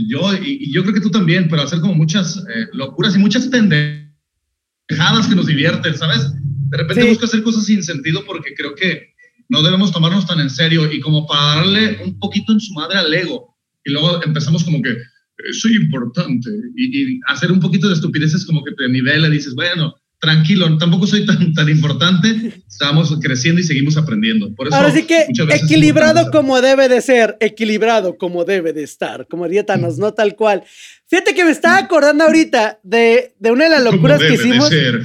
yo, 0.08 0.34
y, 0.34 0.64
y 0.64 0.72
yo 0.72 0.82
creo 0.82 0.94
que 0.94 1.00
tú 1.00 1.10
también, 1.10 1.48
pero 1.48 1.62
hacer 1.62 1.80
como 1.80 1.94
muchas 1.94 2.36
eh, 2.36 2.66
locuras 2.72 3.14
y 3.14 3.18
muchas 3.18 3.46
pendejadas 3.48 5.26
que 5.28 5.34
nos 5.34 5.46
divierten, 5.46 5.96
¿sabes? 5.96 6.32
De 6.70 6.76
repente 6.78 7.02
Sí. 7.02 7.08
busco 7.08 7.24
hacer 7.26 7.42
cosas 7.42 7.64
sin 7.66 7.82
sentido 7.82 8.24
porque 8.26 8.52
creo 8.56 8.74
que 8.74 9.13
no 9.48 9.62
debemos 9.62 9.92
tomarnos 9.92 10.26
tan 10.26 10.40
en 10.40 10.50
serio 10.50 10.90
y 10.92 11.00
como 11.00 11.26
para 11.26 11.56
darle 11.56 12.00
un 12.04 12.18
poquito 12.18 12.52
en 12.52 12.60
su 12.60 12.72
madre 12.74 12.98
al 12.98 13.12
ego. 13.12 13.56
Y 13.84 13.92
luego 13.92 14.22
empezamos 14.24 14.64
como 14.64 14.80
que, 14.82 14.90
eh, 14.90 15.52
soy 15.60 15.76
importante. 15.76 16.50
Y, 16.76 17.14
y 17.16 17.20
hacer 17.26 17.52
un 17.52 17.60
poquito 17.60 17.88
de 17.88 17.94
estupideces 17.94 18.44
como 18.46 18.64
que 18.64 18.72
te 18.72 18.88
nivela 18.88 19.28
y 19.28 19.32
dices, 19.32 19.54
bueno, 19.54 19.94
tranquilo, 20.24 20.78
tampoco 20.78 21.06
soy 21.06 21.26
tan, 21.26 21.52
tan 21.52 21.68
importante. 21.68 22.62
Estamos 22.66 23.14
creciendo 23.20 23.60
y 23.60 23.64
seguimos 23.64 23.96
aprendiendo. 23.96 24.54
Por 24.54 24.68
eso, 24.68 24.76
Ahora 24.76 24.90
sí 24.90 25.04
que 25.04 25.26
equilibrado 25.50 26.30
como 26.30 26.60
debe 26.60 26.88
de 26.88 27.00
ser, 27.02 27.36
equilibrado 27.40 28.16
como 28.16 28.44
debe 28.44 28.72
de 28.72 28.82
estar, 28.82 29.26
como 29.28 29.44
diría 29.44 29.66
Thanos, 29.66 29.98
no 29.98 30.12
tal 30.14 30.34
cual. 30.34 30.64
Fíjate 31.08 31.34
que 31.34 31.44
me 31.44 31.50
estaba 31.50 31.78
acordando 31.78 32.24
ahorita 32.24 32.80
de, 32.82 33.34
de 33.38 33.50
una 33.50 33.64
de 33.64 33.70
las 33.70 33.82
Como 33.82 33.96
locuras 33.96 34.20
que 34.20 34.28
de 34.28 34.34
hicimos. 34.34 34.68
ser 34.68 35.04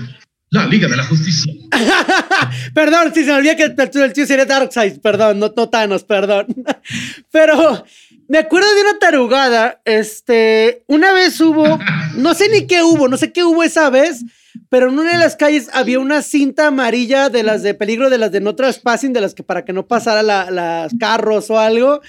la 0.52 0.66
Liga 0.66 0.88
de 0.88 0.98
la 0.98 1.04
Justicia. 1.06 1.54
perdón, 2.74 3.12
si 3.14 3.22
se 3.24 3.28
me 3.32 3.38
olvida 3.38 3.56
que 3.56 3.64
el 3.64 4.14
tío 4.14 4.26
sería 4.26 4.46
Darkseid, 4.46 5.00
perdón, 5.00 5.40
no, 5.40 5.54
no 5.56 5.70
Thanos, 5.70 6.04
perdón. 6.04 6.48
Pero 7.32 7.84
me 8.28 8.40
acuerdo 8.40 8.74
de 8.76 8.82
una 8.82 9.00
tarugada, 9.00 9.82
este, 9.86 10.84
una 10.88 11.14
vez 11.14 11.40
hubo, 11.42 11.80
no 12.16 12.34
sé 12.34 12.50
ni 12.50 12.68
qué 12.68 12.84
hubo, 12.84 13.08
no 13.08 13.18
sé 13.18 13.32
qué 13.32 13.44
hubo 13.44 13.64
esa 13.64 13.90
vez, 13.90 14.24
pero 14.70 14.90
en 14.90 15.00
una 15.00 15.14
de 15.14 15.18
las 15.18 15.36
calles 15.36 15.68
había 15.74 16.00
una 16.00 16.22
cinta 16.22 16.68
amarilla 16.68 17.30
de 17.30 17.42
las 17.44 17.64
de 17.64 17.74
peligro, 17.74 18.10
de 18.12 18.18
las 18.20 18.32
de 18.32 18.40
no 18.40 18.56
trespassing, 18.56 19.14
de 19.14 19.22
las 19.22 19.34
que 19.34 19.42
para 19.42 19.66
que 19.66 19.74
no 19.74 19.88
pasara 19.88 20.22
las 20.22 20.92
carros 21.00 21.50
o 21.50 21.60
algo. 21.60 22.02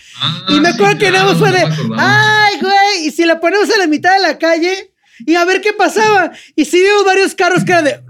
y 0.48 0.60
me 0.60 0.68
Ah, 0.68 0.72
acuerdo 0.72 0.92
sí, 0.92 0.98
que 0.98 1.08
claro, 1.10 1.32
nada 1.32 1.32
más 1.32 1.38
fue 1.38 1.52
de, 1.52 1.94
ay, 1.98 2.60
güey, 2.60 3.06
y 3.06 3.10
si 3.12 3.24
la 3.24 3.40
ponemos 3.40 3.70
a 3.74 3.78
la 3.78 3.86
mitad 3.86 4.12
de 4.14 4.20
la 4.22 4.36
calle 4.38 4.92
y 5.26 5.34
a 5.34 5.44
ver 5.44 5.60
qué 5.60 5.72
pasaba. 5.72 6.32
Y 6.56 6.64
sí 6.64 6.82
vimos 6.82 7.04
varios 7.04 7.34
carros 7.34 7.64
que 7.64 7.72
eran 7.72 7.84
de, 7.84 8.00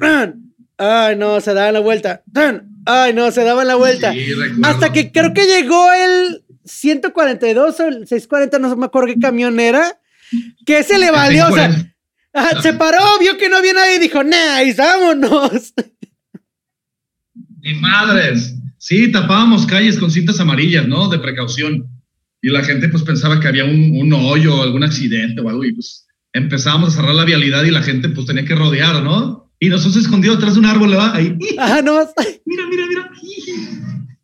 ay, 0.79 1.17
no, 1.17 1.41
se 1.41 1.55
daban 1.55 1.75
la 1.75 1.81
vuelta, 1.81 2.23
ay, 2.87 3.13
no, 3.15 3.31
se 3.31 3.45
daban 3.45 3.67
la 3.67 3.77
vuelta. 3.77 4.13
Sí. 4.13 4.27
Hasta 4.63 4.93
que 4.93 5.13
creo 5.13 5.33
que 5.35 5.47
llegó 5.47 5.93
el 5.93 6.45
142 6.65 7.81
o 7.81 7.89
el 7.89 7.95
640, 8.07 8.59
no 8.59 8.77
me 8.77 8.87
acuerdo 8.87 9.09
qué 9.15 9.21
camión 9.21 9.61
era, 9.61 9.99
que 10.65 10.83
se 10.83 10.99
le 10.99 11.11
valió, 11.11 11.49
o 11.49 11.55
sea, 11.55 11.69
640. 11.69 11.97
ajá, 12.33 12.63
se 12.63 12.73
paró, 12.75 13.19
vio 13.21 13.37
que 13.37 13.49
no 13.49 13.57
había 13.57 13.75
nadie 13.75 13.97
y 13.97 14.01
dijo, 14.01 14.23
nice, 14.23 14.77
vámonos. 14.77 15.75
Ni 17.63 17.75
madres. 17.75 18.55
Sí, 18.79 19.13
tapábamos 19.13 19.67
calles 19.67 19.99
con 19.99 20.11
cintas 20.11 20.41
amarillas, 20.41 20.89
¿no? 20.89 21.09
De 21.11 21.19
precaución. 21.19 21.87
Y 22.41 22.49
la 22.49 22.65
gente 22.65 22.89
pues 22.89 23.03
pensaba 23.03 23.39
que 23.39 23.49
había 23.49 23.67
un, 23.67 23.95
un 24.01 24.13
hoyo 24.15 24.59
o 24.59 24.63
algún 24.63 24.83
accidente 24.83 25.43
o 25.43 25.49
algo 25.51 25.63
y 25.65 25.75
pues 25.75 26.07
empezábamos 26.33 26.91
a 26.91 27.01
cerrar 27.01 27.15
la 27.15 27.25
vialidad 27.25 27.65
y 27.65 27.71
la 27.71 27.83
gente 27.83 28.09
pues 28.11 28.27
tenía 28.27 28.45
que 28.45 28.55
rodear, 28.55 29.03
¿no? 29.03 29.51
Y 29.59 29.69
nosotros 29.69 30.05
escondidos 30.05 30.37
atrás 30.39 30.55
de 30.55 30.61
un 30.61 30.67
árbol, 30.67 30.91
¿verdad? 30.91 31.15
Ahí. 31.15 31.37
Ajá, 31.59 31.83
no. 31.83 31.99
Mira, 32.47 32.65
mira, 32.71 32.87
mira. 32.89 33.11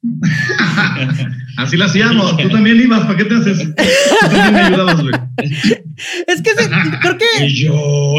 Así 1.58 1.76
lo 1.76 1.84
hacíamos. 1.86 2.36
Tú 2.36 2.48
también 2.50 2.80
ibas, 2.80 3.00
¿para 3.06 3.16
qué 3.16 3.24
te 3.24 3.34
haces? 3.34 3.58
Tú 3.58 3.74
también 4.20 4.52
me 4.52 4.60
ayudabas, 4.60 5.00
güey. 5.02 5.14
Es 6.26 6.42
que 6.42 6.50
se- 6.50 6.70
creo 7.00 7.16
que 7.18 7.48
yo 7.54 7.72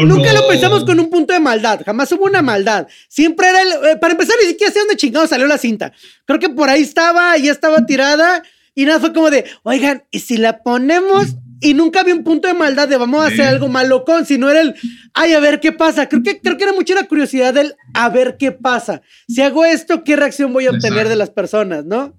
nunca 0.04 0.32
no. 0.32 0.40
lo 0.40 0.48
pensamos 0.48 0.84
con 0.84 0.98
un 0.98 1.08
punto 1.08 1.32
de 1.32 1.40
maldad, 1.40 1.80
jamás 1.86 2.10
hubo 2.12 2.24
una 2.24 2.42
maldad. 2.42 2.88
Siempre 3.08 3.48
era 3.48 3.62
el, 3.62 3.68
eh, 3.68 3.96
para 4.00 4.12
empezar, 4.12 4.34
ni 4.42 4.48
siquiera 4.48 4.72
sé 4.72 4.80
dónde 4.80 4.96
chingado 4.96 5.26
salió 5.28 5.46
la 5.46 5.58
cinta. 5.58 5.92
Creo 6.26 6.40
que 6.40 6.48
por 6.48 6.68
ahí 6.68 6.82
estaba, 6.82 7.36
ya 7.38 7.52
estaba 7.52 7.86
tirada 7.86 8.42
y 8.74 8.84
nada, 8.84 8.98
fue 9.00 9.12
como 9.12 9.30
de, 9.30 9.44
oigan, 9.62 10.02
¿y 10.10 10.18
si 10.20 10.36
la 10.36 10.62
ponemos? 10.62 11.36
Y 11.60 11.74
nunca 11.74 12.00
había 12.00 12.14
un 12.14 12.22
punto 12.24 12.46
de 12.48 12.54
maldad 12.54 12.88
de 12.88 12.96
vamos 12.96 13.24
a 13.24 13.28
Sí. 13.28 13.34
hacer 13.34 13.46
algo 13.46 13.68
malo 13.68 14.04
con, 14.04 14.24
sino 14.26 14.48
era 14.48 14.60
el, 14.60 14.74
ay, 15.14 15.32
a 15.32 15.40
ver 15.40 15.58
qué 15.60 15.72
pasa. 15.72 16.08
Creo 16.08 16.22
que, 16.22 16.40
creo 16.40 16.56
que 16.56 16.64
era 16.64 16.72
mucho 16.72 16.94
la 16.94 17.04
curiosidad 17.08 17.52
del, 17.54 17.74
a 17.94 18.08
ver 18.08 18.36
qué 18.38 18.52
pasa. 18.52 19.02
Si 19.28 19.42
hago 19.42 19.64
esto, 19.64 20.04
¿qué 20.04 20.14
reacción 20.16 20.52
voy 20.52 20.66
a 20.66 20.70
obtener 20.70 20.90
Exacto. 20.92 21.08
de 21.10 21.16
las 21.16 21.30
personas, 21.30 21.84
no? 21.84 22.14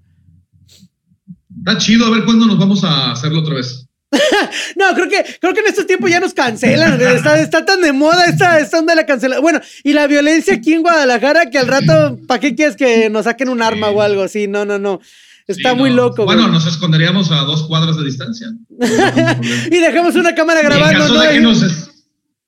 Está 1.58 1.78
chido, 1.78 2.06
a 2.06 2.10
ver 2.10 2.24
cuándo 2.24 2.46
nos 2.46 2.58
vamos 2.58 2.84
a 2.84 3.12
hacerlo 3.12 3.40
otra 3.40 3.54
vez. 3.56 3.86
No, 4.76 4.94
creo 4.94 5.08
que, 5.08 5.24
creo 5.40 5.52
que 5.54 5.60
en 5.60 5.66
estos 5.66 5.86
tiempos 5.86 6.10
ya 6.10 6.20
nos 6.20 6.34
cancelan. 6.34 7.00
Está, 7.16 7.38
está 7.40 7.64
tan 7.64 7.80
de 7.80 7.92
moda 7.92 8.24
esta, 8.26 8.58
esta 8.58 8.78
onda 8.78 8.92
de 8.92 8.96
la 9.02 9.06
cancelación. 9.06 9.42
Bueno, 9.42 9.60
y 9.84 9.92
la 9.92 10.06
violencia 10.06 10.54
aquí 10.54 10.72
en 10.72 10.82
Guadalajara 10.82 11.50
que 11.50 11.58
al 11.58 11.66
rato, 11.68 12.18
¿para 12.26 12.40
qué 12.40 12.54
quieres 12.54 12.76
que 12.76 13.08
nos 13.10 13.24
saquen 13.24 13.48
un 13.48 13.62
arma 13.62 13.90
o 13.90 14.00
algo 14.02 14.22
así? 14.22 14.48
No, 14.48 14.64
no, 14.64 14.78
no. 14.78 15.00
Está 15.50 15.70
Sí, 15.70 15.76
muy 15.76 15.90
no. 15.90 15.96
loco, 15.96 16.24
güey. 16.24 16.36
Bueno, 16.36 16.50
nos 16.52 16.66
esconderíamos 16.66 17.30
a 17.30 17.42
dos 17.44 17.64
cuadras 17.64 17.96
de 17.96 18.04
distancia. 18.04 18.48
Y 19.70 19.78
dejamos 19.78 20.14
una 20.16 20.34
cámara 20.34 20.60
en 20.60 20.66
grabando, 20.66 20.98
caso, 21.00 21.14
¿no? 21.14 21.20
de 21.20 21.28
que 21.30 21.36
Y- 21.36 21.40
nos, 21.40 21.60
des- 21.60 21.86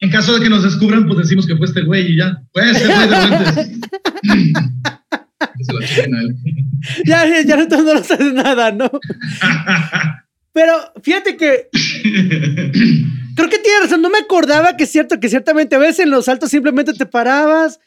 en 0.00 0.11
caso 0.11 0.34
de 0.34 0.40
que 0.42 0.48
nos 0.50 0.62
descubran, 0.64 1.07
pues 1.07 1.18
decimos 1.18 1.46
que 1.46 1.57
fue 1.57 1.66
este 1.66 1.82
güey 1.82 2.12
y 2.12 2.16
ya. 2.16 2.42
Fue 2.53 2.70
este 2.70 2.86
güey 2.86 3.09
de. 3.09 3.80
Ya, 7.05 7.24
ya, 7.26 7.42
ya 7.42 7.57
no, 7.57 7.64
no 7.66 7.94
nos 7.94 8.11
hace 8.11 8.32
nada, 8.32 8.72
¿no? 8.72 8.90
Pero 10.53 10.72
fíjate 11.03 11.36
que 11.36 11.68
creo 13.36 13.48
que 13.48 13.59
tiene 13.59 13.80
razón. 13.82 14.03
No 14.03 14.11
me 14.11 14.18
acordaba 14.18 14.76
que 14.76 14.84
es 14.84 14.90
cierto 14.90 15.18
que 15.20 15.28
ciertamente 15.28 15.76
a 15.76 15.78
veces 15.78 16.00
en 16.00 16.11
los 16.11 16.24
saltos 16.26 16.50
simplemente 16.50 16.92
te 16.94 17.07
parabas. 17.07 17.78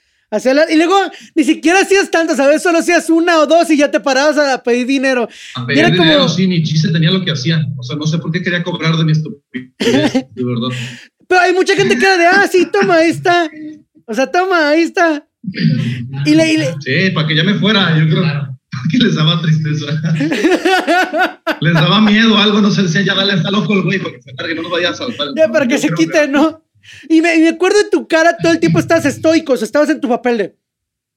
La- 0.54 0.72
y 0.72 0.76
luego 0.76 0.96
ni 1.36 1.44
siquiera 1.44 1.80
hacías 1.82 2.10
tantas, 2.12 2.40
a 2.40 2.48
veces 2.48 2.64
solo 2.64 2.80
hacías 2.80 3.10
una 3.10 3.40
o 3.40 3.48
dos 3.48 3.70
y 3.70 3.78
ya 3.78 3.90
te 3.92 4.00
parabas 4.00 4.38
a 4.38 4.62
pedir 4.64 4.86
dinero. 4.88 5.28
A 5.56 5.66
pedir 5.66 5.80
era 5.80 5.90
dinero, 5.90 6.20
como- 6.20 6.30
sí, 6.30 6.48
ni 6.48 6.64
chiste 6.64 6.90
tenía 6.92 7.12
lo 7.12 7.24
que 7.24 7.32
hacía. 7.32 7.66
O 7.78 7.84
sea, 7.84 7.96
no 7.96 8.06
sé 8.06 8.18
por 8.18 8.32
qué 8.32 8.42
quería 8.42 8.64
cobrar 8.64 8.96
de 8.98 9.06
mi 9.06 9.12
estupidez, 9.14 9.72
de 9.80 10.44
verdad. 10.44 10.70
Pero 11.28 11.42
hay 11.42 11.54
mucha 11.54 11.76
gente 11.76 11.98
que 11.98 12.06
era 12.06 12.18
de, 12.18 12.26
ah, 12.28 12.48
sí, 12.52 12.68
toma, 12.72 12.96
ahí 12.98 13.10
está. 13.10 13.50
O 14.06 14.14
sea, 14.14 14.28
toma, 14.32 14.70
ahí 14.70 14.82
está. 14.82 15.28
Y 16.26 16.36
le, 16.36 16.54
y 16.54 16.58
le- 16.58 16.74
Sí, 16.82 17.10
para 17.14 17.28
que 17.28 17.36
ya 17.36 17.44
me 17.44 17.56
fuera, 17.56 17.98
yo 17.98 18.08
creo 18.08 18.24
que 18.92 18.98
les 19.00 19.16
daba 19.16 19.42
tristeza. 19.42 19.86
les 21.62 21.74
daba 21.74 22.02
miedo, 22.02 22.38
algo, 22.38 22.62
no 22.62 22.72
sé, 22.72 22.84
decía, 22.84 23.02
ya 23.02 23.16
dale, 23.16 23.34
está 23.36 23.52
loco 23.52 23.74
el 23.74 23.84
güey, 23.84 24.00
para 24.00 24.16
que 24.16 24.22
se 24.22 24.56
no 24.56 24.62
nos 24.64 24.72
vaya 24.72 24.90
a 24.90 24.94
saltar. 24.94 25.28
ya 25.36 25.48
para 25.52 25.68
que 25.68 25.78
se 25.78 25.90
quite, 25.94 26.28
¿no? 26.28 26.65
Y 27.10 27.22
me, 27.22 27.36
y 27.36 27.42
me 27.42 27.50
acuerdo 27.50 27.78
de 27.84 27.90
tu 27.90 28.08
cara, 28.08 28.38
todo 28.38 28.52
el 28.52 28.60
tiempo 28.60 28.80
estabas 28.80 29.06
estoico, 29.06 29.54
o 29.54 29.58
sea, 29.58 29.66
estabas 29.66 29.90
en 29.90 30.00
tu 30.00 30.10
papel 30.10 30.38
de. 30.38 30.56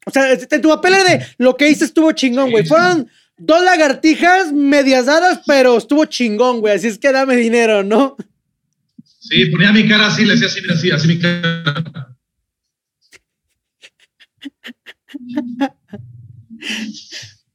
O 0.07 0.11
sea, 0.11 0.33
en 0.33 0.63
tu 0.63 0.69
papel 0.69 0.93
de 0.93 1.27
lo 1.39 1.57
que 1.57 1.69
hice 1.69 1.85
estuvo 1.85 2.13
chingón, 2.13 2.51
güey. 2.51 2.65
Fueron 2.65 3.09
dos 3.37 3.63
lagartijas 3.63 4.53
medias 4.53 5.07
dadas, 5.07 5.41
pero 5.47 5.77
estuvo 5.77 6.05
chingón, 6.07 6.61
güey. 6.61 6.75
Así 6.75 6.87
es 6.87 6.99
que 6.99 7.13
dame 7.13 7.37
dinero, 7.37 7.83
¿no? 7.83 8.17
Sí, 9.21 9.47
ponía 9.47 9.73
mi 9.73 9.87
cara 9.87 10.07
así, 10.07 10.25
le 10.25 10.33
decía 10.33 10.47
así, 10.47 10.61
mira, 10.63 10.75
así, 10.75 10.91
así 10.91 11.09
mi 11.09 11.19
cara. 11.19 12.17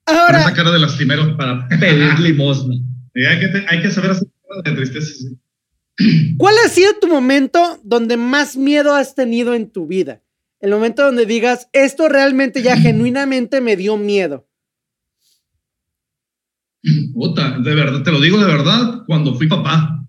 Con 0.06 0.18
Ahora, 0.18 0.42
esa 0.42 0.54
cara 0.54 0.72
de 0.72 0.80
lastimero 0.80 1.38
para 1.38 1.68
Pedir 1.70 2.20
limosna. 2.20 2.76
Hay, 3.16 3.40
que 3.40 3.66
hay 3.68 3.82
que 3.82 3.92
saber 3.92 4.12
hacer 4.12 4.28
cara 4.48 4.62
de 4.64 4.76
tristeza. 4.76 5.08
sí. 5.08 5.38
¿cuál 6.38 6.56
ha 6.66 6.70
sido 6.70 6.92
tu 7.02 7.08
momento 7.08 7.80
donde 7.84 8.18
más 8.18 8.56
miedo 8.58 8.96
has 8.96 9.16
tenido 9.16 9.54
en 9.54 9.70
tu 9.72 9.88
vida? 9.88 10.22
El 10.60 10.72
momento 10.72 11.04
donde 11.04 11.26
digas, 11.26 11.68
esto 11.74 12.08
realmente 12.10 12.62
ya 12.64 12.76
genuinamente 12.82 13.62
me 13.62 13.76
dio 13.76 13.98
miedo. 13.98 14.48
Puta, 17.14 17.60
de 17.60 17.76
verdad, 17.76 18.04
te 18.04 18.12
lo 18.12 18.20
digo 18.20 18.38
de 18.40 18.46
verdad, 18.46 19.04
cuando 19.08 19.36
fui 19.36 19.48
papá. 19.48 20.00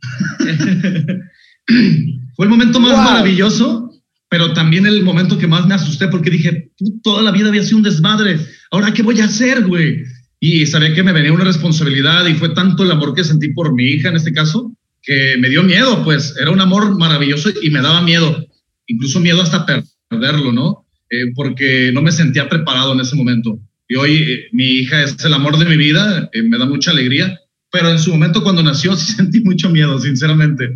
Fue 2.37 2.45
el 2.47 2.51
momento 2.51 2.81
más 2.81 2.93
Wow. 2.93 3.03
maravilloso, 3.05 3.91
pero 4.29 4.53
también 4.53 4.87
el 4.87 5.03
momento 5.05 5.39
que 5.39 5.47
más 5.47 5.67
me 5.67 5.75
asusté 5.75 6.09
porque 6.09 6.31
dije, 6.31 6.73
"Pu- 6.79 7.01
toda 7.03 7.23
la 7.23 7.31
vida 7.31 7.49
había 7.49 7.63
sido 7.63 7.79
un 7.79 7.85
desmadre. 7.85 8.39
Ahora, 8.71 8.93
¿qué 8.93 9.03
voy 9.03 9.21
a 9.21 9.27
hacer, 9.27 9.67
güey? 9.67 10.03
Y 10.41 10.67
sabía 10.67 10.93
que 10.93 11.03
me 11.03 11.13
venía 11.13 11.33
una 11.33 11.45
responsabilidad 11.45 12.27
y 12.27 12.35
fue 12.35 12.51
tanto 12.51 12.83
el 12.83 12.91
amor 12.91 13.15
que 13.15 13.25
sentí 13.25 13.53
por 13.53 13.73
mi 13.73 13.85
hija 13.85 14.09
en 14.09 14.17
este 14.17 14.33
caso 14.33 14.75
que 15.05 15.37
me 15.39 15.49
dio 15.49 15.63
miedo, 15.63 16.03
pues 16.03 16.35
era 16.41 16.51
un 16.51 16.61
amor 16.61 16.99
maravilloso 16.99 17.51
y 17.63 17.71
me 17.71 17.83
daba 17.83 18.03
miedo, 18.03 18.45
incluso 18.87 19.21
miedo 19.21 19.43
hasta 19.43 19.67
perderlo, 20.09 20.53
¿no? 20.53 20.87
Eh, 21.11 21.33
porque 21.35 21.91
no 21.93 22.03
me 22.03 22.11
sentía 22.11 22.49
preparado 22.49 22.93
en 22.95 23.01
ese 23.01 23.15
momento. 23.15 23.61
Y 23.87 23.97
hoy 23.97 24.17
eh, 24.17 24.49
mi 24.53 24.65
hija 24.65 25.03
es 25.03 25.23
el 25.25 25.35
amor 25.35 25.59
de 25.59 25.67
mi 25.67 25.77
vida, 25.77 26.31
eh, 26.33 26.43
me 26.43 26.59
da 26.59 26.65
mucha 26.65 26.91
alegría, 26.91 27.39
pero 27.71 27.91
en 27.91 27.99
su 27.99 28.11
momento 28.11 28.43
cuando 28.43 28.63
nació 28.63 28.97
sí 28.97 29.13
sentí 29.13 29.41
mucho 29.41 29.69
miedo, 29.69 29.99
sinceramente. 30.01 30.75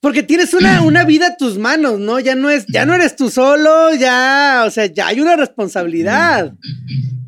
Porque 0.00 0.22
tienes 0.22 0.54
una, 0.54 0.80
una 0.82 1.04
vida 1.04 1.28
a 1.28 1.36
tus 1.36 1.58
manos, 1.58 2.00
¿no? 2.00 2.18
Ya 2.20 2.34
no 2.34 2.48
es, 2.48 2.64
ya 2.68 2.86
no 2.86 2.94
eres 2.94 3.16
tú 3.16 3.28
solo, 3.28 3.94
ya, 3.94 4.64
o 4.66 4.70
sea, 4.70 4.86
ya 4.86 5.08
hay 5.08 5.20
una 5.20 5.36
responsabilidad. 5.36 6.54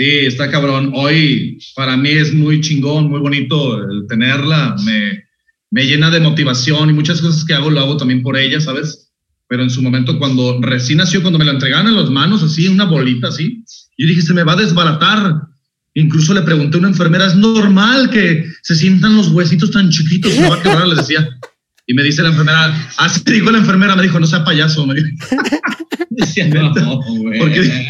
Sí, 0.00 0.20
está 0.20 0.50
cabrón. 0.50 0.92
Hoy 0.94 1.58
para 1.76 1.94
mí 1.94 2.08
es 2.08 2.32
muy 2.32 2.62
chingón, 2.62 3.10
muy 3.10 3.20
bonito 3.20 3.86
el 3.86 4.06
tenerla. 4.08 4.74
Me, 4.82 5.24
me 5.70 5.84
llena 5.84 6.08
de 6.08 6.20
motivación 6.20 6.88
y 6.88 6.94
muchas 6.94 7.20
cosas 7.20 7.44
que 7.44 7.52
hago 7.52 7.68
lo 7.68 7.80
hago 7.80 7.98
también 7.98 8.22
por 8.22 8.38
ella, 8.38 8.62
¿sabes? 8.62 9.10
Pero 9.46 9.62
en 9.62 9.68
su 9.68 9.82
momento 9.82 10.18
cuando 10.18 10.58
recién 10.62 10.96
nació, 10.96 11.20
cuando 11.20 11.38
me 11.38 11.44
la 11.44 11.50
entregaron 11.50 11.88
en 11.88 11.96
las 11.96 12.08
manos, 12.08 12.42
así, 12.42 12.66
una 12.66 12.86
bolita 12.86 13.28
así, 13.28 13.62
yo 13.98 14.06
dije, 14.06 14.22
se 14.22 14.32
me 14.32 14.42
va 14.42 14.54
a 14.54 14.56
desbaratar. 14.56 15.34
Incluso 15.92 16.32
le 16.32 16.40
pregunté 16.40 16.78
a 16.78 16.80
una 16.80 16.88
enfermera, 16.88 17.26
¿es 17.26 17.36
normal 17.36 18.08
que 18.08 18.46
se 18.62 18.76
sientan 18.76 19.18
los 19.18 19.28
huesitos 19.28 19.70
tan 19.70 19.90
chiquitos? 19.90 20.34
Me 20.34 20.48
va 20.48 20.56
a 20.56 20.62
quebrar, 20.62 20.88
les 20.88 20.96
decía. 20.96 21.28
Y 21.86 21.92
me 21.92 22.02
dice 22.02 22.22
la 22.22 22.30
enfermera, 22.30 22.90
así 22.96 23.20
dijo 23.26 23.50
la 23.50 23.58
enfermera, 23.58 23.94
me 23.96 24.04
dijo, 24.04 24.18
no 24.18 24.26
sea 24.26 24.44
payaso, 24.44 24.86
me 24.86 24.94
dijo. 24.94 25.08
No. 26.50 27.00
Porque 27.38 27.86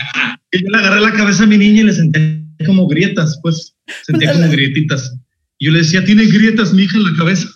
y 0.52 0.62
yo 0.62 0.68
le 0.70 0.78
agarré 0.78 1.00
la 1.00 1.12
cabeza 1.12 1.44
a 1.44 1.46
mi 1.46 1.58
niña 1.58 1.80
y 1.82 1.84
le 1.84 1.92
sentía 1.92 2.40
como 2.66 2.86
grietas, 2.86 3.38
pues, 3.42 3.74
sentía 4.04 4.32
como 4.32 4.50
grietitas. 4.50 5.16
Y 5.58 5.66
yo 5.66 5.72
le 5.72 5.78
decía, 5.80 6.04
tiene 6.04 6.26
grietas 6.26 6.72
mi 6.72 6.84
hija 6.84 6.96
en 6.96 7.04
la 7.04 7.16
cabeza. 7.16 7.48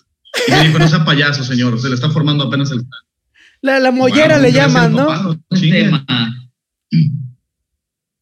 Y 0.48 0.50
me 0.52 0.66
dijo, 0.68 0.78
no 0.78 0.88
sea 0.88 1.04
payaso, 1.04 1.44
señor, 1.44 1.80
se 1.80 1.88
le 1.88 1.94
está 1.94 2.10
formando 2.10 2.44
apenas 2.44 2.70
el... 2.70 2.82
La, 3.62 3.80
la 3.80 3.90
mollera 3.90 4.36
Bueno, 4.38 4.42
le 4.42 4.52
llaman, 4.52 4.92
¿no? 4.92 5.06
papá, 5.06 5.22
no 5.50 5.60
tema. 5.60 6.04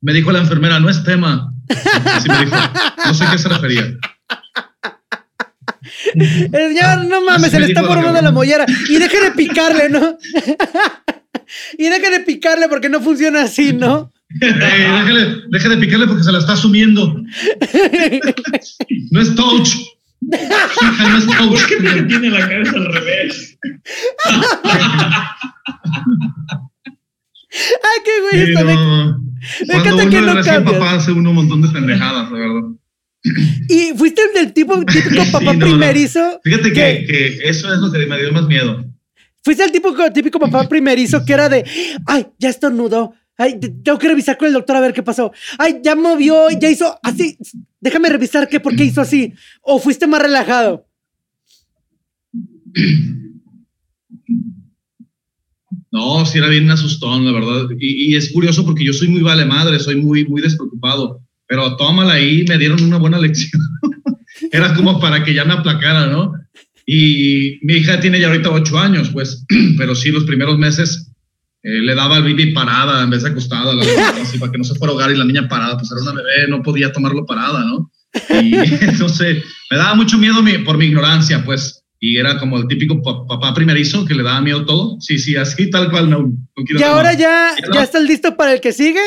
Me 0.00 0.12
dijo 0.12 0.32
la 0.32 0.40
enfermera, 0.40 0.80
no 0.80 0.90
es 0.90 1.02
tema. 1.04 1.54
Así 2.06 2.28
me 2.28 2.44
dijo, 2.44 2.56
no 3.06 3.14
sé 3.14 3.24
a 3.24 3.30
qué 3.30 3.38
se 3.38 3.48
refería. 3.48 3.96
Ya, 6.14 6.96
no 6.96 7.24
mames, 7.24 7.44
Así 7.44 7.50
se 7.52 7.60
le 7.60 7.66
está 7.66 7.82
la 7.82 7.88
formando 7.88 8.12
la 8.12 8.20
cabrona. 8.20 8.32
mollera. 8.32 8.66
Y 8.88 8.98
deja 8.98 9.20
de 9.20 9.30
picarle, 9.32 9.88
¿no? 9.88 10.18
y 11.78 11.88
deja 11.88 12.10
de 12.10 12.20
picarle 12.20 12.68
porque 12.68 12.88
no 12.88 13.00
funciona 13.00 13.42
así, 13.42 13.72
¿no? 13.72 14.12
Déjale, 14.40 15.36
deje 15.50 15.68
de 15.68 15.76
picarle 15.76 16.06
porque 16.06 16.22
se 16.24 16.32
la 16.32 16.38
está 16.38 16.56
sumiendo. 16.56 17.14
No 19.10 19.20
es 19.20 19.34
touch. 19.34 19.68
no 20.20 21.18
es 21.18 21.26
touch. 21.26 21.48
¿Por 21.50 21.66
qué 21.66 22.02
tiene 22.02 22.30
la 22.30 22.48
cabeza 22.48 22.72
al 22.76 22.92
revés? 22.92 23.58
Ay, 27.50 28.00
qué 28.04 28.20
güey, 28.22 28.46
Sí, 28.46 28.50
está 28.52 28.64
de- 28.64 28.74
no. 28.74 29.18
Me 29.60 29.66
Cuando 29.66 29.88
encanta 30.02 30.10
que 30.10 30.16
uno 30.16 30.20
no 30.26 30.30
es 30.30 30.36
recién 30.36 30.54
cambias. 30.56 30.78
papá 30.78 30.94
hace 30.94 31.12
uno 31.12 31.30
un 31.30 31.36
montón 31.36 31.62
de 31.62 31.68
pendejadas, 31.68 32.30
de 32.30 32.38
verdad. 32.38 32.60
Y 33.68 33.92
fuiste 33.96 34.22
el 34.22 34.34
del 34.34 34.52
tipo, 34.52 34.78
típico 34.84 35.22
papá 35.32 35.52
Sí, 35.52 35.58
no, 35.58 35.66
no. 35.66 35.66
primerizo. 35.66 36.40
Fíjate 36.44 36.72
que, 36.72 37.04
que 37.06 37.38
eso 37.48 37.72
es 37.72 37.80
lo 37.80 37.90
que 37.92 38.06
me 38.06 38.18
dio 38.20 38.32
más 38.32 38.46
miedo. 38.46 38.84
Fuiste 39.44 39.64
el 39.64 39.72
tipo, 39.72 39.92
típico 40.12 40.38
papá 40.38 40.68
primerizo 40.68 41.24
que 41.24 41.32
era 41.32 41.48
de, 41.48 41.64
ay, 42.06 42.26
ya 42.38 42.48
estornudó. 42.48 43.14
Ay, 43.38 43.58
te- 43.58 43.68
tengo 43.70 43.98
que 43.98 44.08
revisar 44.08 44.36
con 44.36 44.48
el 44.48 44.54
doctor 44.54 44.76
a 44.76 44.80
ver 44.80 44.92
qué 44.92 45.02
pasó. 45.02 45.32
Ay, 45.58 45.80
ya 45.82 45.94
movió, 45.96 46.48
ya 46.60 46.70
hizo 46.70 46.98
así. 47.02 47.36
Déjame 47.80 48.08
revisar 48.08 48.48
qué, 48.48 48.60
por 48.60 48.76
qué 48.76 48.84
hizo 48.84 49.00
así. 49.00 49.32
O 49.62 49.78
fuiste 49.78 50.06
más 50.06 50.22
relajado. 50.22 50.86
No, 55.90 56.24
sí 56.24 56.38
era 56.38 56.48
bien 56.48 56.70
asustón, 56.70 57.24
la 57.24 57.32
verdad. 57.32 57.68
Y, 57.78 58.12
y 58.12 58.16
es 58.16 58.32
curioso 58.32 58.64
porque 58.64 58.84
yo 58.84 58.92
soy 58.92 59.08
muy 59.08 59.20
vale 59.22 59.44
madre, 59.44 59.78
soy 59.78 59.96
muy, 59.96 60.24
muy 60.26 60.40
despreocupado. 60.40 61.20
Pero 61.46 61.76
tómala 61.76 62.14
ahí, 62.14 62.44
me 62.48 62.56
dieron 62.58 62.82
una 62.82 62.96
buena 62.98 63.18
lección. 63.18 63.60
era 64.52 64.74
como 64.74 64.98
para 65.00 65.22
que 65.22 65.34
ya 65.34 65.44
me 65.44 65.52
aplacara, 65.54 66.06
¿no? 66.06 66.32
Y 66.86 67.58
mi 67.62 67.74
hija 67.74 68.00
tiene 68.00 68.18
ya 68.20 68.28
ahorita 68.28 68.50
ocho 68.50 68.78
años, 68.78 69.10
pues, 69.10 69.44
pero 69.78 69.94
sí 69.94 70.10
los 70.10 70.24
primeros 70.24 70.58
meses 70.58 71.11
eh, 71.62 71.80
le 71.82 71.94
daba 71.94 72.16
al 72.16 72.24
bibi 72.24 72.52
parada 72.52 73.02
en 73.02 73.10
vez 73.10 73.22
de 73.22 73.30
acostada, 73.30 73.72
la 73.74 73.82
así, 74.20 74.38
para 74.38 74.50
que 74.52 74.58
no 74.58 74.64
se 74.64 74.74
fuera 74.74 74.90
a 74.90 74.94
ahogar 74.94 75.10
y 75.12 75.16
la 75.16 75.24
niña 75.24 75.48
parada, 75.48 75.76
pues 75.78 75.90
era 75.92 76.00
una 76.02 76.12
bebé, 76.12 76.48
no 76.48 76.62
podía 76.62 76.92
tomarlo 76.92 77.24
parada, 77.24 77.64
¿no? 77.64 77.90
Y 78.42 78.54
entonces 78.84 79.44
me 79.70 79.76
daba 79.76 79.94
mucho 79.94 80.18
miedo 80.18 80.42
mi- 80.42 80.58
por 80.58 80.76
mi 80.76 80.86
ignorancia, 80.86 81.44
pues, 81.44 81.84
y 82.00 82.16
era 82.18 82.36
como 82.38 82.58
el 82.58 82.66
típico 82.66 83.00
pa- 83.00 83.26
papá 83.28 83.54
primerizo 83.54 84.04
que 84.04 84.14
le 84.14 84.22
daba 84.24 84.40
miedo 84.40 84.64
todo. 84.64 84.96
Sí, 85.00 85.18
sí, 85.18 85.36
así 85.36 85.70
tal 85.70 85.88
cual, 85.90 86.10
no, 86.10 86.18
no 86.22 86.64
quiero 86.66 86.80
Y 86.80 86.82
ahora 86.82 87.14
ya, 87.14 87.54
no. 87.68 87.74
ya 87.74 87.82
estás 87.84 88.02
listo 88.02 88.36
para 88.36 88.52
el 88.54 88.60
que 88.60 88.72
sigue. 88.72 89.00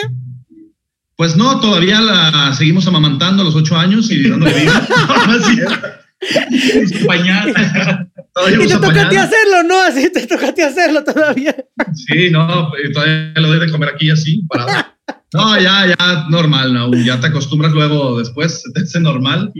Pues 1.17 1.35
no, 1.37 1.59
todavía 1.59 1.99
la 2.01 2.53
seguimos 2.57 2.87
amamantando 2.87 3.41
a 3.41 3.45
los 3.45 3.55
ocho 3.55 3.77
años 3.77 4.09
y 4.11 4.27
dándole 4.29 4.53
vida. 4.61 4.87
Pañal. 7.07 7.53
Y 8.51 8.67
te 8.67 8.73
toca 8.73 9.05
a 9.05 9.09
ti 9.09 9.15
hacerlo, 9.15 9.63
¿no? 9.65 9.81
Así 9.81 10.11
te 10.11 10.27
toca 10.27 10.49
a 10.49 10.53
ti 10.53 10.61
hacerlo 10.61 11.05
todavía. 11.05 11.55
Sí, 11.93 12.29
no, 12.29 12.69
todavía 12.93 13.31
le 13.33 13.47
doy 13.47 13.59
de 13.61 13.71
comer 13.71 13.91
aquí 13.95 14.09
así, 14.09 14.43
parado. 14.49 14.87
No, 15.31 15.57
ya, 15.57 15.87
ya, 15.87 16.25
normal, 16.29 16.73
no, 16.73 16.93
ya 16.95 17.17
te 17.21 17.27
acostumbras 17.27 17.71
luego 17.71 18.19
después, 18.19 18.61
se 18.61 18.71
te 18.73 18.81
hace 18.81 18.99
normal 18.99 19.53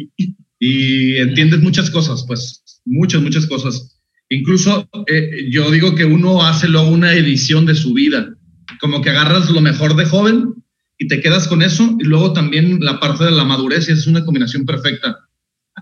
y 0.59 1.15
entiendes 1.15 1.61
muchas 1.61 1.89
cosas, 1.89 2.25
pues, 2.27 2.81
muchas, 2.83 3.21
muchas 3.21 3.45
cosas. 3.45 3.95
Incluso 4.29 4.89
eh, 5.07 5.49
yo 5.51 5.69
digo 5.69 5.95
que 5.95 6.05
uno 6.05 6.45
hace 6.45 6.67
luego 6.67 6.89
una 6.89 7.13
edición 7.13 7.65
de 7.65 7.75
su 7.75 7.93
vida, 7.93 8.35
como 8.79 9.01
que 9.01 9.11
agarras 9.11 9.49
lo 9.49 9.61
mejor 9.61 9.95
de 9.95 10.05
joven 10.05 10.55
y 10.97 11.07
te 11.07 11.21
quedas 11.21 11.47
con 11.47 11.61
eso 11.61 11.95
y 11.99 12.05
luego 12.05 12.33
también 12.33 12.79
la 12.81 12.99
parte 12.99 13.25
de 13.25 13.31
la 13.31 13.43
madurez 13.43 13.87
y 13.87 13.91
es 13.91 14.07
una 14.07 14.25
combinación 14.25 14.65
perfecta. 14.65 15.17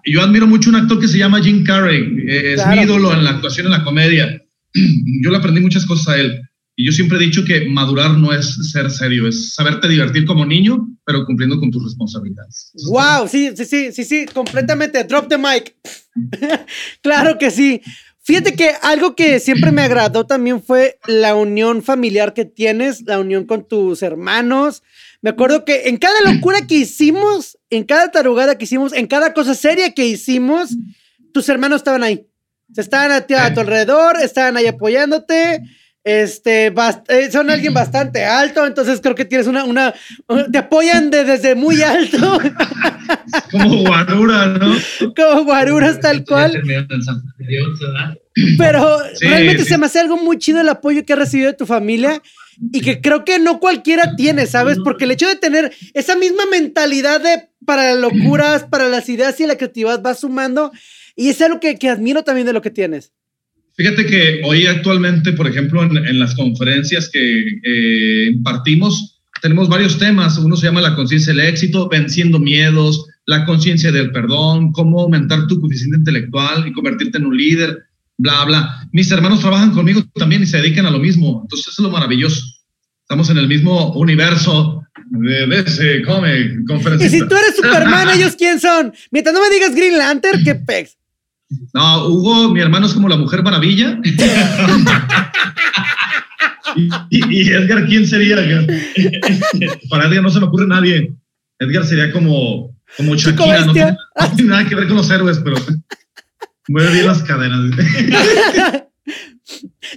Yo 0.05 0.21
admiro 0.21 0.47
mucho 0.47 0.69
un 0.69 0.75
actor 0.75 0.99
que 0.99 1.07
se 1.07 1.17
llama 1.17 1.41
Jim 1.41 1.63
Carrey, 1.63 2.01
eh, 2.27 2.53
es 2.53 2.61
Claro. 2.61 2.75
mi 2.75 2.87
ídolo 2.87 3.13
en 3.13 3.23
la 3.23 3.31
actuación, 3.31 3.67
en 3.67 3.71
la 3.73 3.83
comedia. 3.83 4.41
Yo 5.23 5.29
le 5.31 5.37
aprendí 5.37 5.61
muchas 5.61 5.85
cosas 5.85 6.07
a 6.09 6.19
él. 6.19 6.41
Y 6.75 6.87
yo 6.87 6.91
siempre 6.91 7.19
he 7.19 7.21
dicho 7.21 7.45
que 7.45 7.69
madurar 7.69 8.17
no 8.17 8.33
es 8.33 8.71
ser 8.71 8.89
serio, 8.89 9.27
es 9.27 9.53
saberte 9.53 9.87
divertir 9.87 10.25
como 10.25 10.43
niño, 10.43 10.87
pero 11.05 11.23
cumpliendo 11.23 11.59
con 11.59 11.69
tus 11.69 11.83
responsabilidades. 11.83 12.71
Wow, 12.87 13.27
sí, 13.27 13.51
sí, 13.55 13.65
sí, 13.65 13.91
sí, 13.91 14.03
sí, 14.03 14.25
completamente. 14.33 15.03
Drop 15.03 15.27
the 15.27 15.37
mic. 15.37 15.75
claro 17.03 17.37
que 17.37 17.51
sí. 17.51 17.79
Fíjate 18.23 18.53
que 18.53 18.71
algo 18.81 19.15
que 19.15 19.39
siempre 19.39 19.71
me 19.71 19.83
agradó 19.83 20.25
también 20.25 20.63
fue 20.63 20.97
la 21.07 21.35
unión 21.35 21.83
familiar 21.83 22.33
que 22.33 22.45
tienes, 22.45 23.01
la 23.01 23.19
unión 23.19 23.45
con 23.45 23.67
tus 23.67 24.01
hermanos. 24.01 24.81
Me 25.21 25.29
acuerdo 25.29 25.65
que 25.65 25.89
en 25.89 25.97
cada 25.97 26.33
locura 26.33 26.65
que 26.65 26.75
hicimos, 26.75 27.57
en 27.75 27.83
cada 27.83 28.11
tarugada 28.11 28.57
que 28.57 28.65
hicimos, 28.65 28.93
en 28.93 29.07
cada 29.07 29.33
cosa 29.33 29.53
seria 29.55 29.93
que 29.93 30.05
hicimos, 30.05 30.75
tus 31.33 31.47
hermanos 31.49 31.77
estaban 31.77 32.03
ahí. 32.03 32.27
Se 32.73 32.81
estaban 32.81 33.11
a, 33.11 33.21
ti- 33.21 33.33
a 33.35 33.53
tu 33.53 33.59
alrededor, 33.59 34.17
estaban 34.21 34.57
ahí 34.57 34.67
apoyándote. 34.67 35.61
Este, 36.05 36.65
eh, 37.07 37.31
son 37.31 37.49
alguien 37.49 37.73
bastante 37.73 38.25
alto, 38.25 38.65
entonces 38.67 38.99
creo 39.01 39.15
que 39.15 39.23
tienes 39.23 39.47
una, 39.47 39.63
una, 39.63 39.93
te 40.51 40.57
apoyan 40.57 41.09
de- 41.09 41.23
desde 41.23 41.55
muy 41.55 41.81
alto, 41.81 42.39
Como 43.51 43.77
guarura, 43.83 44.47
¿no? 44.47 44.75
como 45.15 45.43
guaruras 45.45 45.99
tal 46.01 46.25
cual. 46.25 46.61
Pero 48.57 48.99
Sí, 49.15 49.27
realmente 49.27 49.63
sí. 49.63 49.69
se 49.69 49.77
me 49.77 49.85
hace 49.85 49.99
algo 49.99 50.17
muy 50.17 50.37
chido 50.37 50.59
el 50.61 50.69
apoyo 50.69 51.05
que 51.05 51.13
has 51.13 51.19
recibido 51.19 51.51
de 51.51 51.57
tu 51.57 51.65
familia 51.65 52.21
y 52.71 52.81
que 52.81 53.01
creo 53.01 53.25
que 53.25 53.39
no 53.39 53.59
cualquiera 53.59 54.15
tiene, 54.15 54.45
¿sabes? 54.45 54.77
Porque 54.83 55.05
el 55.05 55.11
hecho 55.11 55.27
de 55.27 55.35
tener 55.35 55.73
esa 55.93 56.15
misma 56.15 56.43
mentalidad 56.51 57.21
de 57.21 57.49
para 57.65 57.93
las 57.93 57.99
locuras, 57.99 58.63
para 58.71 58.89
las 58.89 59.09
ideas 59.09 59.39
y 59.39 59.47
la 59.47 59.57
creatividad 59.57 60.01
va 60.03 60.13
sumando 60.13 60.71
y 61.15 61.29
es 61.29 61.41
algo 61.41 61.59
que, 61.59 61.77
que 61.77 61.89
admiro 61.89 62.23
también 62.23 62.47
de 62.47 62.53
lo 62.53 62.61
que 62.61 62.71
tienes. 62.71 63.11
Fíjate 63.75 64.05
que 64.05 64.41
hoy 64.43 64.67
actualmente, 64.67 65.33
por 65.33 65.47
ejemplo, 65.47 65.83
en, 65.83 65.97
en 65.97 66.19
las 66.19 66.35
conferencias 66.35 67.09
que 67.09 67.39
eh, 67.63 68.29
impartimos, 68.31 69.21
tenemos 69.41 69.67
varios 69.67 69.97
temas. 69.97 70.37
Uno 70.37 70.55
se 70.55 70.67
llama 70.67 70.81
la 70.81 70.95
conciencia 70.95 71.33
del 71.33 71.45
éxito, 71.45 71.89
venciendo 71.89 72.39
miedos, 72.39 73.07
la 73.25 73.45
conciencia 73.45 73.91
del 73.91 74.11
perdón, 74.11 74.71
cómo 74.71 75.01
aumentar 75.01 75.47
tu 75.47 75.59
coeficiente 75.59 75.97
intelectual 75.97 76.67
y 76.67 76.73
convertirte 76.73 77.17
en 77.17 77.25
un 77.25 77.37
líder, 77.37 77.83
bla, 78.17 78.45
bla. 78.45 78.87
Mis 78.91 79.11
hermanos 79.11 79.39
trabajan 79.41 79.71
conmigo 79.71 80.01
también 80.15 80.43
y 80.43 80.45
se 80.45 80.57
dedican 80.57 80.85
a 80.85 80.91
lo 80.91 80.99
mismo. 80.99 81.41
Entonces, 81.43 81.67
eso 81.69 81.81
es 81.81 81.83
lo 81.85 81.91
maravilloso. 81.91 82.41
Estamos 83.01 83.29
en 83.29 83.37
el 83.37 83.47
mismo 83.47 83.93
universo 83.93 84.81
de, 85.09 86.03
come 86.05 86.55
Y 86.99 87.09
si 87.09 87.19
tú 87.27 87.35
eres 87.35 87.55
Superman, 87.55 88.09
¿ellos 88.15 88.35
quién 88.37 88.59
son? 88.59 88.93
Mientras 89.11 89.33
no 89.35 89.41
me 89.41 89.49
digas 89.49 89.75
Green 89.75 89.97
Lantern, 89.97 90.43
qué 90.43 90.55
pex. 90.55 90.97
No, 91.73 92.07
Hugo, 92.07 92.49
mi 92.49 92.61
hermano 92.61 92.87
es 92.87 92.93
como 92.93 93.07
la 93.09 93.17
Mujer 93.17 93.43
Maravilla. 93.43 93.99
y, 96.75 96.89
y- 97.09 97.41
y 97.41 97.49
Edgar, 97.49 97.85
¿quién 97.85 98.07
sería? 98.07 98.37
Para 99.89 100.07
Edgar 100.07 100.23
no 100.23 100.29
se 100.29 100.39
me 100.39 100.45
ocurre 100.47 100.67
nadie. 100.67 101.13
Edgar 101.59 101.85
sería 101.85 102.11
como, 102.11 102.75
como 102.97 103.15
Shakira. 103.15 103.65
No 103.65 103.73
tiene, 103.73 103.91
no 104.19 104.31
tiene 104.35 104.49
nada 104.49 104.65
que 104.67 104.75
ver 104.75 104.87
con 104.87 104.97
los 104.97 105.09
héroes, 105.11 105.39
pero 105.43 105.57
mueve 106.67 106.93
bien 106.93 107.07
las 107.07 107.23
cadenas. 107.23 107.59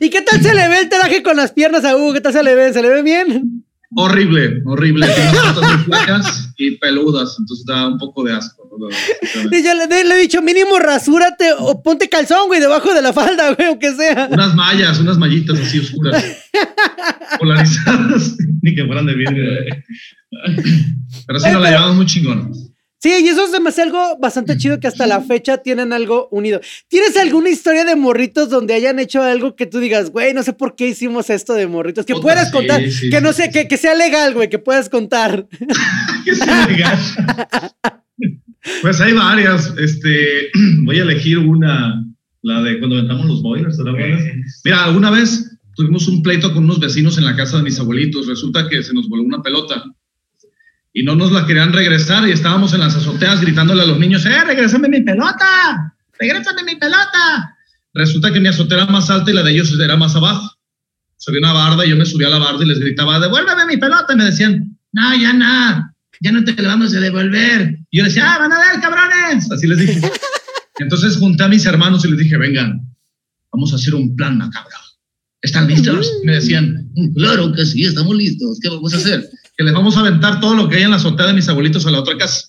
¿Y 0.01 0.11
qué 0.11 0.23
tal 0.23 0.43
se 0.43 0.55
le 0.55 0.69
ve 0.69 0.81
el 0.81 0.89
traje 0.89 1.23
con 1.23 1.37
las 1.37 1.53
piernas 1.53 1.85
a 1.85 1.97
Hugo? 1.97 2.15
¿Qué 2.15 2.21
tal 2.21 2.33
se 2.33 2.43
le 2.43 2.55
ve? 2.55 2.73
¿Se 2.73 2.83
le 2.83 2.89
ve 2.89 3.03
bien? 3.03 3.65
horrible, 3.95 4.63
horrible. 4.65 5.07
Tiene 5.07 5.31
unas 5.31 5.55
patas 5.55 5.71
muy 5.71 5.85
flacas 5.85 6.55
y 6.57 6.73
peludas, 6.79 7.37
entonces 7.39 7.65
da 7.67 7.89
un 7.89 7.99
poco 7.99 8.25
de 8.25 8.35
asco. 8.35 8.69
¿no? 8.79 8.89
Y 9.57 9.63
yo 9.63 9.75
le, 9.75 9.87
le 9.87 10.15
he 10.15 10.19
dicho, 10.19 10.43
mínimo 10.43 10.79
rasúrate 10.79 11.53
o 11.59 11.83
ponte 11.83 12.09
calzón, 12.09 12.49
güey, 12.49 12.61
debajo 12.61 12.93
de 12.93 13.03
la 13.03 13.13
falda, 13.13 13.53
güey, 13.55 13.69
aunque 13.69 13.95
sea. 13.95 14.29
Unas 14.31 14.55
mallas, 14.55 15.01
unas 15.01 15.19
mallitas 15.19 15.59
así 15.59 15.79
oscuras, 15.79 16.23
polarizadas, 17.39 18.37
ni 18.63 18.75
que 18.75 18.85
fueran 18.85 19.07
de 19.07 19.15
vidrio. 19.15 19.45
Pero 21.27 21.41
sí, 21.41 21.51
nos 21.51 21.63
la 21.63 21.71
llevamos 21.71 21.97
muy 21.97 22.07
chingón. 22.07 22.53
Sí, 23.07 23.13
y 23.25 23.29
eso 23.29 23.47
me 23.61 23.69
hace 23.69 23.83
algo 23.83 24.19
bastante 24.21 24.57
chido 24.57 24.81
que 24.81 24.89
hasta 24.89 25.07
la 25.07 25.21
fecha 25.21 25.59
tienen 25.59 25.93
algo 25.93 26.27
unido. 26.33 26.61
¿Tienes 26.89 27.17
alguna 27.17 27.51
historia 27.51 27.85
de 27.85 27.95
morritos 27.95 28.51
donde 28.51 28.75
hayan 28.75 28.99
hecho 28.99 29.23
algo 29.23 29.55
que 29.55 29.67
tú 29.67 29.79
digas, 29.79 30.11
güey, 30.11 30.35
no 30.35 30.43
sé 30.43 30.55
por 30.55 30.75
qué 30.75 30.89
hicimos 30.89 31.31
esto 31.31 31.53
de 31.53 31.69
morritos? 31.69 32.05
Que 32.05 32.17
puedas 32.17 32.51
contar, 32.51 32.83
sí, 32.91 33.09
que 33.09 33.21
no 33.21 33.33
sé, 33.33 33.51
que, 33.53 33.69
que 33.69 33.77
sea 33.77 33.95
legal, 33.95 34.35
güey, 34.35 34.51
que 34.51 34.59
puedas 34.59 34.89
contar. 34.89 35.47
Que 36.25 36.35
sea 36.35 36.67
legal. 36.67 36.99
Pues 38.83 39.01
hay 39.01 39.13
varias. 39.13 39.73
Este, 39.79 40.51
voy 40.83 40.99
a 40.99 41.03
elegir 41.03 41.39
una, 41.39 42.05
la 42.43 42.63
de 42.63 42.81
cuando 42.81 42.97
aventamos 42.97 43.27
los 43.27 43.43
boilers. 43.43 43.79
Mira, 44.65 44.91
una 44.91 45.13
vez 45.13 45.57
tuvimos 45.77 46.09
un 46.09 46.25
pleito 46.25 46.53
con 46.53 46.65
unos 46.65 46.81
vecinos 46.81 47.17
en 47.19 47.27
la 47.27 47.37
casa 47.37 47.59
de 47.59 47.63
mis 47.63 47.79
abuelitos. 47.79 48.27
Resulta 48.27 48.69
que 48.69 48.83
se 48.83 48.93
nos 48.93 49.09
voló 49.09 49.23
una 49.23 49.41
pelota 49.41 49.85
y 50.97 51.03
no 51.03 51.15
nos 51.15 51.31
la 51.31 51.45
querían 51.45 51.75
regresar 51.75 52.27
y 52.27 52.33
estábamos 52.33 52.73
en 52.73 52.81
las 52.81 52.97
azoteas 52.97 53.43
gritándole 53.43 53.83
a 53.83 53.87
los 53.87 53.99
niños, 53.99 54.25
¡eh, 54.25 54.45
regrésame 54.47 54.89
mi 54.89 55.03
pelota! 55.03 55.95
¡Regrésame 56.19 56.63
mi 56.65 56.77
pelota! 56.77 57.55
Resulta 57.93 58.33
que 58.33 58.41
mi 58.41 58.49
azotea 58.49 58.79
era 58.79 58.87
más 58.87 59.11
alta 59.11 59.31
y 59.31 59.35
la 59.35 59.43
de 59.43 59.53
ellos 59.53 59.79
era 59.79 59.95
más 59.99 60.17
abajo. 60.17 60.51
Subí 61.19 61.37
una 61.37 61.53
barda 61.53 61.85
y 61.85 61.91
yo 61.91 61.97
me 61.97 62.07
subí 62.07 62.25
a 62.25 62.31
la 62.31 62.39
barda 62.39 62.65
y 62.65 62.69
les 62.69 62.79
gritaba, 62.79 63.21
devuélveme 63.21 63.67
mi 63.67 63.77
pelota. 63.77 64.15
Y 64.15 64.17
me 64.17 64.25
decían, 64.25 64.79
no, 64.93 65.15
ya 65.15 65.35
no, 65.35 65.93
ya 66.23 66.33
no 66.33 66.43
te 66.43 66.63
la 66.63 66.69
vamos 66.69 66.95
a 66.95 67.01
devolver. 67.01 67.79
Y 67.91 67.99
yo 67.99 68.05
decía, 68.05 68.33
ah, 68.33 68.39
van 68.39 68.55
a 68.55 68.59
ver, 68.59 68.81
cabrones. 68.81 69.53
Así 69.53 69.67
les 69.67 69.77
dije. 69.77 70.01
Entonces 70.79 71.19
junté 71.19 71.45
a 71.45 71.49
mis 71.49 71.67
hermanos 71.67 72.07
y 72.07 72.09
les 72.09 72.21
dije, 72.21 72.39
vengan, 72.39 72.91
vamos 73.53 73.71
a 73.75 73.77
hacer 73.77 73.95
un 73.95 74.17
plan 74.17 74.39
macabro. 74.39 74.79
¿Están 75.43 75.69
listos? 75.69 76.11
Me 76.25 76.37
decían, 76.37 76.91
claro 77.15 77.53
que 77.53 77.67
sí, 77.67 77.85
estamos 77.85 78.17
listos. 78.17 78.59
¿Qué 78.63 78.71
vamos 78.71 78.95
a 78.95 78.97
hacer? 78.97 79.29
Que 79.57 79.65
les 79.65 79.73
vamos 79.73 79.97
a 79.97 80.01
aventar 80.01 80.41
todo 80.41 80.55
lo 80.55 80.69
que 80.69 80.77
hay 80.77 80.83
en 80.83 80.91
la 80.91 80.97
azotea 80.97 81.27
de 81.27 81.33
mis 81.33 81.49
abuelitos 81.49 81.87
a 81.87 81.91
la 81.91 82.01
otra 82.01 82.17
casa. 82.19 82.49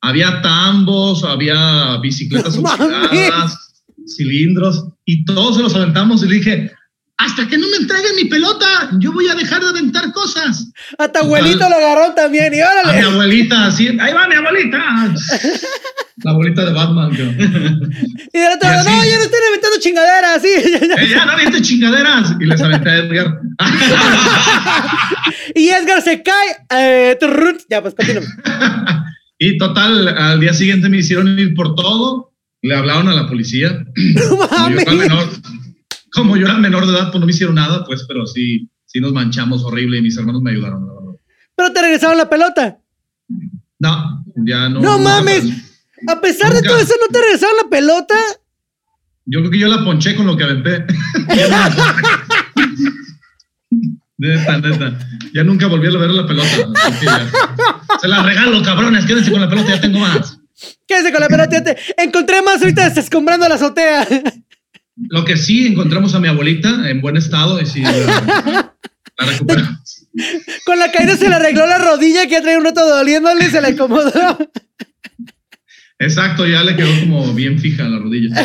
Había 0.00 0.40
tambos, 0.42 1.24
había 1.24 1.96
bicicletas 1.98 2.56
oxidadas, 2.62 3.82
cilindros, 4.06 4.86
y 5.04 5.24
todos 5.24 5.56
se 5.56 5.62
los 5.62 5.74
aventamos 5.74 6.22
y 6.22 6.28
le 6.28 6.34
dije, 6.36 6.72
hasta 7.18 7.46
que 7.46 7.58
no 7.58 7.66
me 7.68 7.76
entreguen 7.76 8.16
mi 8.16 8.24
pelota, 8.24 8.90
yo 8.98 9.12
voy 9.12 9.28
a 9.28 9.34
dejar 9.34 9.62
de 9.62 9.68
aventar 9.68 10.10
cosas. 10.12 10.70
A 10.98 11.08
tu 11.08 11.18
abuelito 11.18 11.68
lo 11.68 11.76
agarró 11.76 12.14
también 12.14 12.54
y 12.54 12.60
A 12.60 12.66
mi 12.66 12.90
órale. 12.90 13.00
abuelita, 13.02 13.66
así, 13.66 13.88
ahí 13.88 14.12
va 14.14 14.26
mi 14.26 14.36
abuelita. 14.36 14.78
La 16.22 16.32
abuelita 16.32 16.64
de 16.66 16.72
Batman, 16.72 17.10
creo. 17.10 17.30
Y 17.30 18.38
del 18.38 18.52
otro 18.52 18.68
no, 18.84 18.99
chingaderas, 19.80 20.42
sí. 20.42 20.48
Eh, 20.98 21.08
ya 21.08 21.24
no 21.26 21.32
avientes 21.32 21.62
chingaderas. 21.62 22.34
Y 22.40 22.44
les 22.46 22.60
aventé 22.60 22.90
a 22.90 22.96
Edgar. 22.98 23.40
y 25.54 25.68
Edgar 25.68 26.02
se 26.02 26.22
cae. 26.22 26.66
Eh, 26.70 27.18
ya, 27.68 27.82
pues 27.82 27.94
continúa. 27.94 28.22
y 29.38 29.58
total, 29.58 30.08
al 30.08 30.40
día 30.40 30.52
siguiente 30.52 30.88
me 30.88 30.98
hicieron 30.98 31.38
ir 31.38 31.54
por 31.54 31.74
todo. 31.74 32.32
Le 32.62 32.74
hablaron 32.76 33.08
a 33.08 33.14
la 33.14 33.26
policía. 33.26 33.84
No 33.96 34.36
Como 34.36 34.46
yo, 34.46 34.58
mames. 34.58 34.82
era 34.86 34.92
menor, 34.94 35.28
como 36.12 36.36
yo 36.36 36.44
era 36.46 36.58
menor 36.58 36.86
de 36.86 36.92
edad, 36.92 37.10
pues 37.10 37.20
no 37.20 37.26
me 37.26 37.32
hicieron 37.32 37.54
nada, 37.54 37.84
pues, 37.86 38.04
pero 38.06 38.26
sí, 38.26 38.68
sí 38.84 39.00
nos 39.00 39.12
manchamos 39.12 39.64
horrible 39.64 39.96
y 39.98 40.02
mis 40.02 40.16
hermanos 40.18 40.42
me 40.42 40.50
ayudaron. 40.50 40.86
la 40.86 40.92
verdad. 40.92 41.20
Pero 41.56 41.72
te 41.72 41.80
regresaron 41.82 42.18
la 42.18 42.28
pelota. 42.28 42.78
No, 43.78 44.24
ya 44.46 44.68
no. 44.68 44.80
No 44.80 44.98
mames. 44.98 45.44
más. 45.44 45.56
A 46.08 46.20
pesar 46.20 46.50
de 46.50 46.56
Nunca. 46.60 46.68
todo 46.70 46.78
eso, 46.80 46.94
¿no 47.00 47.06
te 47.12 47.20
regresaron 47.20 47.56
la 47.62 47.68
pelota? 47.70 48.14
Yo 49.32 49.38
creo 49.40 49.50
que 49.50 49.58
yo 49.60 49.68
la 49.68 49.84
ponché 49.84 50.16
con 50.16 50.26
lo 50.26 50.36
que 50.36 50.44
aventé. 50.44 50.84
neta, 54.18 54.58
neta. 54.58 54.98
Ya 55.32 55.44
nunca 55.44 55.66
volví 55.66 55.86
a 55.86 55.98
ver 55.98 56.10
la 56.10 56.26
pelota. 56.26 56.48
Se 58.00 58.08
la 58.08 58.22
regalo, 58.22 58.62
cabrones. 58.62 59.04
Quédense 59.06 59.30
con 59.30 59.40
la 59.40 59.48
pelota, 59.48 59.68
ya 59.70 59.80
tengo 59.80 59.98
más. 60.00 60.38
Quédese 60.86 61.12
con 61.12 61.20
la 61.20 61.28
pelota. 61.28 61.50
ya 61.52 61.64
te- 61.64 61.76
Encontré 62.02 62.42
más 62.42 62.60
ahorita 62.60 62.86
escombrando 62.88 63.48
la 63.48 63.54
azotea. 63.54 64.06
Lo 65.08 65.24
que 65.24 65.36
sí, 65.36 65.66
encontramos 65.66 66.14
a 66.14 66.20
mi 66.20 66.28
abuelita 66.28 66.90
en 66.90 67.00
buen 67.00 67.16
estado 67.16 67.60
y 67.60 67.66
sí, 67.66 67.80
la, 67.82 67.92
la 69.18 69.26
recuperamos. 69.26 70.06
Con 70.66 70.78
la 70.78 70.90
caída 70.90 71.16
se 71.16 71.28
le 71.28 71.36
arregló 71.36 71.66
la 71.66 71.78
rodilla 71.78 72.24
que 72.24 72.32
ya 72.32 72.42
traía 72.42 72.58
un 72.58 72.64
rato 72.64 72.84
doliéndole 72.86 73.46
y 73.46 73.50
se 73.50 73.60
le 73.62 73.68
acomodó. 73.68 74.38
Exacto, 76.00 76.46
ya 76.46 76.64
le 76.64 76.74
quedó 76.74 76.88
como 77.00 77.32
bien 77.34 77.58
fija 77.60 77.88
la 77.88 77.98
rodilla. 77.98 78.44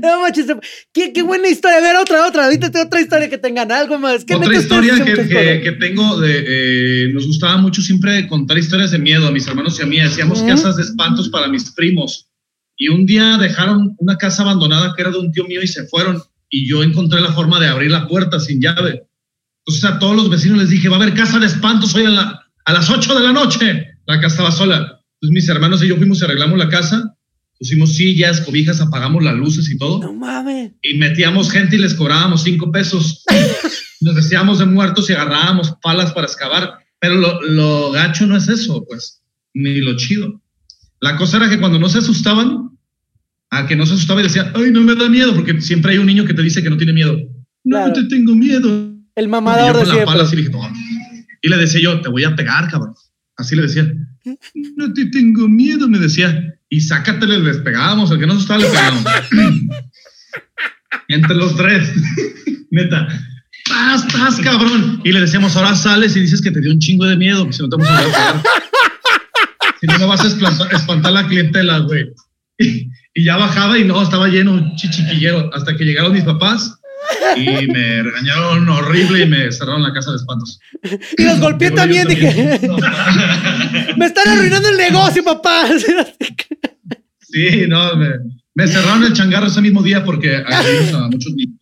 No 0.00 0.22
manches. 0.22 0.46
Qué, 0.94 1.12
qué 1.12 1.20
buena 1.20 1.46
historia. 1.46 1.76
A 1.76 1.80
ver, 1.82 1.96
otra, 1.96 2.26
otra. 2.26 2.44
Ahorita 2.46 2.70
otra 2.82 3.02
historia 3.02 3.28
que 3.28 3.36
tengan 3.36 3.70
algo 3.70 3.98
más. 3.98 4.24
¿Qué 4.24 4.34
Otra 4.34 4.56
historia 4.56 4.94
que, 5.04 5.12
que- 5.28 5.60
que 5.62 5.72
tengo 5.72 6.18
de. 6.18 6.44
eh, 6.46 7.12
nos 7.12 7.26
gustaba 7.26 7.58
mucho 7.58 7.82
siempre 7.82 8.26
contar 8.28 8.56
historias 8.56 8.92
de 8.92 8.98
miedo 8.98 9.26
a 9.26 9.30
mis 9.30 9.46
hermanos 9.46 9.78
y 9.78 9.82
a 9.82 9.86
mí. 9.86 10.00
Hacíamos 10.00 10.42
casas 10.42 10.76
de 10.76 10.84
espantos 10.84 11.28
para 11.28 11.48
mis 11.48 11.70
primos. 11.72 12.30
Y 12.78 12.88
un 12.88 13.04
día 13.04 13.36
dejaron 13.36 13.94
una 13.98 14.16
casa 14.16 14.42
abandonada 14.42 14.94
que 14.96 15.02
era 15.02 15.10
de 15.10 15.18
un 15.18 15.32
tío 15.32 15.44
mío 15.44 15.60
y 15.62 15.66
se 15.66 15.84
fueron. 15.86 16.22
Y 16.48 16.66
yo 16.66 16.82
encontré 16.82 17.20
la 17.20 17.32
forma 17.34 17.60
de 17.60 17.66
abrir 17.68 17.90
la 17.90 18.08
puerta 18.08 18.40
sin 18.40 18.62
llave. 18.62 19.02
Entonces 19.66 19.84
a 19.84 19.98
todos 19.98 20.16
los 20.16 20.30
vecinos 20.30 20.56
les 20.60 20.70
dije: 20.70 20.88
va 20.88 20.96
a 20.96 21.02
haber 21.02 21.12
casa 21.14 21.38
de 21.38 21.44
espantos 21.46 21.94
hoy 21.94 22.06
a, 22.06 22.10
la- 22.10 22.40
a 22.64 22.72
las 22.72 22.88
8 22.88 23.14
de 23.18 23.22
la 23.22 23.32
noche. 23.34 23.86
La 24.06 24.16
casa 24.18 24.28
estaba 24.28 24.50
sola. 24.50 24.97
Entonces 25.20 25.34
mis 25.34 25.48
hermanos 25.48 25.82
y 25.82 25.88
yo 25.88 25.96
fuimos 25.96 26.20
y 26.20 26.24
arreglamos 26.24 26.58
la 26.58 26.68
casa. 26.68 27.14
Pusimos 27.58 27.94
sillas, 27.96 28.40
cobijas, 28.42 28.80
apagamos 28.80 29.24
las 29.24 29.34
luces 29.34 29.68
y 29.68 29.76
todo 29.76 29.98
No 30.00 30.12
mames. 30.12 30.72
y 30.80 30.96
metíamos 30.96 31.50
gente 31.50 31.74
y 31.74 31.80
les 31.80 31.94
cobrábamos 31.94 32.44
cinco 32.44 32.70
pesos. 32.70 33.24
Nos 34.00 34.14
decíamos 34.14 34.60
de 34.60 34.66
muertos 34.66 35.10
y 35.10 35.12
agarrábamos 35.14 35.74
palas 35.82 36.12
para 36.12 36.26
excavar. 36.28 36.74
Pero 37.00 37.16
lo, 37.16 37.42
lo 37.42 37.90
gacho 37.90 38.26
no 38.26 38.36
es 38.36 38.48
eso, 38.48 38.84
pues, 38.88 39.22
ni 39.54 39.80
lo 39.80 39.96
chido. 39.96 40.40
La 41.00 41.16
cosa 41.16 41.38
era 41.38 41.48
que 41.50 41.58
cuando 41.58 41.78
no 41.80 41.88
se 41.88 41.98
asustaban, 41.98 42.70
a 43.50 43.66
que 43.66 43.74
no 43.76 43.86
se 43.86 43.94
asustaba 43.94 44.20
y 44.20 44.24
decía, 44.24 44.52
ay, 44.54 44.70
no 44.70 44.80
me 44.82 44.94
da 44.94 45.08
miedo, 45.08 45.34
porque 45.34 45.60
siempre 45.60 45.92
hay 45.92 45.98
un 45.98 46.06
niño 46.06 46.24
que 46.24 46.34
te 46.34 46.42
dice 46.42 46.62
que 46.62 46.70
no 46.70 46.76
tiene 46.76 46.92
miedo. 46.92 47.16
Claro. 47.64 47.88
No 47.88 47.92
te 47.92 48.04
tengo 48.04 48.34
miedo. 48.36 48.68
El 49.16 49.24
Y 49.24 49.26
yo 49.26 49.28
mamador 49.30 49.72
de 49.78 49.84
la 49.86 49.92
siempre. 49.94 50.04
pala 50.06 50.22
así 50.24 50.36
le 50.36 50.42
dije, 50.42 50.52
"No". 50.54 50.60
Y 51.42 51.48
le 51.48 51.56
decía 51.56 51.80
yo, 51.80 52.00
te 52.00 52.08
voy 52.08 52.22
a 52.24 52.36
pegar, 52.36 52.68
cabrón. 52.70 52.94
Así 53.36 53.56
le 53.56 53.62
decía. 53.62 53.92
No 54.76 54.92
te 54.92 55.06
tengo 55.06 55.48
miedo, 55.48 55.88
me 55.88 55.98
decía. 55.98 56.54
Y 56.68 56.80
sácatele, 56.80 57.38
les 57.38 57.58
pegábamos. 57.58 58.10
El 58.10 58.18
que 58.18 58.26
no 58.26 58.32
se 58.34 58.38
asustaba, 58.38 58.60
le 58.60 58.68
pegábamos. 58.68 59.04
Entre 61.08 61.34
los 61.34 61.56
tres. 61.56 61.92
Neta. 62.70 63.08
¡Estás, 63.64 64.06
estás, 64.06 64.40
cabrón! 64.40 65.00
Y 65.04 65.12
le 65.12 65.20
decíamos, 65.20 65.56
ahora 65.56 65.74
sales 65.74 66.16
y 66.16 66.20
dices 66.20 66.40
que 66.40 66.50
te 66.50 66.60
dio 66.60 66.72
un 66.72 66.78
chingo 66.78 67.04
de 67.04 67.16
miedo, 67.16 67.46
que 67.46 67.52
si 67.52 67.62
no 67.62 67.68
te 67.68 67.76
vamos 67.76 67.90
a 67.90 67.98
a 67.98 68.04
pegar. 68.04 68.42
Si 69.80 69.86
no 69.86 69.98
me 69.98 70.06
vas 70.06 70.24
a 70.24 70.28
espantar, 70.28 70.74
espantar 70.74 71.12
la 71.12 71.26
clientela, 71.28 71.78
güey. 71.78 72.06
Y, 72.58 72.88
y 73.14 73.24
ya 73.24 73.36
bajaba 73.36 73.78
y 73.78 73.84
no, 73.84 74.02
estaba 74.02 74.28
lleno 74.28 74.74
chichiquillero. 74.76 75.50
Hasta 75.54 75.76
que 75.76 75.84
llegaron 75.84 76.12
mis 76.12 76.24
papás 76.24 76.77
y 77.36 77.66
me 77.68 78.02
regañaron 78.02 78.68
horrible 78.68 79.22
y 79.22 79.26
me 79.26 79.52
cerraron 79.52 79.82
la 79.82 79.92
casa 79.92 80.10
de 80.10 80.16
espantos. 80.16 80.60
Y 81.16 81.24
los 81.24 81.40
golpeé 81.40 81.70
también. 81.70 82.06
también. 82.06 82.58
Dije, 82.58 82.68
me 83.96 84.06
están 84.06 84.28
arruinando 84.28 84.68
el 84.68 84.76
negocio, 84.76 85.24
papá. 85.24 85.66
Sí, 87.30 87.66
no, 87.68 87.94
me, 87.94 88.08
me 88.54 88.66
cerraron 88.66 89.04
el 89.04 89.12
changarro 89.12 89.48
ese 89.48 89.60
mismo 89.60 89.82
día 89.82 90.02
porque 90.02 90.36
agredimos 90.36 90.94
a 90.94 91.08
muchos 91.08 91.34
niños. 91.34 91.58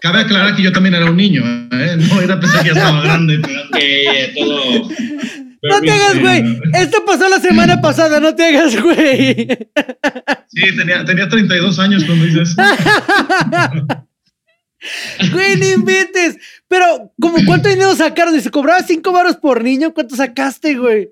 Cabe 0.00 0.20
aclarar 0.20 0.56
que 0.56 0.62
yo 0.62 0.72
también 0.72 0.94
era 0.94 1.10
un 1.10 1.16
niño, 1.16 1.42
¿eh? 1.72 1.96
No 1.98 2.20
era 2.20 2.40
pensar 2.40 2.62
que 2.62 2.68
ya 2.68 2.74
estaba 2.74 3.02
grande. 3.02 3.40
Que 3.72 4.32
todo. 4.38 4.88
No 5.62 5.80
te 5.80 5.90
hagas, 5.90 6.20
güey. 6.20 6.60
Esto 6.74 7.04
pasó 7.06 7.28
la 7.28 7.40
semana 7.40 7.80
pasada, 7.80 8.20
no 8.20 8.34
te 8.34 8.44
hagas, 8.44 8.80
güey. 8.82 9.46
Sí, 10.48 10.76
tenía, 10.76 11.04
tenía 11.04 11.28
32 11.28 11.78
años 11.78 12.04
cuando 12.04 12.26
hice 12.26 12.42
eso. 12.42 12.62
Güey, 15.32 15.56
no 15.56 15.70
inventes. 15.70 16.36
Pero, 16.68 17.12
¿como 17.20 17.38
cuánto 17.46 17.68
dinero 17.68 17.94
sacaron? 17.96 18.36
Y 18.36 18.40
se 18.40 18.50
cobraba 18.50 18.82
cinco 18.82 19.12
baros 19.12 19.36
por 19.36 19.62
niño. 19.64 19.92
¿Cuánto 19.94 20.16
sacaste, 20.16 20.74
güey? 20.76 21.08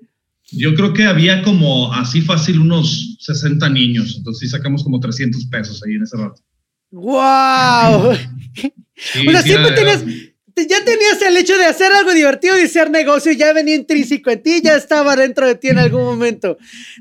Yo 0.51 0.75
creo 0.75 0.93
que 0.93 1.03
había 1.05 1.41
como 1.41 1.91
así 1.93 2.21
fácil 2.21 2.59
unos 2.59 3.17
60 3.21 3.69
niños, 3.69 4.13
entonces 4.17 4.41
sí 4.41 4.47
sacamos 4.49 4.83
como 4.83 4.99
300 4.99 5.45
pesos 5.47 5.81
ahí 5.83 5.95
en 5.95 6.03
ese 6.03 6.17
rato. 6.17 6.41
¡Wow! 6.91 8.13
Sí, 8.95 9.27
o 9.27 9.31
sea, 9.31 9.41
sí, 9.41 9.49
siempre 9.49 9.71
era- 9.71 9.75
tenías. 9.75 10.03
te- 10.53 10.67
Ya 10.67 10.85
tenías 10.85 11.19
el 11.27 11.37
hecho 11.37 11.57
de 11.57 11.65
hacer 11.65 11.91
algo 11.91 12.13
divertido 12.13 12.59
y 12.59 12.63
hacer 12.65 12.91
negocio, 12.91 13.31
ya 13.31 13.51
venía 13.53 13.73
intrínseco 13.75 14.29
en 14.29 14.43
ti, 14.43 14.61
ya 14.63 14.75
estaba 14.75 15.15
dentro 15.15 15.47
de 15.47 15.55
ti 15.55 15.69
en 15.69 15.79
algún 15.79 16.03
momento. 16.03 16.57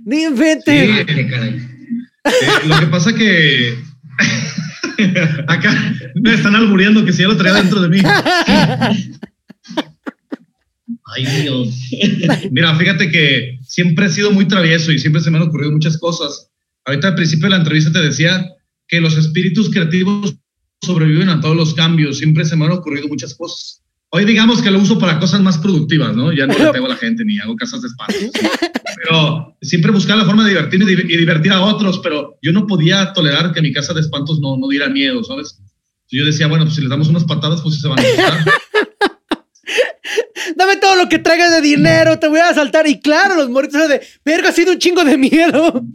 No 0.07 0.17
inventes. 0.19 1.07
Sí. 1.07 1.27
Caray. 1.29 1.57
Eh, 2.25 2.31
lo 2.67 2.81
que 2.81 2.87
pasa 2.87 3.13
que 3.13 3.77
acá 5.49 5.95
me 6.15 6.35
están 6.35 6.55
albureando 6.55 7.05
que 7.05 7.13
si 7.13 7.23
ya 7.23 7.29
lo 7.29 7.37
traía 7.37 7.55
dentro 7.55 7.81
de 7.81 7.89
mí. 7.89 7.99
Ay, 11.15 11.27
Dios. 11.43 11.69
Mira, 12.51 12.75
fíjate 12.77 13.11
que 13.11 13.59
siempre 13.63 14.07
he 14.07 14.11
sido 14.11 14.33
muy 14.33 14.47
travieso 14.47 14.91
y 14.93 14.99
siempre 14.99 15.21
se 15.21 15.31
me 15.31 15.37
han 15.37 15.45
ocurrido 15.45 15.71
muchas 15.73 15.99
cosas. 15.99 16.51
Ahorita 16.85 17.09
al 17.09 17.15
principio 17.15 17.47
de 17.47 17.51
la 17.51 17.57
entrevista 17.57 17.93
te 17.93 18.01
decía 18.01 18.47
que 18.89 19.01
los 19.01 19.17
espíritus 19.17 19.71
creativos 19.71 20.35
sobreviven 20.81 21.29
a 21.29 21.41
todos 21.41 21.57
los 21.57 21.75
cambios. 21.75 22.19
Siempre 22.19 22.45
se 22.45 22.57
me 22.57 22.65
han 22.65 22.73
ocurrido 22.73 23.09
muchas 23.09 23.35
cosas. 23.35 23.82
Hoy 24.15 24.27
digamos 24.27 24.61
que 24.61 24.71
lo 24.71 24.79
uso 24.79 24.99
para 24.99 25.19
cosas 25.19 25.41
más 25.41 25.57
productivas, 25.57 26.15
¿no? 26.15 26.33
Ya 26.33 26.47
no 26.47 26.53
le 26.59 26.71
pego 26.71 26.85
a 26.85 26.91
la 26.91 26.97
gente 26.97 27.25
ni 27.25 27.39
hago 27.39 27.57
casas 27.57 27.81
de 27.81 27.89
espantos. 27.89 28.23
Pero 29.05 29.57
siempre 29.63 29.91
buscar 29.91 30.19
la 30.19 30.27
forma 30.27 30.45
de 30.45 30.51
divertirme 30.51 30.93
y 30.93 30.97
di- 30.97 31.15
y 31.15 31.17
divertir 31.17 31.51
a 31.51 31.63
otros, 31.63 31.99
pero 32.03 32.39
yo 32.43 32.53
no 32.53 32.67
podía 32.67 33.13
tolerar 33.15 33.53
que 33.53 33.63
mi 33.63 33.73
casa 33.73 33.95
de 33.95 34.01
espantos 34.03 34.39
no, 34.41 34.57
no 34.59 34.69
diera 34.69 34.89
miedo, 34.91 35.25
¿sabes? 35.25 35.59
Yo 36.11 36.25
decía, 36.27 36.47
bueno, 36.47 36.65
pues 36.67 36.75
si 36.77 36.83
les 36.83 36.91
damos 36.91 37.09
unas 37.09 37.25
patadas, 37.25 37.63
pues 37.63 37.81
se 37.81 37.89
van 37.89 37.99
a 37.99 38.03
asustar. 38.03 38.45
Dame 40.57 40.77
todo 40.77 40.97
lo 40.97 41.09
que 41.09 41.19
traigas 41.19 41.51
de 41.53 41.63
dinero, 41.63 42.19
te 42.19 42.29
voy 42.29 42.41
a 42.41 42.51
asaltar. 42.51 42.87
Y 42.87 43.01
claro, 43.01 43.35
los 43.37 43.49
moritos 43.49 43.77
eran 43.77 43.89
de, 43.89 44.03
verga, 44.25 44.51
ha 44.51 44.53
sido 44.53 44.73
un 44.73 44.79
chingo 44.79 45.05
de 45.05 45.17
miedo. 45.17 45.83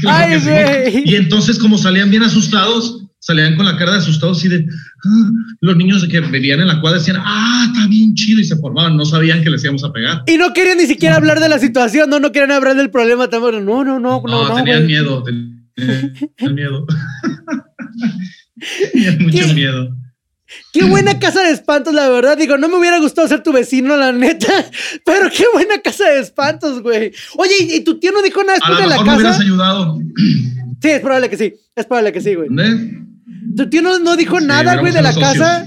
Claro 0.00 0.24
Ay, 0.24 0.34
que 0.34 0.40
sí. 0.40 0.50
güey. 0.50 1.10
Y 1.10 1.16
entonces, 1.16 1.58
como 1.58 1.78
salían 1.78 2.10
bien 2.10 2.22
asustados, 2.22 3.03
salían 3.24 3.56
con 3.56 3.64
la 3.64 3.76
cara 3.76 3.92
de 3.92 3.98
asustados 3.98 4.44
y 4.44 4.48
de. 4.48 4.66
"Ah", 5.04 5.30
los 5.60 5.76
niños 5.76 6.06
que 6.10 6.20
vivían 6.20 6.60
en 6.60 6.68
la 6.68 6.80
cuadra 6.80 6.98
decían, 6.98 7.16
ah, 7.20 7.66
está 7.72 7.86
bien 7.88 8.14
chido, 8.14 8.40
y 8.40 8.44
se 8.44 8.56
formaban, 8.56 8.96
no 8.96 9.04
sabían 9.04 9.42
que 9.42 9.50
les 9.50 9.62
íbamos 9.64 9.84
a 9.84 9.92
pegar. 9.92 10.22
Y 10.26 10.36
no 10.36 10.52
querían 10.52 10.78
ni 10.78 10.86
siquiera 10.86 11.16
hablar 11.16 11.40
de 11.40 11.48
la 11.48 11.58
situación, 11.58 12.10
no, 12.10 12.20
no 12.20 12.32
querían 12.32 12.52
hablar 12.52 12.76
del 12.76 12.90
problema 12.90 13.28
tampoco. 13.28 13.60
No, 13.60 13.84
no, 13.84 13.98
no, 13.98 14.22
no, 14.26 14.48
No, 14.48 14.54
tenían 14.56 14.86
miedo, 14.86 15.22
tenían, 15.22 15.66
tenían 16.36 16.54
miedo. 16.54 16.86
tenían 18.92 19.18
mucho 19.22 19.38
¿Qué? 19.46 19.54
miedo. 19.54 19.96
Qué 20.72 20.84
buena 20.84 21.18
casa 21.18 21.42
de 21.42 21.52
espantos, 21.52 21.94
la 21.94 22.08
verdad. 22.10 22.36
Digo, 22.36 22.58
no 22.58 22.68
me 22.68 22.76
hubiera 22.76 23.00
gustado 23.00 23.26
ser 23.26 23.42
tu 23.42 23.52
vecino, 23.52 23.96
la 23.96 24.12
neta. 24.12 24.52
Pero 25.04 25.28
qué 25.34 25.44
buena 25.52 25.80
casa 25.80 26.10
de 26.10 26.20
espantos, 26.20 26.82
güey. 26.82 27.12
Oye, 27.36 27.54
¿y, 27.60 27.80
tu 27.82 27.98
tío 27.98 28.12
no 28.12 28.22
dijo 28.22 28.42
nada 28.44 28.58
después 28.58 28.78
de 28.78 28.86
la 28.86 28.90
mejor 28.90 29.06
me 29.06 29.14
hubieras 29.14 29.32
casa? 29.32 29.42
ayudado. 29.42 29.98
Sí, 30.82 30.90
es 30.90 31.00
probable 31.00 31.30
que 31.30 31.36
sí. 31.38 31.54
Es 31.74 31.86
probable 31.86 32.12
que 32.12 32.20
sí, 32.20 32.34
güey. 32.34 32.48
¿Dónde? 32.48 33.00
¿Tu 33.56 33.68
tío 33.68 33.82
no, 33.82 33.98
no 33.98 34.16
dijo 34.16 34.40
nada, 34.40 34.76
güey, 34.76 34.92
de 34.92 35.02
la 35.02 35.14
casa? 35.14 35.66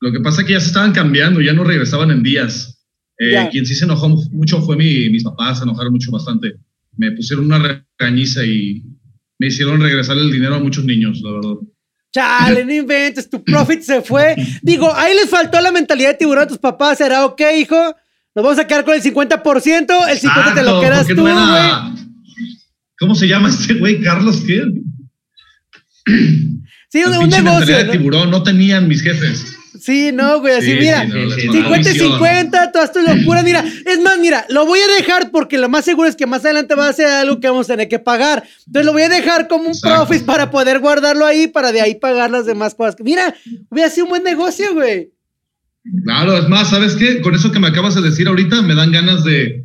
Lo 0.00 0.12
que 0.12 0.20
pasa 0.20 0.40
es 0.40 0.46
que 0.46 0.52
ya 0.54 0.60
se 0.60 0.66
estaban 0.66 0.92
cambiando, 0.92 1.40
ya 1.40 1.52
no 1.52 1.64
regresaban 1.64 2.10
en 2.10 2.22
días. 2.22 2.84
Eh. 3.18 3.48
Quien 3.52 3.64
sí 3.64 3.74
se 3.74 3.84
enojó 3.84 4.08
mucho 4.08 4.60
fue 4.62 4.76
mi, 4.76 5.08
mis 5.10 5.22
papás, 5.22 5.58
se 5.58 5.64
enojaron 5.64 5.92
mucho 5.92 6.10
bastante. 6.10 6.56
Me 6.96 7.12
pusieron 7.12 7.46
una 7.46 7.84
regañiza 7.98 8.44
y 8.44 8.82
me 9.38 9.46
hicieron 9.46 9.80
regresar 9.80 10.18
el 10.18 10.30
dinero 10.30 10.56
a 10.56 10.58
muchos 10.58 10.84
niños, 10.84 11.20
la 11.22 11.32
verdad. 11.32 11.54
Chale, 12.12 12.64
no 12.66 12.72
inventes, 12.72 13.30
tu 13.30 13.42
profit 13.42 13.80
se 13.82 14.02
fue. 14.02 14.34
Digo, 14.60 14.92
ahí 14.94 15.14
les 15.14 15.30
faltó 15.30 15.60
la 15.60 15.72
mentalidad 15.72 16.10
de 16.10 16.16
tiburón 16.16 16.44
a 16.44 16.48
tus 16.48 16.58
papás. 16.58 16.98
Será 16.98 17.24
ok, 17.24 17.40
hijo. 17.58 17.76
Nos 18.34 18.44
vamos 18.44 18.58
a 18.58 18.66
quedar 18.66 18.84
con 18.84 18.94
el 18.94 19.02
50%. 19.02 20.08
El 20.08 20.20
50% 20.20 20.54
te 20.54 20.62
lo 20.62 20.80
quedas 20.80 21.06
tú, 21.06 21.20
güey. 21.20 21.34
¿Cómo 22.98 23.14
se 23.14 23.28
llama 23.28 23.48
este 23.48 23.74
güey? 23.74 24.00
Carlos, 24.00 24.42
¿qué? 24.46 24.62
Sí, 26.92 27.02
un, 27.04 27.14
un 27.14 27.20
Pinche 27.20 27.40
negocio. 27.42 27.74
de 27.78 27.84
¿no? 27.84 27.92
tiburón, 27.92 28.30
no 28.30 28.42
tenían 28.42 28.86
mis 28.86 29.00
jefes. 29.00 29.46
Sí, 29.80 30.10
no, 30.12 30.40
güey, 30.40 30.56
así 30.56 30.72
Sí, 30.72 30.76
mira. 30.78 31.00
sí, 31.06 31.08
no, 31.08 31.14
les 31.24 31.34
sí, 31.36 31.46
faltaba 31.46 31.62
50 31.76 31.88
y 31.88 31.92
visión. 31.94 32.10
50, 32.12 32.72
todas 32.72 32.92
tus 32.92 33.02
locuras. 33.02 33.44
Mira, 33.44 33.64
es 33.86 34.00
más, 34.02 34.18
mira, 34.18 34.44
lo 34.50 34.66
voy 34.66 34.78
a 34.80 34.94
dejar 34.98 35.30
porque 35.30 35.56
lo 35.56 35.70
más 35.70 35.86
seguro 35.86 36.06
es 36.06 36.16
que 36.16 36.26
más 36.26 36.44
adelante 36.44 36.74
va 36.74 36.88
a 36.88 36.92
ser 36.92 37.06
algo 37.06 37.40
que 37.40 37.48
vamos 37.48 37.64
a 37.70 37.72
tener 37.72 37.88
que 37.88 37.98
pagar. 37.98 38.42
Entonces 38.66 38.84
lo 38.84 38.92
voy 38.92 39.02
a 39.02 39.08
dejar 39.08 39.48
como 39.48 39.64
un 39.64 39.70
Exacto. 39.70 40.06
profit 40.06 40.26
para 40.26 40.50
poder 40.50 40.80
guardarlo 40.80 41.24
ahí, 41.24 41.46
para 41.46 41.72
de 41.72 41.80
ahí 41.80 41.94
pagar 41.94 42.30
las 42.30 42.44
demás 42.44 42.74
cosas. 42.74 42.96
Mira, 43.02 43.34
hubiera 43.70 43.88
sido 43.88 44.04
un 44.04 44.10
buen 44.10 44.22
negocio, 44.24 44.74
güey. 44.74 45.12
Claro, 46.04 46.36
es 46.36 46.46
más, 46.50 46.68
¿sabes 46.68 46.94
qué? 46.94 47.22
Con 47.22 47.34
eso 47.34 47.50
que 47.50 47.58
me 47.58 47.68
acabas 47.68 47.94
de 47.94 48.02
decir 48.02 48.28
ahorita, 48.28 48.60
me 48.60 48.74
dan 48.74 48.92
ganas 48.92 49.24
de 49.24 49.64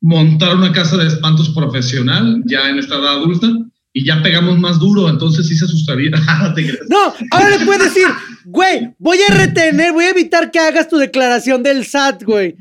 montar 0.00 0.54
una 0.54 0.70
casa 0.72 0.96
de 0.96 1.08
espantos 1.08 1.50
profesional, 1.50 2.42
ya 2.46 2.70
en 2.70 2.78
esta 2.78 2.94
edad 2.94 3.16
adulta, 3.16 3.48
y 3.92 4.06
ya 4.06 4.22
pegamos 4.22 4.58
más 4.58 4.78
duro, 4.78 5.08
entonces 5.08 5.48
sí 5.48 5.56
se 5.56 5.64
asustaría. 5.64 6.10
No 6.40 6.54
creas. 6.54 6.78
No, 6.88 7.14
ahora 7.32 7.50
le 7.50 7.64
puedes 7.64 7.84
decir, 7.84 8.06
güey, 8.44 8.94
voy 8.98 9.18
a 9.28 9.34
retener, 9.34 9.92
voy 9.92 10.04
a 10.04 10.10
evitar 10.10 10.50
que 10.50 10.58
hagas 10.58 10.88
tu 10.88 10.96
declaración 10.96 11.62
del 11.62 11.84
SAT, 11.84 12.22
güey. 12.24 12.56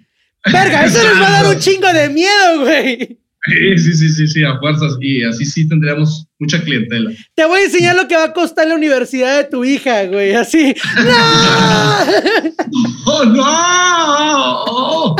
Verga, 0.51 0.85
eso 0.85 1.01
les 1.03 1.21
va 1.21 1.27
a 1.27 1.43
dar 1.43 1.55
un 1.55 1.59
chingo 1.61 1.91
de 1.93 2.09
miedo, 2.09 2.61
güey. 2.61 3.19
Sí, 3.45 3.77
sí, 3.77 3.93
sí, 3.93 4.09
sí, 4.09 4.27
sí, 4.27 4.43
a 4.43 4.57
fuerzas, 4.59 4.97
y 4.99 5.23
así 5.23 5.45
sí 5.45 5.67
tendríamos 5.67 6.27
mucha 6.39 6.61
clientela. 6.61 7.11
Te 7.35 7.45
voy 7.45 7.61
a 7.61 7.65
enseñar 7.65 7.95
lo 7.95 8.07
que 8.07 8.15
va 8.15 8.25
a 8.25 8.33
costar 8.33 8.67
la 8.67 8.75
universidad 8.75 9.37
de 9.37 9.45
tu 9.45 9.63
hija, 9.63 10.05
güey. 10.05 10.33
Así. 10.33 10.75
¡No! 10.97 11.13
¡Oh, 13.05 13.25
no! 13.25 15.15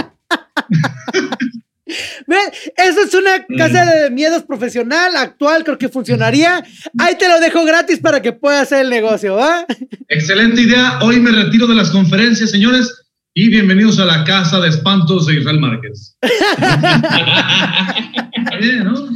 Ve, 2.28 2.38
Eso 2.78 3.02
es 3.02 3.14
una 3.14 3.46
casa 3.58 3.86
de 3.86 4.10
miedos 4.12 4.44
profesional, 4.44 5.16
actual, 5.16 5.64
creo 5.64 5.78
que 5.78 5.90
funcionaría. 5.90 6.64
Ahí 7.00 7.16
te 7.18 7.28
lo 7.28 7.40
dejo 7.40 7.66
gratis 7.66 8.00
para 8.00 8.22
que 8.22 8.34
puedas 8.34 8.64
hacer 8.64 8.86
el 8.86 8.90
negocio, 8.90 9.36
¿va? 9.36 9.66
Excelente 10.08 10.62
idea. 10.62 11.00
Hoy 11.02 11.20
me 11.20 11.32
retiro 11.32 11.68
de 11.68 11.76
las 11.76 11.90
conferencias, 11.90 12.52
señores, 12.52 13.06
y 13.34 13.50
bienvenidos 13.50 14.00
a 14.00 14.06
la 14.06 14.24
casa 14.24 14.60
de 14.60 14.70
espantos 14.70 15.26
de 15.26 15.40
Israel 15.40 15.60
Márquez. 15.60 16.16
Bien, 18.60 18.84
¿no? 18.84 19.08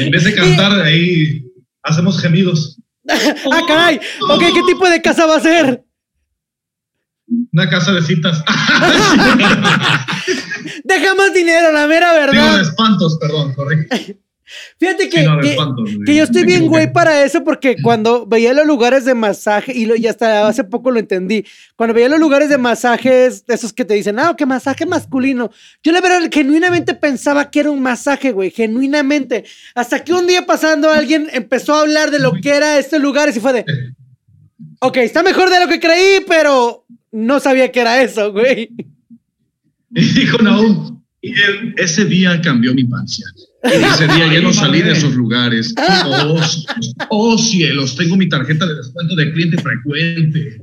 En 0.00 0.10
vez 0.10 0.24
de 0.24 0.34
cantar 0.34 0.80
ahí, 0.80 1.44
hacemos 1.82 2.20
gemidos. 2.20 2.78
ah, 3.08 3.60
caray. 3.66 4.00
Ok, 4.30 4.40
¿qué 4.40 4.62
tipo 4.66 4.88
de 4.88 5.02
casa 5.02 5.26
va 5.26 5.36
a 5.36 5.40
ser? 5.40 5.84
Una 7.52 7.68
casa 7.68 7.92
de 7.92 8.02
citas. 8.02 8.42
Deja 10.84 11.14
más 11.14 11.32
dinero, 11.32 11.72
la 11.72 11.86
mera 11.86 12.12
Digo, 12.12 12.30
de 12.30 12.40
verdad. 12.40 12.60
espantos, 12.60 13.18
perdón, 13.20 13.54
correcto. 13.54 13.96
Fíjate 14.80 15.10
que, 15.10 15.18
Sí, 15.20 15.26
no, 15.26 15.36
de 15.36 15.42
que- 15.42 15.50
espantos, 15.50 15.90
que 16.06 16.14
yo 16.16 16.24
estoy 16.24 16.44
bien 16.46 16.68
güey 16.68 16.90
para 16.90 17.22
eso 17.22 17.44
porque 17.44 17.76
cuando 17.82 18.24
veía 18.24 18.54
los 18.54 18.66
lugares 18.66 19.04
de 19.04 19.14
masaje, 19.14 19.74
y, 19.76 19.84
lo, 19.84 19.94
y 19.94 20.06
hasta 20.06 20.48
hace 20.48 20.64
poco 20.64 20.90
lo 20.90 20.98
entendí, 20.98 21.44
cuando 21.76 21.92
veía 21.92 22.08
los 22.08 22.18
lugares 22.18 22.48
de 22.48 22.56
masajes, 22.56 23.44
esos 23.46 23.74
que 23.74 23.84
te 23.84 23.92
dicen, 23.92 24.18
ah, 24.18 24.34
que 24.38 24.46
masaje 24.46 24.86
masculino, 24.86 25.50
yo 25.82 25.92
la 25.92 26.00
verdad 26.00 26.30
genuinamente 26.32 26.94
pensaba 26.94 27.50
que 27.50 27.60
era 27.60 27.70
un 27.70 27.82
masaje, 27.82 28.32
güey, 28.32 28.50
genuinamente. 28.50 29.44
Hasta 29.74 30.02
que 30.02 30.14
un 30.14 30.26
día 30.26 30.46
pasando 30.46 30.90
alguien 30.90 31.28
empezó 31.34 31.74
a 31.74 31.80
hablar 31.82 32.10
de 32.10 32.18
lo 32.18 32.32
que 32.32 32.48
era 32.50 32.78
este 32.78 32.98
lugar 32.98 33.28
y 33.28 33.40
fue 33.40 33.52
de, 33.52 33.64
ok, 34.80 34.96
está 34.96 35.22
mejor 35.22 35.50
de 35.50 35.60
lo 35.60 35.68
que 35.68 35.78
creí, 35.78 36.20
pero 36.26 36.86
no 37.12 37.38
sabía 37.38 37.70
que 37.70 37.80
era 37.80 38.00
eso, 38.02 38.32
güey. 38.32 38.70
Y 39.90 40.02
dijo 40.02 40.38
Naum, 40.38 40.98
y 41.20 41.32
él, 41.32 41.74
ese 41.76 42.04
día 42.04 42.40
cambió 42.40 42.72
mi 42.74 42.82
infancia. 42.82 43.26
Ese 43.62 44.06
día 44.06 44.32
ya 44.32 44.40
no 44.40 44.52
salí 44.52 44.82
de 44.82 44.92
esos 44.92 45.14
lugares. 45.14 45.74
Oh, 45.76 46.40
cielos, 46.42 46.66
oh 47.08 47.38
cielos, 47.38 47.96
tengo 47.96 48.16
mi 48.16 48.28
tarjeta 48.28 48.66
de 48.66 48.76
descuento 48.76 49.16
de 49.16 49.32
cliente 49.32 49.58
frecuente. 49.58 50.62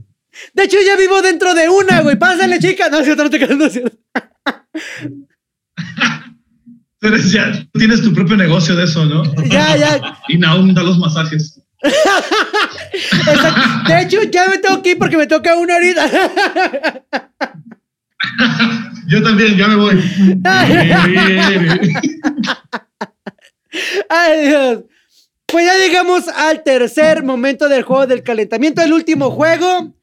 De 0.54 0.64
hecho, 0.64 0.78
ya 0.86 0.98
vivo 0.98 1.22
dentro 1.22 1.54
de 1.54 1.70
una, 1.70 2.02
güey. 2.02 2.18
Pásale, 2.18 2.60
chica. 2.60 2.90
No, 2.90 3.02
cierto, 3.04 3.24
no 3.24 3.30
te 3.30 3.38
creas, 3.38 3.58
no 3.58 3.66
es 3.66 3.74
cierto. 3.74 3.98
Pero 7.00 7.18
ya 7.18 7.68
tienes 7.74 8.02
tu 8.02 8.14
propio 8.14 8.36
negocio 8.36 8.76
de 8.76 8.86
eso, 8.86 9.06
¿no? 9.06 9.24
Ya, 9.46 9.78
ya. 9.78 10.20
Y 10.28 10.38
Naum 10.38 10.74
da 10.74 10.84
los 10.84 10.98
masajes. 10.98 11.62
De 13.88 14.02
hecho, 14.02 14.24
ya 14.24 14.50
me 14.50 14.58
tengo 14.58 14.82
que 14.82 14.92
ir 14.92 14.98
porque 14.98 15.18
me 15.18 15.28
toca 15.28 15.56
una 15.56 15.76
ahorita. 15.76 16.10
Yo 19.08 19.22
también, 19.22 19.56
ya 19.56 19.68
me 19.68 19.76
voy. 19.76 20.02
Ay, 24.10 24.48
Dios. 24.48 24.84
Pues 25.46 25.66
ya 25.66 25.78
llegamos 25.78 26.28
al 26.28 26.64
tercer 26.64 27.24
momento 27.24 27.70
del 27.70 27.84
juego 27.84 28.08
del 28.08 28.24
calentamiento, 28.24 28.82
el 28.82 28.94
último 28.94 29.30
juego. 29.30 29.96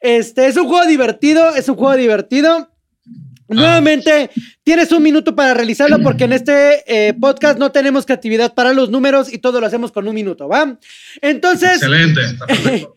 Este 0.00 0.46
es 0.46 0.56
un 0.56 0.66
juego 0.66 0.86
divertido, 0.86 1.54
es 1.54 1.68
un 1.68 1.76
juego 1.76 1.96
divertido. 1.96 2.70
Nuevamente, 3.48 4.30
tienes 4.62 4.92
un 4.92 5.02
minuto 5.02 5.34
para 5.34 5.54
realizarlo 5.54 6.00
porque 6.02 6.24
en 6.24 6.32
este 6.32 6.84
eh, 6.86 7.14
podcast 7.14 7.58
no 7.58 7.72
tenemos 7.72 8.06
creatividad 8.06 8.54
para 8.54 8.72
los 8.72 8.90
números 8.90 9.32
y 9.32 9.38
todo 9.38 9.60
lo 9.60 9.66
hacemos 9.66 9.90
con 9.90 10.06
un 10.06 10.14
minuto, 10.14 10.48
¿va? 10.48 10.78
Entonces, 11.20 11.74
Excelente. 11.74 12.20
está 12.24 12.46
perfecto. 12.46 12.96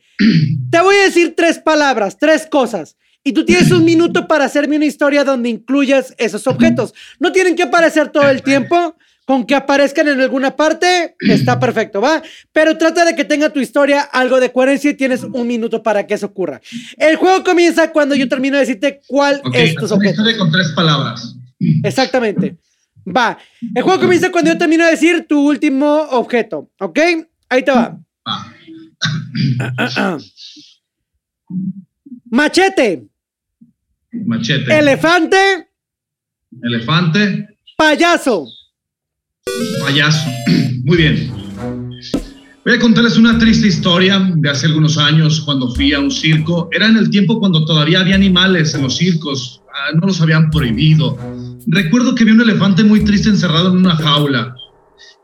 te 0.69 0.81
voy 0.81 0.95
a 0.95 1.05
decir 1.05 1.33
tres 1.35 1.57
palabras, 1.59 2.17
tres 2.19 2.45
cosas. 2.45 2.97
Y 3.23 3.31
tú 3.33 3.45
tienes 3.45 3.71
un 3.71 3.85
minuto 3.85 4.27
para 4.27 4.45
hacerme 4.45 4.75
una 4.75 4.85
historia 4.85 5.23
donde 5.23 5.49
incluyas 5.49 6.13
esos 6.17 6.45
objetos. 6.47 6.93
No 7.19 7.31
tienen 7.31 7.55
que 7.55 7.63
aparecer 7.63 8.09
todo 8.09 8.29
el 8.29 8.41
tiempo. 8.41 8.95
Con 9.25 9.45
que 9.45 9.55
aparezcan 9.55 10.09
en 10.09 10.19
alguna 10.19 10.53
parte, 10.53 11.15
está 11.21 11.57
perfecto, 11.57 12.01
¿va? 12.01 12.21
Pero 12.51 12.77
trata 12.77 13.05
de 13.05 13.15
que 13.15 13.23
tenga 13.23 13.49
tu 13.51 13.61
historia 13.61 14.01
algo 14.01 14.37
de 14.41 14.51
coherencia 14.51 14.91
y 14.91 14.95
tienes 14.95 15.23
un 15.23 15.47
minuto 15.47 15.81
para 15.81 16.05
que 16.05 16.15
eso 16.15 16.25
ocurra. 16.25 16.59
El 16.97 17.15
juego 17.15 17.41
comienza 17.41 17.89
cuando 17.93 18.15
yo 18.15 18.27
termino 18.27 18.55
de 18.57 18.65
decirte 18.65 18.99
cuál 19.07 19.35
Ok, 19.45 19.55
es 19.55 19.77
objetos. 19.77 20.03
historia 20.03 20.37
con 20.37 20.51
tres 20.51 20.73
palabras. 20.75 21.37
Exactamente. 21.85 22.57
Va. 23.07 23.37
El 23.73 23.81
juego 23.83 24.01
comienza 24.01 24.29
cuando 24.29 24.51
yo 24.51 24.57
termino 24.57 24.83
de 24.83 24.91
decir 24.91 25.25
tu 25.25 25.47
último 25.47 26.01
objeto, 26.11 26.69
¿ok? 26.81 26.99
Ahí 27.47 27.63
te 27.63 27.71
va. 27.71 27.97
Va. 28.27 30.17
Machete, 32.29 33.05
Machete. 34.25 34.77
elefante, 34.77 35.67
Elefante. 36.61 37.47
payaso. 37.77 38.45
Payaso. 39.81 40.29
Muy 40.85 40.97
bien. 40.97 41.31
Voy 42.65 42.75
a 42.75 42.79
contarles 42.79 43.17
una 43.17 43.37
triste 43.39 43.67
historia 43.67 44.19
de 44.35 44.49
hace 44.49 44.67
algunos 44.67 44.97
años 44.97 45.41
cuando 45.41 45.73
fui 45.75 45.91
a 45.93 45.99
un 45.99 46.09
circo. 46.11 46.69
Era 46.71 46.87
en 46.87 46.95
el 46.95 47.09
tiempo 47.09 47.39
cuando 47.39 47.65
todavía 47.65 47.99
había 47.99 48.15
animales 48.15 48.73
en 48.73 48.83
los 48.83 48.95
circos. 48.95 49.61
Ah, 49.73 49.91
no 49.99 50.07
los 50.07 50.21
habían 50.21 50.49
prohibido. 50.49 51.17
Recuerdo 51.67 52.15
que 52.15 52.23
vi 52.23 52.31
un 52.31 52.41
elefante 52.41 52.83
muy 52.83 53.03
triste 53.03 53.29
encerrado 53.29 53.71
en 53.71 53.77
una 53.77 53.95
jaula. 53.97 54.55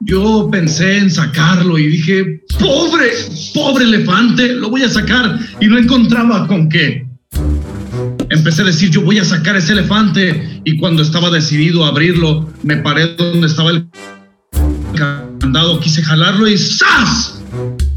Yo 0.02 0.50
pensé 0.52 0.98
en 0.98 1.12
sacarlo 1.12 1.78
y 1.78 1.88
dije, 1.88 2.42
pobre, 2.60 3.10
pobre 3.54 3.86
elefante, 3.86 4.54
lo 4.54 4.70
voy 4.70 4.84
a 4.84 4.90
sacar. 4.90 5.40
Y 5.62 5.68
no 5.68 5.78
encontraba 5.78 6.46
con 6.48 6.68
qué. 6.68 7.09
Empecé 8.30 8.62
a 8.62 8.66
decir, 8.66 8.90
yo 8.90 9.02
voy 9.02 9.18
a 9.20 9.26
sacar 9.26 9.56
ese 9.56 9.74
elefante. 9.74 10.62
Y 10.64 10.78
cuando 10.78 11.02
estaba 11.02 11.30
decidido 11.30 11.86
a 11.86 11.90
abrirlo, 11.90 12.48
me 12.64 12.78
paré 12.78 13.16
donde 13.16 13.48
estaba 13.48 13.72
el 13.72 13.88
candado, 14.96 15.80
quise 15.80 16.04
jalarlo 16.04 16.48
y 16.48 16.58
¡zas! 16.58 17.42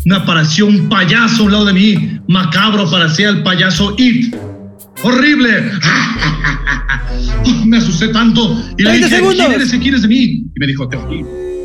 Me 0.05 0.16
apareció 0.16 0.66
un 0.66 0.89
payaso 0.89 1.43
a 1.43 1.47
un 1.47 1.53
lado 1.53 1.64
de 1.66 1.72
mí, 1.74 2.20
macabro, 2.28 2.91
parecía 2.91 3.28
el 3.28 3.43
payaso 3.43 3.95
It. 3.99 4.35
¡Horrible! 5.03 5.72
Me 7.66 7.76
asusté 7.76 8.09
tanto 8.09 8.57
y 8.78 8.83
le 8.83 8.91
30 8.91 9.07
dije, 9.07 9.09
segundos. 9.16 9.70
¿quién 9.80 10.01
de 10.01 10.09
mí? 10.09 10.22
Y 10.55 10.61
me 10.61 10.66
dijo, 10.66 10.89
te 10.89 10.97
oí. 10.97 11.24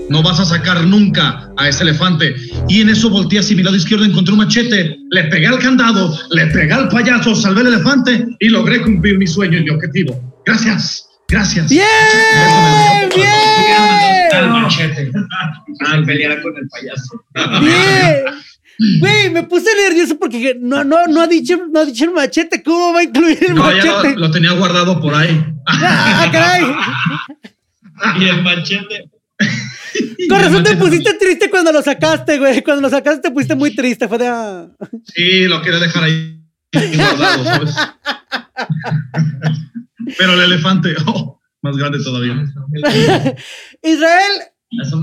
No 0.09 0.23
vas 0.23 0.39
a 0.39 0.45
sacar 0.45 0.83
nunca 0.85 1.49
a 1.57 1.67
ese 1.67 1.83
elefante. 1.83 2.35
Y 2.69 2.81
en 2.81 2.89
eso 2.89 3.09
volteé 3.09 3.39
hacia 3.39 3.55
mi 3.57 3.63
lado 3.63 3.75
izquierdo, 3.75 4.05
encontré 4.05 4.31
un 4.33 4.39
machete, 4.39 4.97
le 5.11 5.23
pegué 5.25 5.47
al 5.47 5.59
candado, 5.59 6.17
le 6.31 6.47
pegué 6.47 6.71
al 6.73 6.87
payaso, 6.87 7.35
salvé 7.35 7.61
el 7.61 7.67
elefante 7.67 8.25
y 8.39 8.49
logré 8.49 8.81
cumplir 8.81 9.17
mi 9.17 9.27
sueño 9.27 9.57
y 9.57 9.63
mi 9.63 9.69
objetivo. 9.69 10.41
Gracias, 10.45 11.05
gracias. 11.27 11.69
¡Bien! 11.69 11.83
Dio- 13.13 13.23
Al 14.33 14.43
¡Bien! 14.49 14.51
machete. 14.61 15.11
Al 15.87 16.05
pelear 16.05 16.41
con 16.41 16.53
el 16.57 16.67
payaso. 16.69 17.23
¡Bien! 17.63 18.23
Güey, 18.99 19.29
me 19.31 19.41
puse 19.43 19.69
nervioso 19.87 20.19
porque 20.19 20.55
no, 20.61 20.83
no, 20.83 21.05
no 21.07 21.21
ha 21.21 21.27
dicho, 21.27 21.59
no 21.73 21.79
ha 21.79 21.85
dicho 21.85 22.05
el 22.05 22.11
machete. 22.11 22.61
¿Cómo 22.61 22.93
va 22.93 22.99
a 22.99 23.03
incluir 23.03 23.39
el 23.49 23.55
No, 23.55 23.71
ya 23.71 23.77
machete? 23.85 24.13
lo, 24.13 24.27
lo 24.27 24.31
tenía 24.31 24.51
guardado 24.51 25.01
por 25.01 25.13
ahí. 25.15 25.43
Ah, 25.69 26.29
caray. 26.31 26.63
Y 28.21 28.29
el 28.29 28.41
machete. 28.43 29.09
Con 30.29 30.39
razón 30.39 30.63
te 30.63 30.75
pusiste 30.75 31.13
triste 31.13 31.49
cuando 31.49 31.71
lo 31.71 31.81
sacaste, 31.81 32.37
güey. 32.37 32.63
Cuando 32.63 32.83
lo 32.83 32.89
sacaste 32.89 33.21
te 33.21 33.31
pusiste 33.31 33.55
muy 33.55 33.75
triste. 33.75 34.07
Fue 34.07 34.17
de. 34.17 34.27
ah. 34.27 34.67
Sí, 35.13 35.45
lo 35.45 35.61
quería 35.61 35.79
dejar 35.79 36.03
ahí 36.03 36.41
guardado, 36.71 37.43
¿sabes? 37.43 37.75
Pero 40.17 40.33
el 40.33 40.41
elefante, 40.41 40.95
oh, 41.07 41.39
más 41.61 41.77
grande 41.77 41.99
todavía. 42.03 42.43
Israel, 43.81 44.31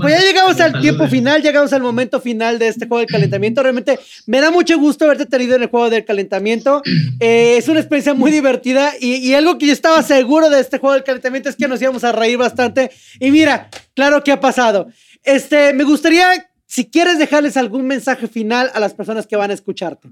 pues 0.01 0.13
ya 0.13 0.21
llegamos 0.21 0.59
al 0.59 0.79
tiempo 0.79 1.07
final, 1.07 1.41
llegamos 1.41 1.73
al 1.73 1.81
momento 1.81 2.21
final 2.21 2.59
de 2.59 2.67
este 2.67 2.87
juego 2.87 2.99
del 2.99 3.07
calentamiento. 3.07 3.63
Realmente 3.63 3.99
me 4.27 4.39
da 4.39 4.51
mucho 4.51 4.77
gusto 4.77 5.05
haberte 5.05 5.25
tenido 5.25 5.55
en 5.55 5.63
el 5.63 5.69
juego 5.69 5.89
del 5.89 6.05
calentamiento. 6.05 6.81
Eh, 7.21 7.55
es 7.57 7.69
una 7.69 7.79
experiencia 7.79 8.13
muy 8.13 8.29
divertida 8.29 8.91
y, 8.99 9.15
y 9.15 9.33
algo 9.35 9.57
que 9.57 9.67
yo 9.67 9.73
estaba 9.73 10.03
seguro 10.03 10.49
de 10.49 10.59
este 10.59 10.79
juego 10.79 10.95
del 10.95 11.03
calentamiento 11.03 11.47
es 11.47 11.55
que 11.55 11.67
nos 11.67 11.81
íbamos 11.81 12.03
a 12.03 12.11
reír 12.11 12.37
bastante. 12.37 12.91
Y 13.19 13.31
mira, 13.31 13.69
claro 13.93 14.21
que 14.21 14.33
ha 14.33 14.39
pasado. 14.39 14.87
Este, 15.23 15.73
me 15.73 15.85
gustaría, 15.85 16.27
si 16.65 16.85
quieres 16.85 17.17
dejarles 17.17 17.57
algún 17.57 17.87
mensaje 17.87 18.27
final 18.27 18.69
a 18.73 18.79
las 18.79 18.93
personas 18.93 19.25
que 19.25 19.35
van 19.35 19.49
a 19.51 19.53
escucharte. 19.53 20.09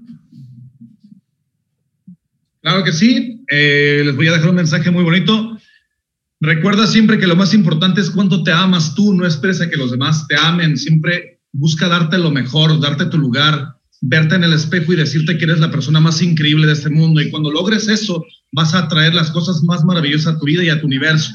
Claro 2.62 2.82
que 2.82 2.92
sí. 2.92 3.44
Eh, 3.50 4.02
les 4.04 4.16
voy 4.16 4.28
a 4.28 4.32
dejar 4.32 4.48
un 4.48 4.56
mensaje 4.56 4.90
muy 4.90 5.04
bonito. 5.04 5.58
Recuerda 6.40 6.86
siempre 6.86 7.18
que 7.18 7.26
lo 7.26 7.36
más 7.36 7.54
importante 7.54 8.00
es 8.00 8.10
cuánto 8.10 8.42
te 8.42 8.52
amas 8.52 8.94
tú. 8.94 9.14
No 9.14 9.26
esperes 9.26 9.60
que 9.60 9.76
los 9.76 9.90
demás 9.90 10.26
te 10.28 10.36
amen. 10.36 10.76
Siempre 10.76 11.40
busca 11.52 11.88
darte 11.88 12.18
lo 12.18 12.30
mejor, 12.30 12.80
darte 12.80 13.06
tu 13.06 13.18
lugar, 13.18 13.76
verte 14.00 14.34
en 14.34 14.44
el 14.44 14.52
espejo 14.52 14.92
y 14.92 14.96
decirte 14.96 15.38
que 15.38 15.44
eres 15.44 15.60
la 15.60 15.70
persona 15.70 16.00
más 16.00 16.20
increíble 16.20 16.66
de 16.66 16.72
este 16.72 16.90
mundo. 16.90 17.20
Y 17.20 17.30
cuando 17.30 17.50
logres 17.50 17.88
eso, 17.88 18.24
vas 18.52 18.74
a 18.74 18.80
atraer 18.80 19.14
las 19.14 19.30
cosas 19.30 19.62
más 19.62 19.84
maravillosas 19.84 20.34
a 20.34 20.38
tu 20.38 20.46
vida 20.46 20.62
y 20.64 20.68
a 20.68 20.80
tu 20.80 20.86
universo. 20.86 21.32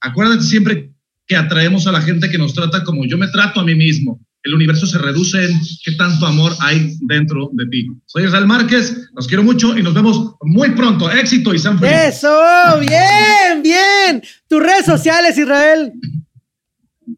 Acuérdate 0.00 0.42
siempre 0.42 0.92
que 1.26 1.36
atraemos 1.36 1.86
a 1.86 1.92
la 1.92 2.00
gente 2.00 2.30
que 2.30 2.38
nos 2.38 2.54
trata 2.54 2.82
como 2.84 3.04
yo 3.06 3.18
me 3.18 3.28
trato 3.28 3.60
a 3.60 3.64
mí 3.64 3.74
mismo. 3.74 4.20
El 4.48 4.54
universo 4.54 4.86
se 4.86 4.96
reduce 4.96 5.44
en 5.44 5.60
qué 5.84 5.92
tanto 5.92 6.26
amor 6.26 6.54
hay 6.60 6.96
dentro 7.02 7.50
de 7.52 7.66
ti. 7.66 7.86
Soy 8.06 8.24
Israel 8.24 8.46
Márquez, 8.46 9.10
los 9.14 9.26
quiero 9.26 9.42
mucho 9.42 9.76
y 9.76 9.82
nos 9.82 9.92
vemos 9.92 10.36
muy 10.40 10.70
pronto. 10.70 11.10
Éxito 11.10 11.52
y 11.52 11.58
sean 11.58 11.78
felices. 11.78 12.16
Eso, 12.16 12.80
bien, 12.80 13.62
bien. 13.62 14.22
Tus 14.48 14.62
redes 14.62 14.86
sociales, 14.86 15.36
Israel. 15.36 15.92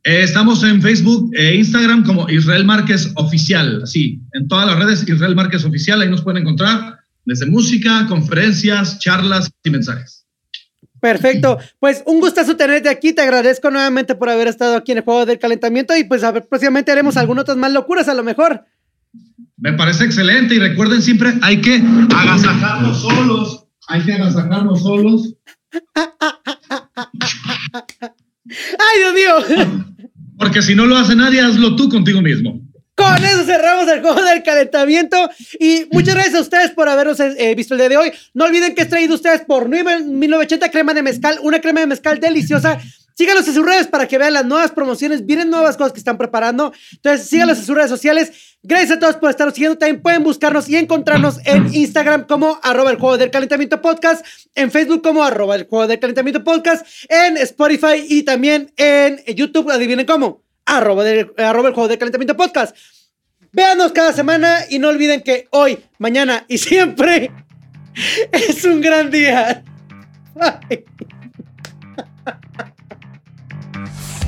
Eh, 0.02 0.22
estamos 0.24 0.64
en 0.64 0.82
Facebook 0.82 1.30
e 1.36 1.54
Instagram 1.54 2.04
como 2.04 2.28
Israel 2.28 2.64
Márquez 2.64 3.12
Oficial. 3.14 3.82
Sí, 3.86 4.20
en 4.32 4.48
todas 4.48 4.66
las 4.66 4.76
redes 4.76 5.08
Israel 5.08 5.36
Márquez 5.36 5.64
Oficial. 5.64 6.00
Ahí 6.00 6.10
nos 6.10 6.22
pueden 6.22 6.42
encontrar 6.42 6.98
desde 7.26 7.46
música, 7.46 8.06
conferencias, 8.08 8.98
charlas 8.98 9.48
y 9.62 9.70
mensajes. 9.70 10.19
Perfecto. 11.00 11.58
Pues 11.78 12.02
un 12.06 12.20
gustazo 12.20 12.56
tenerte 12.56 12.88
aquí. 12.88 13.12
Te 13.12 13.22
agradezco 13.22 13.70
nuevamente 13.70 14.14
por 14.14 14.28
haber 14.28 14.48
estado 14.48 14.76
aquí 14.76 14.92
en 14.92 14.98
el 14.98 15.04
juego 15.04 15.26
del 15.26 15.38
calentamiento 15.38 15.96
y 15.96 16.04
pues 16.04 16.22
a 16.22 16.30
ver, 16.30 16.46
próximamente 16.46 16.92
haremos 16.92 17.16
algunas 17.16 17.42
otras 17.42 17.56
más 17.56 17.72
locuras 17.72 18.08
a 18.08 18.14
lo 18.14 18.22
mejor. 18.22 18.64
Me 19.56 19.72
parece 19.72 20.04
excelente 20.04 20.54
y 20.54 20.58
recuerden 20.58 21.02
siempre 21.02 21.34
hay 21.42 21.60
que 21.60 21.82
agasajarnos 22.14 23.00
solos. 23.00 23.66
Hay 23.88 24.02
que 24.02 24.12
agasajarnos 24.12 24.82
solos. 24.82 25.34
¡Ay, 28.78 28.98
Dios 28.98 29.14
mío! 29.14 29.34
Porque 30.38 30.62
si 30.62 30.74
no 30.74 30.86
lo 30.86 30.96
hace 30.96 31.14
nadie, 31.14 31.40
hazlo 31.40 31.76
tú 31.76 31.88
contigo 31.88 32.22
mismo. 32.22 32.60
Con 33.00 33.24
eso 33.24 33.44
cerramos 33.44 33.88
el 33.88 34.02
juego 34.02 34.22
del 34.22 34.42
calentamiento. 34.42 35.30
Y 35.58 35.86
muchas 35.90 36.14
gracias 36.14 36.34
a 36.36 36.40
ustedes 36.40 36.70
por 36.72 36.86
habernos 36.86 37.18
eh, 37.18 37.54
visto 37.54 37.72
el 37.72 37.78
día 37.78 37.88
de 37.88 37.96
hoy. 37.96 38.12
No 38.34 38.44
olviden 38.44 38.74
que 38.74 38.82
es 38.82 38.90
traído 38.90 39.14
ustedes 39.14 39.40
por 39.40 39.68
1980 39.68 40.70
crema 40.70 40.92
de 40.92 41.02
mezcal, 41.02 41.38
una 41.42 41.60
crema 41.60 41.80
de 41.80 41.86
mezcal 41.86 42.20
deliciosa. 42.20 42.78
Síganos 43.14 43.48
en 43.48 43.54
sus 43.54 43.64
redes 43.64 43.86
para 43.86 44.06
que 44.06 44.18
vean 44.18 44.34
las 44.34 44.44
nuevas 44.44 44.70
promociones. 44.70 45.24
Vienen 45.24 45.48
nuevas 45.48 45.78
cosas 45.78 45.92
que 45.92 45.98
están 45.98 46.18
preparando. 46.18 46.72
Entonces, 46.92 47.26
síganos 47.26 47.58
en 47.58 47.64
sus 47.64 47.74
redes 47.74 47.90
sociales. 47.90 48.32
Gracias 48.62 48.92
a 48.92 48.98
todos 48.98 49.16
por 49.16 49.30
estarnos 49.30 49.54
siguiendo. 49.54 49.78
También 49.78 50.02
pueden 50.02 50.22
buscarnos 50.22 50.68
y 50.68 50.76
encontrarnos 50.76 51.38
en 51.46 51.72
Instagram 51.72 52.26
como 52.26 52.60
arroba 52.62 52.90
el 52.90 52.98
juego 52.98 53.16
del 53.16 53.30
calentamiento 53.30 53.80
podcast, 53.80 54.24
en 54.54 54.70
Facebook 54.70 55.02
como 55.02 55.24
arroba 55.24 55.54
el 55.56 55.64
juego 55.66 55.86
del 55.86 55.98
calentamiento 55.98 56.44
podcast, 56.44 56.86
en 57.08 57.38
Spotify 57.38 58.04
y 58.08 58.24
también 58.24 58.72
en 58.76 59.22
YouTube. 59.34 59.70
Adivinen 59.70 60.04
cómo. 60.04 60.49
Arroba, 60.70 61.02
arroba 61.36 61.68
el 61.68 61.74
juego 61.74 61.88
del 61.88 61.98
calentamiento 61.98 62.36
podcast. 62.36 62.76
Véanos 63.52 63.90
cada 63.90 64.12
semana 64.12 64.60
y 64.68 64.78
no 64.78 64.88
olviden 64.88 65.20
que 65.20 65.48
hoy, 65.50 65.80
mañana 65.98 66.44
y 66.46 66.58
siempre 66.58 67.32
es 68.32 68.64
un 68.64 68.80
gran 68.80 69.10
día. 69.10 69.64
Bye. 70.34 70.84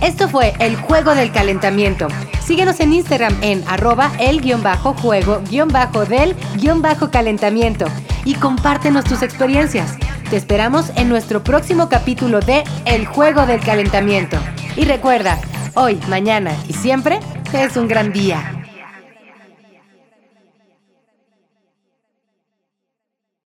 Esto 0.00 0.28
fue 0.28 0.52
el 0.58 0.76
juego 0.76 1.14
del 1.14 1.30
calentamiento. 1.30 2.08
Síguenos 2.44 2.80
en 2.80 2.92
Instagram 2.92 3.36
en 3.42 3.62
arroba 3.68 4.10
el 4.18 4.40
guion 4.40 4.62
bajo 4.62 4.94
juego 4.94 5.40
guion 5.48 5.68
bajo 5.68 6.04
del 6.04 6.34
guion 6.56 6.82
bajo 6.82 7.10
calentamiento 7.10 7.86
y 8.24 8.34
compártenos 8.34 9.04
tus 9.04 9.22
experiencias. 9.22 9.96
Te 10.28 10.36
esperamos 10.36 10.90
en 10.96 11.08
nuestro 11.08 11.44
próximo 11.44 11.88
capítulo 11.88 12.40
de 12.40 12.64
El 12.84 13.06
juego 13.06 13.46
del 13.46 13.60
calentamiento. 13.60 14.38
Y 14.76 14.86
recuerda, 14.86 15.38
hoy, 15.74 16.00
mañana 16.08 16.56
y 16.68 16.72
siempre 16.72 17.20
es 17.52 17.76
un 17.76 17.86
gran 17.86 18.12
día. 18.12 18.61